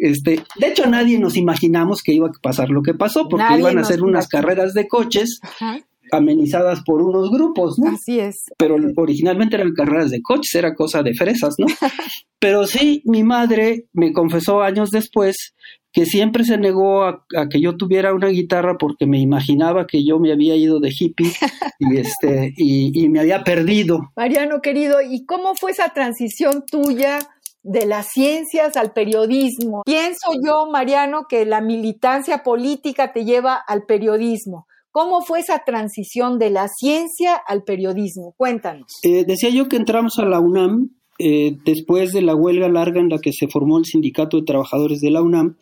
Este, 0.00 0.40
de 0.56 0.66
hecho, 0.66 0.86
nadie 0.86 1.18
nos 1.18 1.36
imaginamos 1.36 2.02
que 2.02 2.12
iba 2.14 2.28
a 2.28 2.32
pasar 2.40 2.70
lo 2.70 2.82
que 2.82 2.94
pasó, 2.94 3.28
porque 3.28 3.44
Nadie 3.44 3.58
iban 3.60 3.76
a 3.78 3.82
hacer 3.82 4.02
unas 4.02 4.24
imaginó. 4.24 4.42
carreras 4.42 4.72
de 4.72 4.88
coches 4.88 5.38
Ajá, 5.42 5.78
amenizadas 6.12 6.82
por 6.84 7.02
unos 7.02 7.30
grupos, 7.30 7.78
¿no? 7.78 7.90
así 7.90 8.20
es. 8.20 8.44
Pero 8.58 8.76
originalmente 8.96 9.56
eran 9.56 9.72
carreras 9.72 10.10
de 10.10 10.22
coches, 10.22 10.54
era 10.54 10.74
cosa 10.74 11.02
de 11.02 11.14
fresas, 11.14 11.54
¿no? 11.58 11.66
Pero 12.38 12.66
sí, 12.66 13.02
mi 13.04 13.22
madre 13.22 13.86
me 13.92 14.12
confesó 14.12 14.62
años 14.62 14.90
después 14.90 15.54
que 15.96 16.04
siempre 16.04 16.44
se 16.44 16.58
negó 16.58 17.04
a, 17.04 17.24
a 17.34 17.48
que 17.48 17.58
yo 17.58 17.78
tuviera 17.78 18.12
una 18.12 18.28
guitarra 18.28 18.76
porque 18.78 19.06
me 19.06 19.18
imaginaba 19.18 19.86
que 19.86 20.04
yo 20.04 20.18
me 20.18 20.30
había 20.30 20.54
ido 20.54 20.78
de 20.78 20.90
hippie 20.90 21.32
y 21.78 21.96
este 21.96 22.52
y, 22.54 23.02
y 23.02 23.08
me 23.08 23.20
había 23.20 23.42
perdido. 23.44 24.10
Mariano, 24.14 24.60
querido, 24.60 25.00
¿y 25.00 25.24
cómo 25.24 25.54
fue 25.54 25.70
esa 25.70 25.88
transición 25.94 26.64
tuya 26.70 27.20
de 27.62 27.86
las 27.86 28.08
ciencias 28.12 28.76
al 28.76 28.92
periodismo? 28.92 29.82
Pienso 29.86 30.32
yo, 30.44 30.66
Mariano, 30.70 31.26
que 31.30 31.46
la 31.46 31.62
militancia 31.62 32.42
política 32.42 33.14
te 33.14 33.24
lleva 33.24 33.54
al 33.54 33.84
periodismo. 33.84 34.66
¿Cómo 34.96 35.20
fue 35.20 35.40
esa 35.40 35.62
transición 35.62 36.38
de 36.38 36.48
la 36.48 36.68
ciencia 36.68 37.34
al 37.34 37.64
periodismo? 37.64 38.32
Cuéntanos. 38.38 38.86
Eh, 39.02 39.26
decía 39.26 39.50
yo 39.50 39.68
que 39.68 39.76
entramos 39.76 40.18
a 40.18 40.24
la 40.24 40.40
UNAM 40.40 40.88
eh, 41.18 41.58
después 41.66 42.12
de 42.12 42.22
la 42.22 42.34
huelga 42.34 42.70
larga 42.70 42.98
en 42.98 43.10
la 43.10 43.18
que 43.18 43.34
se 43.34 43.46
formó 43.46 43.76
el 43.76 43.84
sindicato 43.84 44.38
de 44.38 44.44
trabajadores 44.44 45.00
de 45.02 45.10
la 45.10 45.20
UNAM. 45.20 45.58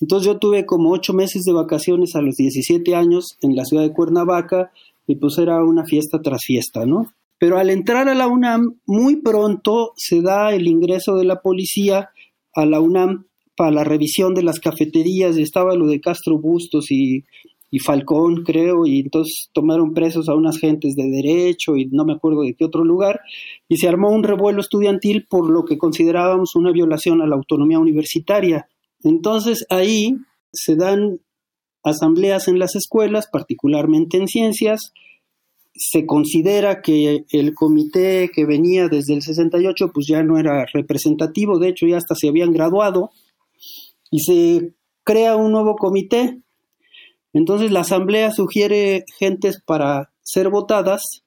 Entonces 0.00 0.26
yo 0.26 0.38
tuve 0.38 0.64
como 0.64 0.90
ocho 0.90 1.12
meses 1.12 1.42
de 1.42 1.52
vacaciones 1.52 2.14
a 2.14 2.22
los 2.22 2.36
17 2.36 2.96
años 2.96 3.36
en 3.42 3.54
la 3.54 3.66
ciudad 3.66 3.82
de 3.82 3.92
Cuernavaca 3.92 4.72
y 5.06 5.16
pues 5.16 5.36
era 5.36 5.62
una 5.62 5.84
fiesta 5.84 6.22
tras 6.22 6.40
fiesta, 6.42 6.86
¿no? 6.86 7.12
Pero 7.38 7.58
al 7.58 7.68
entrar 7.68 8.08
a 8.08 8.14
la 8.14 8.26
UNAM, 8.26 8.78
muy 8.86 9.16
pronto 9.16 9.92
se 9.96 10.22
da 10.22 10.54
el 10.54 10.66
ingreso 10.66 11.14
de 11.16 11.26
la 11.26 11.42
policía 11.42 12.08
a 12.54 12.64
la 12.64 12.80
UNAM 12.80 13.26
para 13.58 13.72
la 13.72 13.84
revisión 13.84 14.34
de 14.34 14.44
las 14.44 14.60
cafeterías. 14.60 15.36
Estaba 15.36 15.74
lo 15.74 15.88
de 15.88 16.00
Castro 16.00 16.38
Bustos 16.38 16.90
y, 16.90 17.24
y 17.70 17.78
Falcón, 17.80 18.44
creo, 18.44 18.86
y 18.86 19.00
entonces 19.00 19.50
tomaron 19.52 19.92
presos 19.92 20.28
a 20.28 20.34
unas 20.34 20.58
gentes 20.58 20.96
de 20.96 21.08
derecho 21.08 21.76
y 21.76 21.86
no 21.86 22.04
me 22.04 22.14
acuerdo 22.14 22.42
de 22.42 22.54
qué 22.54 22.64
otro 22.64 22.84
lugar, 22.84 23.20
y 23.68 23.76
se 23.76 23.88
armó 23.88 24.10
un 24.10 24.22
revuelo 24.22 24.60
estudiantil 24.60 25.26
por 25.28 25.50
lo 25.50 25.64
que 25.64 25.78
considerábamos 25.78 26.56
una 26.56 26.72
violación 26.72 27.20
a 27.20 27.26
la 27.26 27.36
autonomía 27.36 27.78
universitaria. 27.78 28.68
Entonces 29.02 29.66
ahí 29.68 30.16
se 30.52 30.76
dan 30.76 31.20
asambleas 31.82 32.48
en 32.48 32.58
las 32.58 32.74
escuelas, 32.74 33.28
particularmente 33.30 34.16
en 34.16 34.28
ciencias, 34.28 34.92
se 35.78 36.06
considera 36.06 36.82
que 36.82 37.24
el 37.30 37.54
comité 37.54 38.30
que 38.34 38.44
venía 38.44 38.88
desde 38.88 39.14
el 39.14 39.22
68 39.22 39.92
pues 39.94 40.06
ya 40.08 40.22
no 40.24 40.36
era 40.36 40.66
representativo, 40.72 41.58
de 41.58 41.68
hecho 41.68 41.86
ya 41.86 41.98
hasta 41.98 42.16
se 42.16 42.28
habían 42.28 42.52
graduado 42.52 43.12
y 44.10 44.20
se 44.20 44.74
crea 45.04 45.36
un 45.36 45.52
nuevo 45.52 45.76
comité. 45.76 46.42
Entonces 47.32 47.70
la 47.70 47.80
asamblea 47.80 48.32
sugiere 48.32 49.04
gentes 49.18 49.60
para 49.64 50.10
ser 50.22 50.50
votadas 50.50 51.22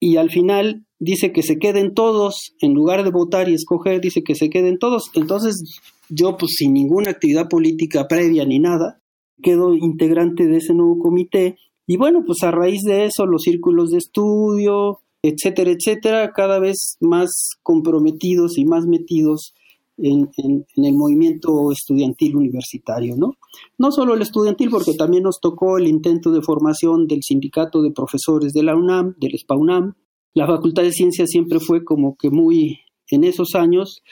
y 0.00 0.16
al 0.16 0.30
final 0.30 0.84
dice 0.98 1.32
que 1.32 1.42
se 1.42 1.58
queden 1.58 1.94
todos, 1.94 2.54
en 2.60 2.74
lugar 2.74 3.04
de 3.04 3.10
votar 3.10 3.48
y 3.48 3.54
escoger, 3.54 4.00
dice 4.00 4.22
que 4.22 4.34
se 4.34 4.50
queden 4.50 4.78
todos. 4.78 5.10
Entonces 5.14 5.80
yo 6.08 6.36
pues 6.36 6.54
sin 6.56 6.72
ninguna 6.72 7.10
actividad 7.10 7.48
política 7.48 8.06
previa 8.08 8.44
ni 8.44 8.58
nada, 8.58 9.00
quedo 9.42 9.74
integrante 9.74 10.46
de 10.46 10.58
ese 10.58 10.74
nuevo 10.74 10.98
comité 10.98 11.56
y 11.86 11.96
bueno, 11.96 12.22
pues 12.26 12.42
a 12.42 12.50
raíz 12.50 12.82
de 12.82 13.04
eso 13.04 13.26
los 13.26 13.42
círculos 13.42 13.90
de 13.90 13.98
estudio, 13.98 15.00
etcétera, 15.22 15.70
etcétera, 15.70 16.32
cada 16.32 16.58
vez 16.58 16.96
más 17.00 17.30
comprometidos 17.62 18.58
y 18.58 18.64
más 18.64 18.86
metidos 18.86 19.54
en, 19.96 20.30
el 20.36 20.92
movimiento 20.92 21.70
estudiantil 21.72 22.36
universitario, 22.36 23.16
¿no? 23.16 23.34
No 23.78 23.92
solo 23.92 24.14
el 24.14 24.22
estudiantil, 24.22 24.70
porque 24.70 24.94
también 24.94 25.22
nos 25.22 25.40
tocó 25.40 25.78
el 25.78 25.86
intento 25.86 26.30
de 26.30 26.42
formación 26.42 27.06
del 27.06 27.22
sindicato 27.22 27.82
de 27.82 27.92
profesores 27.92 28.52
de 28.52 28.62
la 28.62 28.76
UNAM, 28.76 29.14
del 29.18 29.38
SPAUNAM. 29.38 29.94
La 30.34 30.46
Facultad 30.46 30.82
de 30.82 30.92
Ciencias 30.92 31.30
siempre 31.30 31.60
fue 31.60 31.84
como 31.84 32.16
que 32.16 32.30
muy, 32.30 32.80
en 33.08 33.24
esos 33.24 33.54
años, 33.54 34.02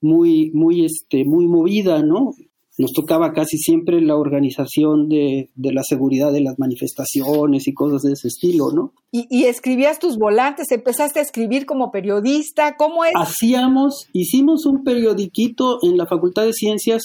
muy, 0.00 0.50
muy, 0.52 0.84
este, 0.84 1.24
muy 1.24 1.46
movida, 1.46 2.02
¿no? 2.02 2.32
Nos 2.78 2.92
tocaba 2.92 3.32
casi 3.34 3.58
siempre 3.58 4.00
la 4.00 4.16
organización 4.16 5.08
de, 5.08 5.50
de 5.54 5.72
la 5.72 5.82
seguridad 5.82 6.32
de 6.32 6.40
las 6.40 6.58
manifestaciones 6.58 7.68
y 7.68 7.74
cosas 7.74 8.02
de 8.02 8.12
ese 8.12 8.28
estilo, 8.28 8.72
¿no? 8.72 8.92
Y, 9.10 9.26
y, 9.28 9.44
escribías 9.44 9.98
tus 9.98 10.16
volantes, 10.16 10.72
empezaste 10.72 11.18
a 11.18 11.22
escribir 11.22 11.66
como 11.66 11.90
periodista, 11.90 12.76
¿cómo 12.78 13.04
es? 13.04 13.12
Hacíamos, 13.14 14.08
hicimos 14.14 14.64
un 14.64 14.84
periodiquito 14.84 15.80
en 15.82 15.98
la 15.98 16.06
Facultad 16.06 16.44
de 16.44 16.54
Ciencias, 16.54 17.02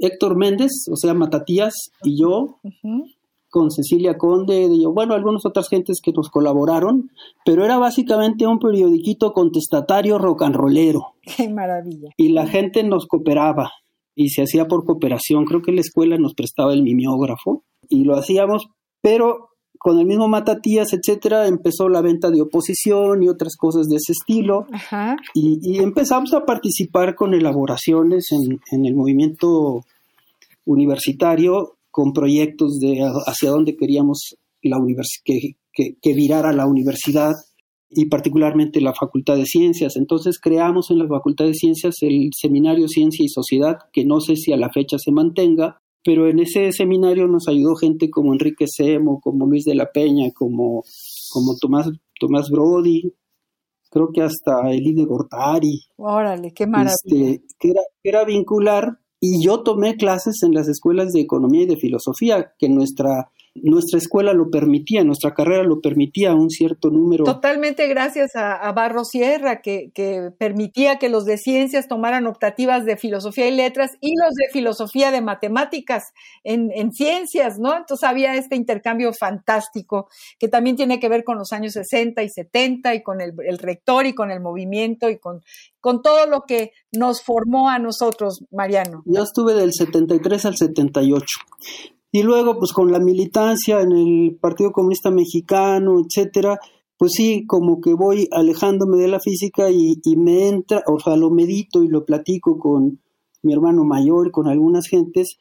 Héctor 0.00 0.36
Méndez, 0.36 0.72
o 0.90 0.96
sea, 0.96 1.14
Matatías 1.14 1.74
y 2.02 2.20
yo, 2.20 2.58
uh 2.62 2.68
-huh. 2.82 3.04
con 3.48 3.70
Cecilia 3.70 4.18
Conde, 4.18 4.66
y 4.72 4.82
yo, 4.82 4.92
bueno, 4.92 5.14
algunas 5.14 5.46
otras 5.46 5.68
gentes 5.68 6.00
que 6.02 6.10
nos 6.12 6.30
colaboraron, 6.30 7.10
pero 7.44 7.64
era 7.64 7.78
básicamente 7.78 8.44
un 8.44 8.58
periodiquito 8.58 9.32
contestatario 9.32 10.18
rock 10.18 10.42
and 10.42 10.56
rollero. 10.56 11.14
Qué 11.36 11.48
maravilla. 11.48 12.10
Y 12.16 12.30
la 12.30 12.48
gente 12.48 12.82
nos 12.82 13.06
cooperaba 13.06 13.70
y 14.20 14.28
se 14.28 14.42
hacía 14.42 14.68
por 14.68 14.84
cooperación. 14.84 15.46
Creo 15.46 15.62
que 15.62 15.72
la 15.72 15.80
escuela 15.80 16.18
nos 16.18 16.34
prestaba 16.34 16.74
el 16.74 16.82
mimeógrafo 16.82 17.64
y 17.88 18.04
lo 18.04 18.16
hacíamos, 18.16 18.68
pero 19.00 19.48
con 19.78 19.98
el 19.98 20.04
mismo 20.04 20.28
Matatías, 20.28 20.92
etcétera, 20.92 21.46
empezó 21.46 21.88
la 21.88 22.02
venta 22.02 22.30
de 22.30 22.42
oposición 22.42 23.22
y 23.22 23.30
otras 23.30 23.56
cosas 23.56 23.88
de 23.88 23.96
ese 23.96 24.12
estilo. 24.12 24.66
Ajá. 24.72 25.16
Y, 25.32 25.58
y, 25.62 25.78
empezamos 25.78 26.34
a 26.34 26.44
participar 26.44 27.14
con 27.14 27.32
elaboraciones 27.32 28.26
en, 28.30 28.60
en 28.72 28.84
el 28.84 28.94
movimiento 28.94 29.80
universitario 30.66 31.78
con 31.90 32.12
proyectos 32.12 32.78
de 32.78 33.00
hacia 33.26 33.50
dónde 33.50 33.74
queríamos 33.74 34.36
la 34.62 34.76
que, 35.24 35.56
que 35.72 36.14
virara 36.14 36.52
la 36.52 36.66
universidad 36.66 37.32
y 37.90 38.06
particularmente 38.06 38.80
la 38.80 38.94
Facultad 38.94 39.36
de 39.36 39.46
Ciencias. 39.46 39.96
Entonces 39.96 40.38
creamos 40.38 40.90
en 40.90 40.98
la 40.98 41.08
Facultad 41.08 41.46
de 41.46 41.54
Ciencias 41.54 41.96
el 42.02 42.30
seminario 42.32 42.88
Ciencia 42.88 43.24
y 43.24 43.28
Sociedad, 43.28 43.78
que 43.92 44.04
no 44.04 44.20
sé 44.20 44.36
si 44.36 44.52
a 44.52 44.56
la 44.56 44.70
fecha 44.70 44.98
se 44.98 45.10
mantenga, 45.10 45.78
pero 46.04 46.28
en 46.28 46.38
ese 46.38 46.72
seminario 46.72 47.26
nos 47.26 47.48
ayudó 47.48 47.74
gente 47.74 48.08
como 48.08 48.32
Enrique 48.32 48.66
Semo, 48.66 49.20
como 49.20 49.46
Luis 49.46 49.64
de 49.64 49.74
la 49.74 49.90
Peña, 49.90 50.30
como, 50.32 50.84
como 51.32 51.56
Tomás 51.60 51.90
Tomás 52.18 52.50
Brody, 52.50 53.12
creo 53.90 54.10
que 54.12 54.22
hasta 54.22 54.70
Eline 54.70 55.04
Gortari. 55.04 55.80
Órale, 55.96 56.52
qué 56.52 56.66
maravilla. 56.66 56.92
Este, 56.92 57.42
que, 57.58 57.70
era, 57.70 57.80
que 58.02 58.08
era 58.08 58.24
vincular 58.24 58.98
y 59.20 59.44
yo 59.44 59.62
tomé 59.62 59.96
clases 59.96 60.42
en 60.42 60.54
las 60.54 60.68
escuelas 60.68 61.12
de 61.12 61.20
economía 61.20 61.62
y 61.62 61.66
de 61.66 61.76
filosofía, 61.76 62.52
que 62.58 62.68
nuestra 62.68 63.30
nuestra 63.54 63.98
escuela 63.98 64.32
lo 64.32 64.48
permitía, 64.48 65.02
nuestra 65.02 65.34
carrera 65.34 65.64
lo 65.64 65.80
permitía 65.80 66.34
un 66.34 66.50
cierto 66.50 66.90
número. 66.90 67.24
Totalmente 67.24 67.88
gracias 67.88 68.36
a, 68.36 68.54
a 68.54 68.72
Barro 68.72 69.04
Sierra, 69.04 69.60
que, 69.60 69.90
que, 69.92 70.30
permitía 70.38 70.98
que 70.98 71.08
los 71.08 71.24
de 71.24 71.36
ciencias 71.36 71.88
tomaran 71.88 72.26
optativas 72.26 72.84
de 72.84 72.96
filosofía 72.96 73.48
y 73.48 73.56
letras 73.56 73.92
y 74.00 74.14
los 74.16 74.34
de 74.34 74.52
filosofía 74.52 75.10
de 75.10 75.20
matemáticas 75.20 76.12
en, 76.44 76.70
en 76.74 76.92
ciencias, 76.92 77.58
¿no? 77.58 77.76
Entonces 77.76 78.08
había 78.08 78.36
este 78.36 78.54
intercambio 78.54 79.12
fantástico 79.12 80.08
que 80.38 80.48
también 80.48 80.76
tiene 80.76 81.00
que 81.00 81.08
ver 81.08 81.24
con 81.24 81.36
los 81.36 81.52
años 81.52 81.72
60 81.72 82.22
y 82.22 82.28
70 82.28 82.94
y 82.94 83.02
con 83.02 83.20
el, 83.20 83.34
el 83.44 83.58
rector 83.58 84.06
y 84.06 84.14
con 84.14 84.30
el 84.30 84.40
movimiento 84.40 85.10
y 85.10 85.18
con, 85.18 85.42
con 85.80 86.02
todo 86.02 86.26
lo 86.26 86.42
que 86.42 86.70
nos 86.92 87.22
formó 87.22 87.68
a 87.68 87.78
nosotros, 87.78 88.44
Mariano. 88.52 89.02
Yo 89.06 89.22
estuve 89.22 89.54
del 89.54 89.72
73 89.72 90.44
al 90.46 90.56
78. 90.56 91.26
Y 92.12 92.22
luego, 92.22 92.58
pues 92.58 92.72
con 92.72 92.90
la 92.90 92.98
militancia 92.98 93.80
en 93.80 93.92
el 93.92 94.36
Partido 94.40 94.72
Comunista 94.72 95.10
Mexicano, 95.10 96.00
etcétera, 96.00 96.58
pues 97.00 97.12
sí, 97.14 97.46
como 97.46 97.80
que 97.80 97.94
voy 97.94 98.28
alejándome 98.30 98.98
de 98.98 99.08
la 99.08 99.20
física 99.20 99.70
y, 99.70 99.96
me 100.16 100.48
entra, 100.48 100.82
o 100.86 100.98
sea, 100.98 101.16
lo 101.16 101.30
medito 101.30 101.82
y 101.82 101.88
lo 101.88 102.04
platico 102.04 102.58
con 102.58 103.00
mi 103.42 103.52
hermano 103.52 103.84
mayor 103.84 104.30
con 104.32 104.48
algunas 104.48 104.86
gentes, 104.86 105.38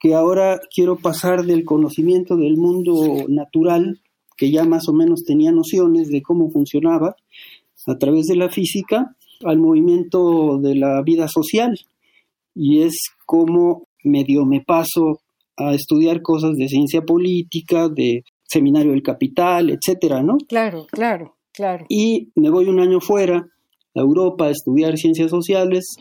que 0.00 0.14
ahora 0.14 0.58
quiero 0.74 0.96
pasar 0.96 1.44
del 1.44 1.64
conocimiento 1.64 2.36
del 2.36 2.56
mundo 2.56 2.94
natural, 3.28 4.00
que 4.36 4.50
ya 4.50 4.64
más 4.64 4.88
o 4.88 4.94
menos 4.94 5.24
tenía 5.24 5.52
nociones 5.52 6.08
de 6.08 6.22
cómo 6.22 6.50
funcionaba 6.50 7.14
a 7.86 7.98
través 7.98 8.26
de 8.26 8.36
la 8.36 8.48
física, 8.48 9.14
al 9.44 9.58
movimiento 9.58 10.58
de 10.58 10.76
la 10.76 11.02
vida 11.02 11.28
social. 11.28 11.78
Y 12.54 12.80
es 12.82 12.94
como 13.26 13.88
medio 14.02 14.46
me 14.46 14.60
paso 14.60 15.20
a 15.68 15.74
estudiar 15.74 16.22
cosas 16.22 16.56
de 16.56 16.68
ciencia 16.68 17.02
política, 17.02 17.88
de 17.88 18.24
seminario 18.44 18.92
del 18.92 19.02
capital, 19.02 19.70
etcétera, 19.70 20.22
¿no? 20.22 20.36
Claro, 20.48 20.86
claro, 20.90 21.36
claro. 21.52 21.86
Y 21.88 22.30
me 22.34 22.50
voy 22.50 22.66
un 22.66 22.80
año 22.80 23.00
fuera, 23.00 23.46
a 23.94 24.00
Europa, 24.00 24.46
a 24.46 24.50
estudiar 24.50 24.96
ciencias 24.96 25.30
sociales, 25.30 25.96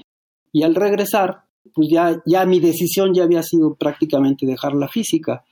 y 0.51 0.63
al 0.63 0.75
regresar, 0.75 1.43
pues 1.73 1.87
ya, 1.89 2.21
ya 2.25 2.45
mi 2.45 2.59
decisión 2.59 3.13
ya 3.13 3.23
había 3.23 3.43
sido 3.43 3.75
prácticamente 3.75 4.45
dejar 4.45 4.73
la 4.73 4.87
física. 4.87 5.43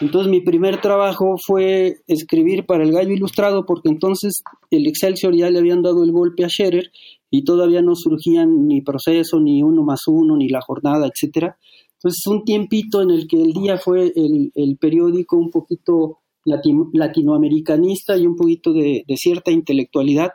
Entonces 0.00 0.30
mi 0.30 0.40
primer 0.40 0.80
trabajo 0.80 1.36
fue 1.38 1.98
escribir 2.06 2.66
para 2.66 2.82
el 2.82 2.92
Gallo 2.92 3.12
Ilustrado, 3.12 3.64
porque 3.64 3.88
entonces 3.88 4.42
el 4.70 4.86
Excelsior 4.86 5.36
ya 5.36 5.50
le 5.50 5.58
habían 5.58 5.82
dado 5.82 6.02
el 6.02 6.12
golpe 6.12 6.44
a 6.44 6.48
Scherer 6.48 6.90
y 7.30 7.44
todavía 7.44 7.82
no 7.82 7.94
surgían 7.94 8.66
ni 8.66 8.80
proceso, 8.80 9.38
ni 9.38 9.62
uno 9.62 9.82
más 9.82 10.00
uno, 10.08 10.36
ni 10.36 10.48
la 10.48 10.60
jornada, 10.62 11.06
etcétera. 11.06 11.58
Entonces, 11.98 12.26
un 12.28 12.44
tiempito 12.44 13.02
en 13.02 13.10
el 13.10 13.26
que 13.26 13.42
el 13.42 13.52
día 13.52 13.76
fue 13.76 14.12
el, 14.14 14.52
el 14.54 14.78
periódico 14.78 15.36
un 15.36 15.50
poquito 15.50 16.20
latino, 16.44 16.90
latinoamericanista 16.92 18.16
y 18.16 18.26
un 18.26 18.36
poquito 18.36 18.72
de, 18.72 19.04
de, 19.06 19.16
cierta 19.16 19.50
intelectualidad. 19.50 20.30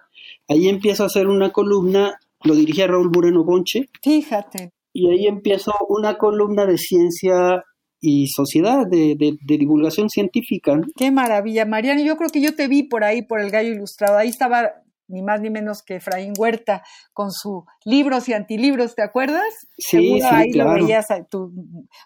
Ahí 0.49 0.67
empiezo 0.67 1.03
a 1.03 1.07
hacer 1.07 1.27
una 1.27 1.51
columna, 1.51 2.19
lo 2.43 2.55
dirigía 2.55 2.87
Raúl 2.87 3.11
Moreno 3.13 3.43
Bonche. 3.45 3.85
Fíjate. 4.01 4.71
Y 4.93 5.09
ahí 5.09 5.25
empiezo 5.25 5.71
una 5.89 6.17
columna 6.17 6.65
de 6.65 6.77
ciencia 6.77 7.63
y 7.99 8.27
sociedad, 8.27 8.85
de, 8.85 9.15
de, 9.17 9.37
de, 9.41 9.57
divulgación 9.57 10.09
científica. 10.09 10.79
Qué 10.97 11.09
maravilla, 11.09 11.65
Mariana. 11.65 12.03
Yo 12.03 12.17
creo 12.17 12.29
que 12.29 12.41
yo 12.41 12.53
te 12.53 12.67
vi 12.67 12.83
por 12.83 13.05
ahí, 13.05 13.21
por 13.21 13.39
el 13.39 13.49
Gallo 13.49 13.71
Ilustrado. 13.71 14.17
Ahí 14.17 14.27
estaba 14.27 14.73
ni 15.13 15.21
más 15.21 15.39
ni 15.41 15.49
menos 15.49 15.83
que 15.83 15.97
Efraín 15.97 16.33
Huerta 16.37 16.83
con 17.13 17.31
su 17.31 17.65
libros 17.85 18.27
y 18.27 18.33
antilibros, 18.33 18.95
¿te 18.95 19.03
acuerdas? 19.03 19.53
Sí, 19.77 19.97
Seguro 19.97 20.27
sí, 20.27 20.35
ahí 20.35 20.51
claro. 20.51 20.77
lo 20.77 20.85
veías 20.85 21.05
tú, 21.29 21.53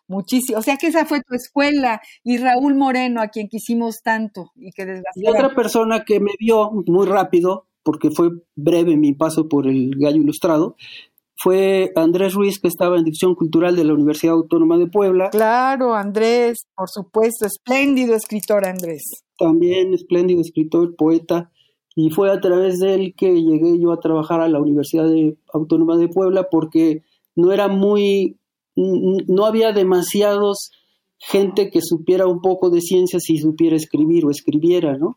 muchísimo. 0.08 0.60
O 0.60 0.62
sea 0.62 0.76
que 0.78 0.88
esa 0.88 1.06
fue 1.06 1.22
tu 1.22 1.34
escuela 1.34 2.02
y 2.24 2.38
Raúl 2.38 2.76
Moreno, 2.76 3.22
a 3.22 3.30
quien 3.30 3.48
quisimos 3.48 4.02
tanto 4.04 4.52
y 4.56 4.72
que 4.72 5.02
Y 5.16 5.28
otra 5.28 5.56
persona 5.56 6.04
que 6.04 6.20
me 6.20 6.32
vio 6.38 6.72
muy 6.86 7.08
rápido, 7.08 7.68
porque 7.84 8.12
fue 8.12 8.30
breve 8.56 8.98
mi 8.98 9.14
paso 9.14 9.48
por 9.48 9.68
el 9.68 9.96
Gallo 9.98 10.22
Ilustrado, 10.22 10.76
fue 11.40 11.92
Andrés 11.96 12.34
Ruiz, 12.34 12.60
que 12.60 12.68
estaba 12.68 12.98
en 12.98 13.06
Dirección 13.06 13.36
Cultural 13.36 13.76
de 13.76 13.84
la 13.84 13.94
Universidad 13.94 14.34
Autónoma 14.34 14.78
de 14.78 14.88
Puebla. 14.88 15.30
Claro, 15.30 15.94
Andrés, 15.94 16.66
por 16.76 16.90
supuesto, 16.90 17.46
espléndido 17.46 18.16
escritor 18.16 18.66
Andrés. 18.66 19.04
También 19.38 19.94
espléndido 19.94 20.42
escritor, 20.42 20.96
poeta 20.96 21.52
y 22.00 22.12
fue 22.12 22.32
a 22.32 22.40
través 22.40 22.78
de 22.78 22.94
él 22.94 23.16
que 23.18 23.42
llegué 23.42 23.80
yo 23.80 23.92
a 23.92 24.00
trabajar 24.00 24.40
a 24.40 24.48
la 24.48 24.62
Universidad 24.62 25.10
de, 25.10 25.36
Autónoma 25.52 25.98
de 25.98 26.08
Puebla 26.08 26.48
porque 26.48 27.02
no 27.36 27.52
era 27.52 27.70
muy, 27.70 28.38
no 28.76 29.48
había 29.48 29.72
demasiados 29.72 30.70
gente 31.18 31.72
que 31.72 31.82
supiera 31.82 32.28
un 32.28 32.40
poco 32.40 32.70
de 32.70 32.82
ciencias 32.82 33.28
y 33.32 33.40
supiera 33.40 33.76
escribir 33.76 34.26
o 34.26 34.30
escribiera, 34.30 34.96
¿no? 34.96 35.16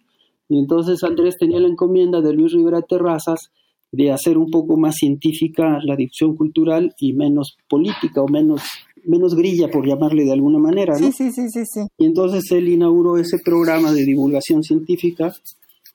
Y 0.48 0.58
entonces 0.58 1.04
Andrés 1.04 1.36
tenía 1.38 1.60
la 1.60 1.68
encomienda 1.68 2.22
de 2.22 2.32
Luis 2.32 2.54
Rivera 2.54 2.80
Terrazas 2.80 3.50
de 3.92 4.10
hacer 4.10 4.38
un 4.38 4.50
poco 4.50 4.78
más 4.78 4.94
científica 4.94 5.80
la 5.84 5.96
difusión 5.96 6.34
cultural 6.34 6.94
y 6.98 7.12
menos 7.12 7.58
política 7.68 8.22
o 8.22 8.28
menos 8.28 8.62
menos 9.04 9.34
grilla 9.34 9.68
por 9.68 9.86
llamarle 9.86 10.24
de 10.24 10.32
alguna 10.32 10.58
manera, 10.58 10.98
¿no? 10.98 11.06
Sí, 11.06 11.12
sí, 11.12 11.30
sí, 11.30 11.50
sí, 11.50 11.64
sí. 11.66 11.80
Y 11.98 12.06
entonces 12.06 12.50
él 12.52 12.68
inauguró 12.68 13.18
ese 13.18 13.38
programa 13.38 13.92
de 13.92 14.04
divulgación 14.04 14.62
científica 14.62 15.34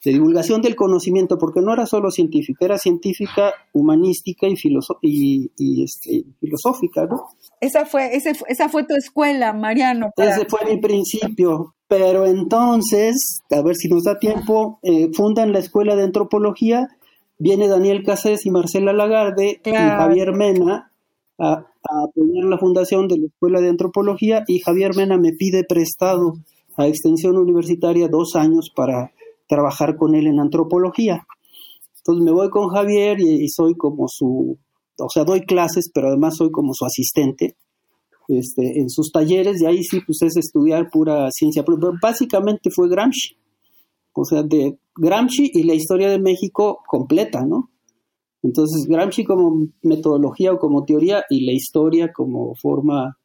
de 0.06 0.12
divulgación 0.12 0.62
del 0.62 0.76
conocimiento, 0.76 1.40
porque 1.40 1.62
no 1.62 1.74
era 1.74 1.88
solo 1.88 2.12
científica, 2.12 2.64
era 2.64 2.78
científica, 2.78 3.52
humanística 3.74 4.48
y, 4.48 4.54
y, 5.02 5.52
y 5.58 5.84
este, 5.84 6.24
filosófica, 6.40 7.08
¿no? 7.08 7.24
Esa 7.60 7.86
fue, 7.86 8.16
ese, 8.16 8.34
esa 8.48 8.70
fue 8.70 8.86
tu 8.86 8.96
escuela, 8.96 9.52
Mariano. 9.52 10.12
Para... 10.16 10.36
Ese 10.36 10.46
fue 10.46 10.60
mi 10.70 10.80
principio, 10.80 11.74
pero 11.88 12.28
entonces, 12.28 13.42
a 13.50 13.64
ver 13.64 13.76
si 13.76 13.90
nos 13.90 14.04
da 14.04 14.20
tiempo, 14.20 14.80
eh, 14.84 15.10
fundan 15.12 15.52
la 15.52 15.60
escuela 15.60 15.96
de 15.96 16.04
antropología, 16.04 16.88
viene 17.40 17.68
Daniel 17.68 18.04
Casés 18.04 18.46
y 18.46 18.52
Marcela 18.52 18.94
Lagarde 18.94 19.60
claro. 19.64 19.88
y 19.88 19.90
Javier 20.04 20.34
Mena 20.34 20.92
a, 21.40 21.52
a 21.52 22.04
apoyar 22.04 22.46
la 22.46 22.60
fundación 22.60 23.08
de 23.08 23.18
la 23.18 23.26
escuela 23.26 23.60
de 23.60 23.70
antropología 23.70 24.44
y 24.48 24.60
Javier 24.60 24.96
Mena 24.96 25.18
me 25.18 25.34
pide 25.34 25.64
prestado 25.64 26.36
a 26.78 26.88
extensión 26.88 27.38
universitaria 27.38 28.08
dos 28.08 28.36
años 28.36 28.72
para 28.74 29.12
trabajar 29.48 29.98
con 29.98 30.16
él 30.16 30.28
en 30.28 30.40
antropología. 30.40 31.26
Entonces 31.98 32.24
me 32.24 32.32
voy 32.32 32.50
con 32.50 32.70
Javier 32.70 33.20
y, 33.20 33.48
soy 33.50 33.76
como 33.76 34.08
su, 34.08 34.58
o 35.00 35.10
sea, 35.10 35.24
doy 35.24 35.42
clases, 35.42 35.90
pero 35.94 36.10
además 36.10 36.36
soy 36.38 36.52
como 36.52 36.74
su 36.74 36.86
asistente 36.86 37.56
este, 38.28 38.80
en 38.80 38.90
sus 38.90 39.12
talleres 39.12 39.62
y 39.62 39.66
ahí 39.66 39.84
sí, 39.84 40.02
pues 40.06 40.22
es 40.22 40.38
estudiar 40.38 40.90
pura 40.92 41.30
ciencia. 41.32 41.64
Pero 41.64 41.94
básicamente 42.02 42.70
fue 42.70 42.90
Gramsci, 42.90 43.38
o 44.14 44.24
sea, 44.24 44.44
de 44.44 44.78
Gramsci 44.96 45.52
y 45.54 45.64
la 45.64 45.74
historia 45.74 46.10
de 46.10 46.20
México 46.20 46.80
completa, 46.88 47.44
¿no? 47.44 47.72
Entonces, 48.44 48.86
Gramsci 48.88 49.24
como 49.24 49.70
metodología 49.82 50.54
o 50.54 50.60
como 50.60 50.86
teoría 50.86 51.24
y 51.32 51.46
la 51.46 51.54
historia 51.54 52.14
como 52.14 52.54
forma 52.62 53.18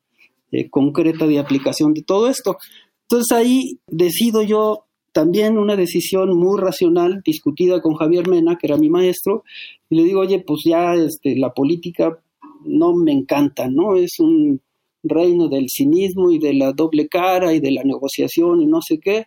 eh, 0.50 0.70
concreta 0.70 1.26
de 1.26 1.38
aplicación 1.38 1.92
de 1.92 2.02
todo 2.02 2.28
esto. 2.28 2.56
Entonces 3.02 3.36
ahí 3.36 3.80
decido 3.86 4.42
yo 4.42 4.86
también 5.12 5.58
una 5.58 5.76
decisión 5.76 6.36
muy 6.36 6.60
racional, 6.60 7.22
discutida 7.24 7.80
con 7.80 7.94
Javier 7.94 8.28
Mena, 8.28 8.56
que 8.56 8.66
era 8.66 8.76
mi 8.76 8.88
maestro, 8.88 9.44
y 9.88 9.96
le 9.96 10.04
digo, 10.04 10.20
oye, 10.20 10.40
pues 10.40 10.62
ya 10.64 10.94
este, 10.94 11.36
la 11.36 11.52
política 11.52 12.18
no 12.64 12.94
me 12.94 13.12
encanta, 13.12 13.68
¿no? 13.68 13.96
Es 13.96 14.20
un 14.20 14.60
reino 15.02 15.48
del 15.48 15.68
cinismo 15.68 16.30
y 16.30 16.38
de 16.38 16.54
la 16.54 16.72
doble 16.72 17.08
cara 17.08 17.54
y 17.54 17.60
de 17.60 17.72
la 17.72 17.82
negociación 17.82 18.60
y 18.60 18.66
no 18.66 18.82
sé 18.82 18.98
qué. 19.00 19.26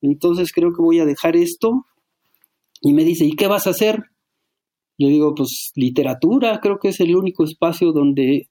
Entonces 0.00 0.52
creo 0.52 0.72
que 0.72 0.82
voy 0.82 1.00
a 1.00 1.04
dejar 1.04 1.36
esto. 1.36 1.86
Y 2.80 2.94
me 2.94 3.04
dice, 3.04 3.24
¿y 3.26 3.32
qué 3.32 3.46
vas 3.46 3.66
a 3.66 3.70
hacer? 3.70 4.04
Le 4.96 5.08
digo, 5.08 5.34
pues 5.34 5.72
literatura, 5.74 6.60
creo 6.60 6.78
que 6.78 6.88
es 6.88 7.00
el 7.00 7.14
único 7.16 7.44
espacio 7.44 7.92
donde 7.92 8.49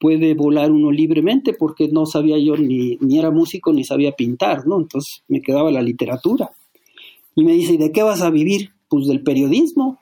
puede 0.00 0.34
volar 0.34 0.72
uno 0.72 0.90
libremente 0.90 1.52
porque 1.52 1.88
no 1.88 2.06
sabía 2.06 2.38
yo 2.38 2.56
ni, 2.56 2.96
ni 3.00 3.18
era 3.18 3.30
músico 3.30 3.72
ni 3.72 3.84
sabía 3.84 4.12
pintar, 4.12 4.66
¿no? 4.66 4.80
Entonces 4.80 5.22
me 5.28 5.42
quedaba 5.42 5.70
la 5.70 5.82
literatura. 5.82 6.50
Y 7.34 7.44
me 7.44 7.52
dice, 7.52 7.74
¿y 7.74 7.76
de 7.76 7.92
qué 7.92 8.02
vas 8.02 8.22
a 8.22 8.30
vivir? 8.30 8.70
Pues 8.88 9.06
del 9.06 9.22
periodismo. 9.22 10.00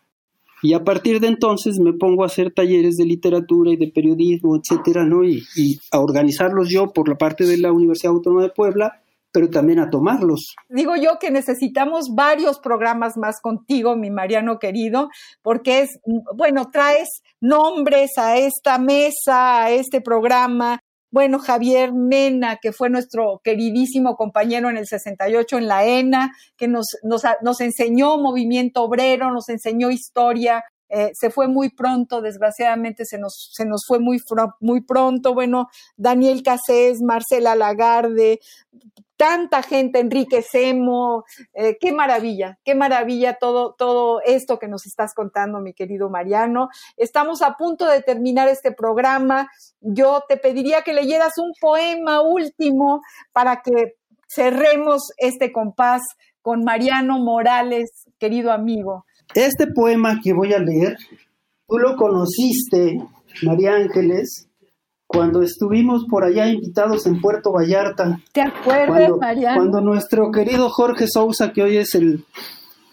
Y 0.62 0.72
a 0.72 0.84
partir 0.84 1.20
de 1.20 1.26
entonces 1.26 1.78
me 1.78 1.92
pongo 1.92 2.22
a 2.22 2.26
hacer 2.26 2.52
talleres 2.52 2.96
de 2.96 3.04
literatura 3.04 3.72
y 3.72 3.76
de 3.76 3.88
periodismo, 3.88 4.56
etcétera, 4.56 5.04
¿no? 5.04 5.24
Y, 5.24 5.42
y 5.56 5.78
a 5.90 6.00
organizarlos 6.00 6.70
yo 6.70 6.92
por 6.92 7.08
la 7.08 7.18
parte 7.18 7.44
de 7.44 7.58
la 7.58 7.72
Universidad 7.72 8.12
Autónoma 8.12 8.42
de 8.42 8.50
Puebla 8.50 9.02
pero 9.32 9.50
también 9.50 9.78
a 9.78 9.90
tomarlos. 9.90 10.54
Digo 10.68 10.96
yo 10.96 11.18
que 11.20 11.30
necesitamos 11.30 12.14
varios 12.14 12.58
programas 12.58 13.16
más 13.16 13.40
contigo, 13.40 13.96
mi 13.96 14.10
Mariano 14.10 14.58
querido, 14.58 15.08
porque 15.42 15.80
es, 15.80 15.98
bueno, 16.34 16.70
traes 16.70 17.08
nombres 17.40 18.16
a 18.16 18.36
esta 18.36 18.78
mesa, 18.78 19.64
a 19.64 19.70
este 19.70 20.00
programa, 20.00 20.80
bueno, 21.10 21.38
Javier 21.38 21.92
Mena, 21.94 22.58
que 22.60 22.72
fue 22.72 22.90
nuestro 22.90 23.40
queridísimo 23.42 24.14
compañero 24.16 24.68
en 24.68 24.76
el 24.76 24.86
68 24.86 25.58
en 25.58 25.66
la 25.66 25.86
ENA, 25.86 26.32
que 26.56 26.68
nos, 26.68 26.86
nos, 27.02 27.22
nos 27.42 27.60
enseñó 27.62 28.18
movimiento 28.18 28.82
obrero, 28.82 29.30
nos 29.30 29.48
enseñó 29.48 29.90
historia, 29.90 30.64
eh, 30.90 31.10
se 31.14 31.30
fue 31.30 31.48
muy 31.48 31.70
pronto, 31.70 32.20
desgraciadamente 32.20 33.04
se 33.06 33.18
nos, 33.18 33.50
se 33.52 33.64
nos 33.64 33.84
fue 33.86 33.98
muy, 34.00 34.20
muy 34.60 34.82
pronto. 34.82 35.34
Bueno, 35.34 35.68
Daniel 35.96 36.42
Casés, 36.42 37.00
Marcela 37.00 37.54
Lagarde, 37.54 38.40
tanta 39.18 39.62
gente, 39.62 39.98
Enrique 39.98 40.42
Semo, 40.42 41.24
eh, 41.52 41.76
qué 41.78 41.92
maravilla, 41.92 42.58
qué 42.64 42.74
maravilla 42.74 43.34
todo, 43.34 43.74
todo 43.76 44.22
esto 44.24 44.58
que 44.58 44.68
nos 44.68 44.86
estás 44.86 45.12
contando, 45.12 45.60
mi 45.60 45.74
querido 45.74 46.08
Mariano. 46.08 46.68
Estamos 46.96 47.42
a 47.42 47.54
punto 47.54 47.86
de 47.86 48.00
terminar 48.00 48.48
este 48.48 48.72
programa. 48.72 49.50
Yo 49.80 50.22
te 50.28 50.36
pediría 50.36 50.82
que 50.82 50.94
leyeras 50.94 51.36
un 51.38 51.52
poema 51.60 52.22
último 52.22 53.02
para 53.32 53.60
que 53.60 53.96
cerremos 54.28 55.10
este 55.18 55.52
compás 55.52 56.02
con 56.40 56.62
Mariano 56.62 57.18
Morales, 57.18 58.08
querido 58.18 58.52
amigo. 58.52 59.04
Este 59.34 59.66
poema 59.66 60.20
que 60.22 60.32
voy 60.32 60.54
a 60.54 60.60
leer, 60.60 60.96
tú 61.66 61.76
lo 61.76 61.96
conociste, 61.96 63.02
María 63.42 63.74
Ángeles, 63.74 64.47
cuando 65.08 65.42
estuvimos 65.42 66.04
por 66.08 66.22
allá 66.22 66.46
invitados 66.46 67.06
en 67.06 67.20
Puerto 67.20 67.50
Vallarta. 67.50 68.20
¿Te 68.30 68.42
acuerdas, 68.42 69.10
María? 69.18 69.54
Cuando 69.56 69.80
nuestro 69.80 70.30
querido 70.30 70.68
Jorge 70.68 71.08
Sousa, 71.08 71.52
que 71.52 71.62
hoy 71.62 71.78
es 71.78 71.96
el 71.96 72.24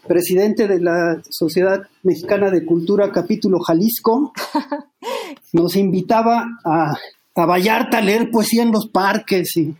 presidente 0.08 0.68
de 0.68 0.80
la 0.80 1.22
Sociedad 1.30 1.82
Mexicana 2.02 2.50
de 2.50 2.66
Cultura 2.66 3.12
Capítulo 3.12 3.60
Jalisco, 3.60 4.32
nos 5.54 5.76
invitaba 5.76 6.48
a, 6.64 6.94
a 7.36 7.46
Vallarta 7.46 8.00
a 8.00 8.02
leer 8.02 8.32
poesía 8.32 8.64
en 8.64 8.72
los 8.72 8.88
parques 8.88 9.56
y 9.58 9.76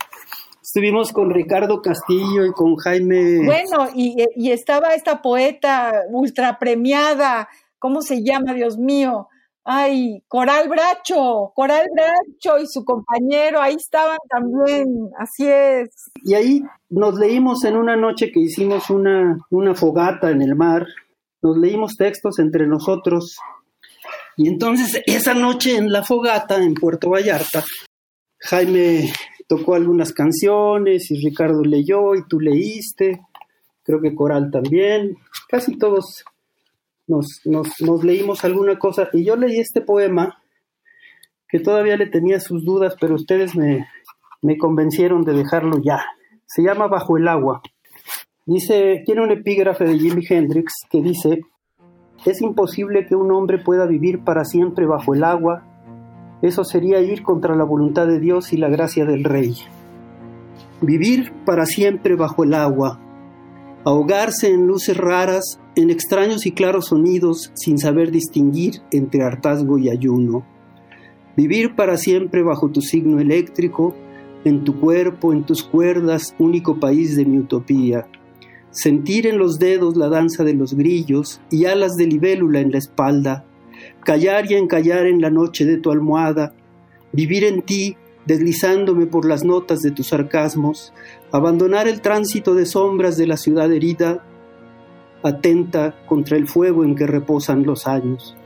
Estuvimos 0.76 1.10
con 1.12 1.30
Ricardo 1.30 1.80
Castillo 1.80 2.44
y 2.44 2.50
con 2.50 2.74
Jaime. 2.76 3.46
Bueno, 3.46 3.88
y, 3.94 4.50
estaba 4.50 4.88
esta 4.94 5.22
poeta 5.22 6.02
ultra 6.10 6.58
premiada, 6.58 7.48
¿cómo 7.78 8.02
se 8.02 8.22
llama, 8.22 8.52
Dios 8.52 8.76
mío? 8.76 9.28
Ay, 9.68 10.22
Coral 10.28 10.68
Bracho, 10.68 11.50
Coral 11.52 11.88
Bracho 11.92 12.62
y 12.62 12.68
su 12.68 12.84
compañero, 12.84 13.60
ahí 13.60 13.74
estaban 13.74 14.18
también, 14.30 15.10
así 15.18 15.48
es. 15.48 15.88
Y 16.22 16.34
ahí 16.34 16.62
nos 16.88 17.18
leímos 17.18 17.64
en 17.64 17.76
una 17.76 17.96
noche 17.96 18.30
que 18.30 18.38
hicimos 18.38 18.90
una, 18.90 19.36
una 19.50 19.74
fogata 19.74 20.30
en 20.30 20.42
el 20.42 20.54
mar, 20.54 20.86
nos 21.42 21.56
leímos 21.58 21.96
textos 21.96 22.38
entre 22.38 22.68
nosotros. 22.68 23.38
Y 24.36 24.46
entonces 24.46 25.02
esa 25.04 25.34
noche 25.34 25.76
en 25.76 25.90
la 25.90 26.04
fogata 26.04 26.62
en 26.62 26.74
Puerto 26.74 27.10
Vallarta, 27.10 27.64
Jaime 28.38 29.12
tocó 29.48 29.74
algunas 29.74 30.12
canciones 30.12 31.10
y 31.10 31.20
Ricardo 31.20 31.64
leyó 31.64 32.14
y 32.14 32.24
tú 32.28 32.38
leíste, 32.38 33.20
creo 33.82 34.00
que 34.00 34.14
Coral 34.14 34.48
también, 34.52 35.16
casi 35.48 35.76
todos 35.76 36.24
nos, 37.06 37.40
nos, 37.44 38.04
leímos 38.04 38.44
alguna 38.44 38.78
cosa 38.78 39.08
y 39.12 39.24
yo 39.24 39.36
leí 39.36 39.58
este 39.58 39.80
poema 39.80 40.42
que 41.48 41.60
todavía 41.60 41.96
le 41.96 42.06
tenía 42.06 42.40
sus 42.40 42.64
dudas, 42.64 42.96
pero 43.00 43.14
ustedes 43.14 43.54
me, 43.54 43.86
me 44.42 44.58
convencieron 44.58 45.22
de 45.22 45.32
dejarlo 45.32 45.78
ya. 45.82 46.04
Se 46.44 46.62
llama 46.62 46.88
Bajo 46.88 47.16
el 47.16 47.28
agua. 47.28 47.62
Dice, 48.44 49.02
tiene 49.04 49.22
un 49.22 49.30
epígrafe 49.30 49.84
de 49.84 49.98
Jimi 49.98 50.24
Hendrix 50.28 50.72
que 50.90 51.00
dice, 51.02 51.40
es 52.24 52.42
imposible 52.42 53.06
que 53.06 53.14
un 53.14 53.30
hombre 53.32 53.58
pueda 53.58 53.86
vivir 53.86 54.24
para 54.24 54.44
siempre 54.44 54.86
bajo 54.86 55.14
el 55.14 55.24
agua 55.24 55.64
eso 56.42 56.64
sería 56.64 57.00
ir 57.00 57.22
contra 57.22 57.56
la 57.56 57.64
voluntad 57.64 58.06
de 58.06 58.20
Dios 58.20 58.52
y 58.52 58.58
la 58.58 58.68
gracia 58.68 59.06
del 59.06 59.24
Rey. 59.24 59.56
Vivir 60.82 61.32
para 61.46 61.64
siempre 61.64 62.14
bajo 62.14 62.44
el 62.44 62.52
agua, 62.52 63.00
ahogarse 63.86 64.48
en 64.48 64.66
luces 64.66 64.96
raras, 64.96 65.60
en 65.76 65.90
extraños 65.90 66.44
y 66.44 66.50
claros 66.50 66.86
sonidos 66.86 67.52
sin 67.54 67.78
saber 67.78 68.10
distinguir 68.10 68.82
entre 68.90 69.22
hartazgo 69.22 69.78
y 69.78 69.88
ayuno. 69.90 70.44
Vivir 71.36 71.76
para 71.76 71.96
siempre 71.96 72.42
bajo 72.42 72.68
tu 72.68 72.82
signo 72.82 73.20
eléctrico, 73.20 73.94
en 74.44 74.64
tu 74.64 74.80
cuerpo, 74.80 75.32
en 75.32 75.44
tus 75.44 75.62
cuerdas, 75.62 76.34
único 76.40 76.80
país 76.80 77.14
de 77.14 77.26
mi 77.26 77.38
utopía. 77.38 78.08
Sentir 78.70 79.24
en 79.24 79.38
los 79.38 79.60
dedos 79.60 79.96
la 79.96 80.08
danza 80.08 80.42
de 80.42 80.54
los 80.54 80.74
grillos 80.74 81.40
y 81.48 81.66
alas 81.66 81.94
de 81.94 82.06
libélula 82.06 82.58
en 82.58 82.72
la 82.72 82.78
espalda, 82.78 83.44
callar 84.02 84.50
y 84.50 84.54
encallar 84.54 85.06
en 85.06 85.20
la 85.20 85.30
noche 85.30 85.64
de 85.64 85.76
tu 85.76 85.92
almohada, 85.92 86.56
vivir 87.12 87.44
en 87.44 87.62
ti, 87.62 87.96
deslizándome 88.26 89.06
por 89.06 89.24
las 89.24 89.44
notas 89.44 89.80
de 89.80 89.92
tus 89.92 90.08
sarcasmos, 90.08 90.92
abandonar 91.32 91.88
el 91.88 92.00
tránsito 92.00 92.54
de 92.54 92.66
sombras 92.66 93.16
de 93.16 93.26
la 93.26 93.36
ciudad 93.36 93.72
herida, 93.72 94.24
atenta 95.22 95.94
contra 96.06 96.36
el 96.36 96.46
fuego 96.46 96.84
en 96.84 96.94
que 96.94 97.06
reposan 97.06 97.64
los 97.64 97.86
años. 97.86 98.36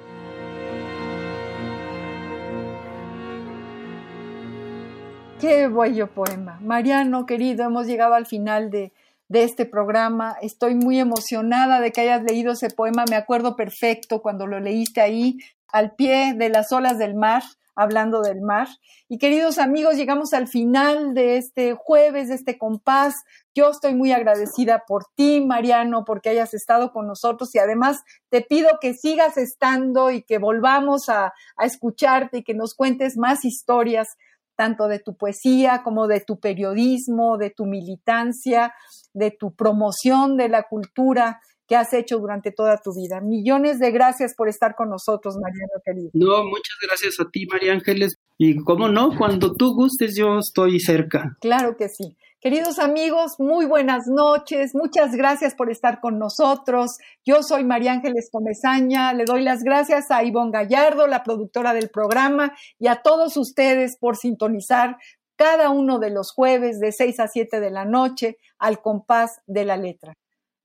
Qué 5.40 5.68
bello 5.68 6.06
poema. 6.08 6.58
Mariano, 6.62 7.24
querido, 7.24 7.64
hemos 7.64 7.86
llegado 7.86 8.12
al 8.12 8.26
final 8.26 8.70
de, 8.70 8.92
de 9.28 9.44
este 9.44 9.64
programa. 9.64 10.36
Estoy 10.42 10.74
muy 10.74 10.98
emocionada 10.98 11.80
de 11.80 11.92
que 11.92 12.02
hayas 12.02 12.22
leído 12.24 12.52
ese 12.52 12.68
poema. 12.68 13.04
Me 13.08 13.16
acuerdo 13.16 13.56
perfecto 13.56 14.20
cuando 14.20 14.46
lo 14.46 14.60
leíste 14.60 15.00
ahí, 15.00 15.38
al 15.68 15.94
pie 15.94 16.34
de 16.36 16.50
las 16.50 16.72
olas 16.72 16.98
del 16.98 17.14
mar, 17.14 17.42
hablando 17.74 18.22
del 18.22 18.40
mar. 18.40 18.68
Y 19.08 19.18
queridos 19.18 19.58
amigos, 19.58 19.96
llegamos 19.96 20.32
al 20.32 20.48
final 20.48 21.14
de 21.14 21.36
este 21.36 21.74
jueves, 21.74 22.28
de 22.28 22.34
este 22.34 22.58
compás. 22.58 23.14
Yo 23.54 23.70
estoy 23.70 23.94
muy 23.94 24.12
agradecida 24.12 24.84
por 24.86 25.04
ti, 25.14 25.44
Mariano, 25.44 26.04
porque 26.04 26.30
hayas 26.30 26.54
estado 26.54 26.92
con 26.92 27.06
nosotros 27.06 27.54
y 27.54 27.58
además 27.58 28.02
te 28.28 28.42
pido 28.42 28.78
que 28.80 28.94
sigas 28.94 29.36
estando 29.36 30.10
y 30.10 30.22
que 30.22 30.38
volvamos 30.38 31.08
a, 31.08 31.32
escucharte 31.58 32.38
y 32.38 32.42
que 32.42 32.54
nos 32.54 32.74
cuentes 32.74 33.16
más 33.16 33.44
historias 33.44 34.08
tanto 34.56 34.88
de 34.88 34.98
tu 34.98 35.16
poesía 35.16 35.82
como 35.82 36.06
de 36.06 36.20
tu 36.20 36.38
periodismo, 36.38 37.38
de 37.38 37.50
tu 37.50 37.64
militancia, 37.64 38.74
de 39.14 39.30
tu 39.30 39.54
promoción 39.54 40.36
de 40.36 40.48
la 40.48 40.64
cultura 40.64 41.40
que 41.70 41.76
has 41.76 41.92
hecho 41.92 42.18
durante 42.18 42.50
toda 42.50 42.78
tu 42.78 42.92
vida. 42.92 43.20
Millones 43.20 43.78
de 43.78 43.92
gracias 43.92 44.34
por 44.34 44.48
estar 44.48 44.74
con 44.74 44.90
nosotros, 44.90 45.36
Mariano 45.40 45.80
querido. 45.84 46.10
No, 46.14 46.42
muchas 46.42 46.76
gracias 46.82 47.20
a 47.20 47.30
ti, 47.30 47.46
María 47.46 47.72
Ángeles. 47.72 48.16
Y 48.36 48.56
cómo 48.64 48.88
no, 48.88 49.16
cuando 49.16 49.54
tú 49.54 49.72
gustes, 49.76 50.16
yo 50.16 50.40
estoy 50.40 50.80
cerca. 50.80 51.36
Claro 51.40 51.76
que 51.76 51.88
sí. 51.88 52.16
Queridos 52.40 52.80
amigos, 52.80 53.38
muy 53.38 53.66
buenas 53.66 54.08
noches. 54.08 54.74
Muchas 54.74 55.14
gracias 55.14 55.54
por 55.54 55.70
estar 55.70 56.00
con 56.00 56.18
nosotros. 56.18 56.98
Yo 57.24 57.44
soy 57.44 57.62
María 57.62 57.92
Ángeles 57.92 58.30
Comezaña. 58.32 59.12
Le 59.12 59.24
doy 59.24 59.44
las 59.44 59.62
gracias 59.62 60.10
a 60.10 60.24
Ivonne 60.24 60.50
Gallardo, 60.50 61.06
la 61.06 61.22
productora 61.22 61.72
del 61.72 61.88
programa, 61.88 62.52
y 62.80 62.88
a 62.88 62.96
todos 62.96 63.36
ustedes 63.36 63.96
por 63.96 64.16
sintonizar 64.16 64.96
cada 65.36 65.70
uno 65.70 66.00
de 66.00 66.10
los 66.10 66.32
jueves 66.32 66.80
de 66.80 66.90
6 66.90 67.20
a 67.20 67.28
7 67.28 67.60
de 67.60 67.70
la 67.70 67.84
noche 67.84 68.38
al 68.58 68.82
compás 68.82 69.40
de 69.46 69.64
la 69.64 69.76
letra. 69.76 70.16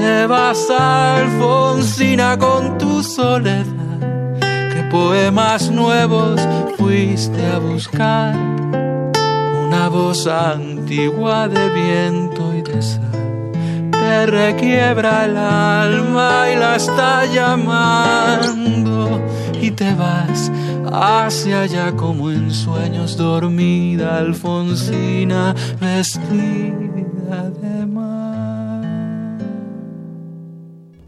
Te 0.00 0.26
vas 0.26 0.70
Alfonsina 0.70 2.38
con 2.38 2.78
tu 2.78 3.02
soledad, 3.02 4.00
que 4.40 4.82
poemas 4.90 5.70
nuevos 5.70 6.40
fuiste 6.78 7.46
a 7.46 7.58
buscar. 7.58 8.34
Una 9.62 9.90
voz 9.90 10.26
antigua 10.26 11.48
de 11.48 11.68
viento 11.68 12.54
y 12.54 12.62
de 12.62 12.80
sal 12.80 13.52
te 13.90 14.24
requiebra 14.24 15.26
el 15.26 15.36
alma 15.36 16.46
y 16.50 16.56
la 16.56 16.76
está 16.76 17.26
llamando 17.26 19.20
y 19.60 19.70
te 19.70 19.94
vas 19.94 20.50
hacia 20.90 21.60
allá 21.60 21.92
como 21.94 22.30
en 22.30 22.50
sueños 22.50 23.18
dormida 23.18 24.16
Alfonsina 24.16 25.54
vestida 25.78 26.99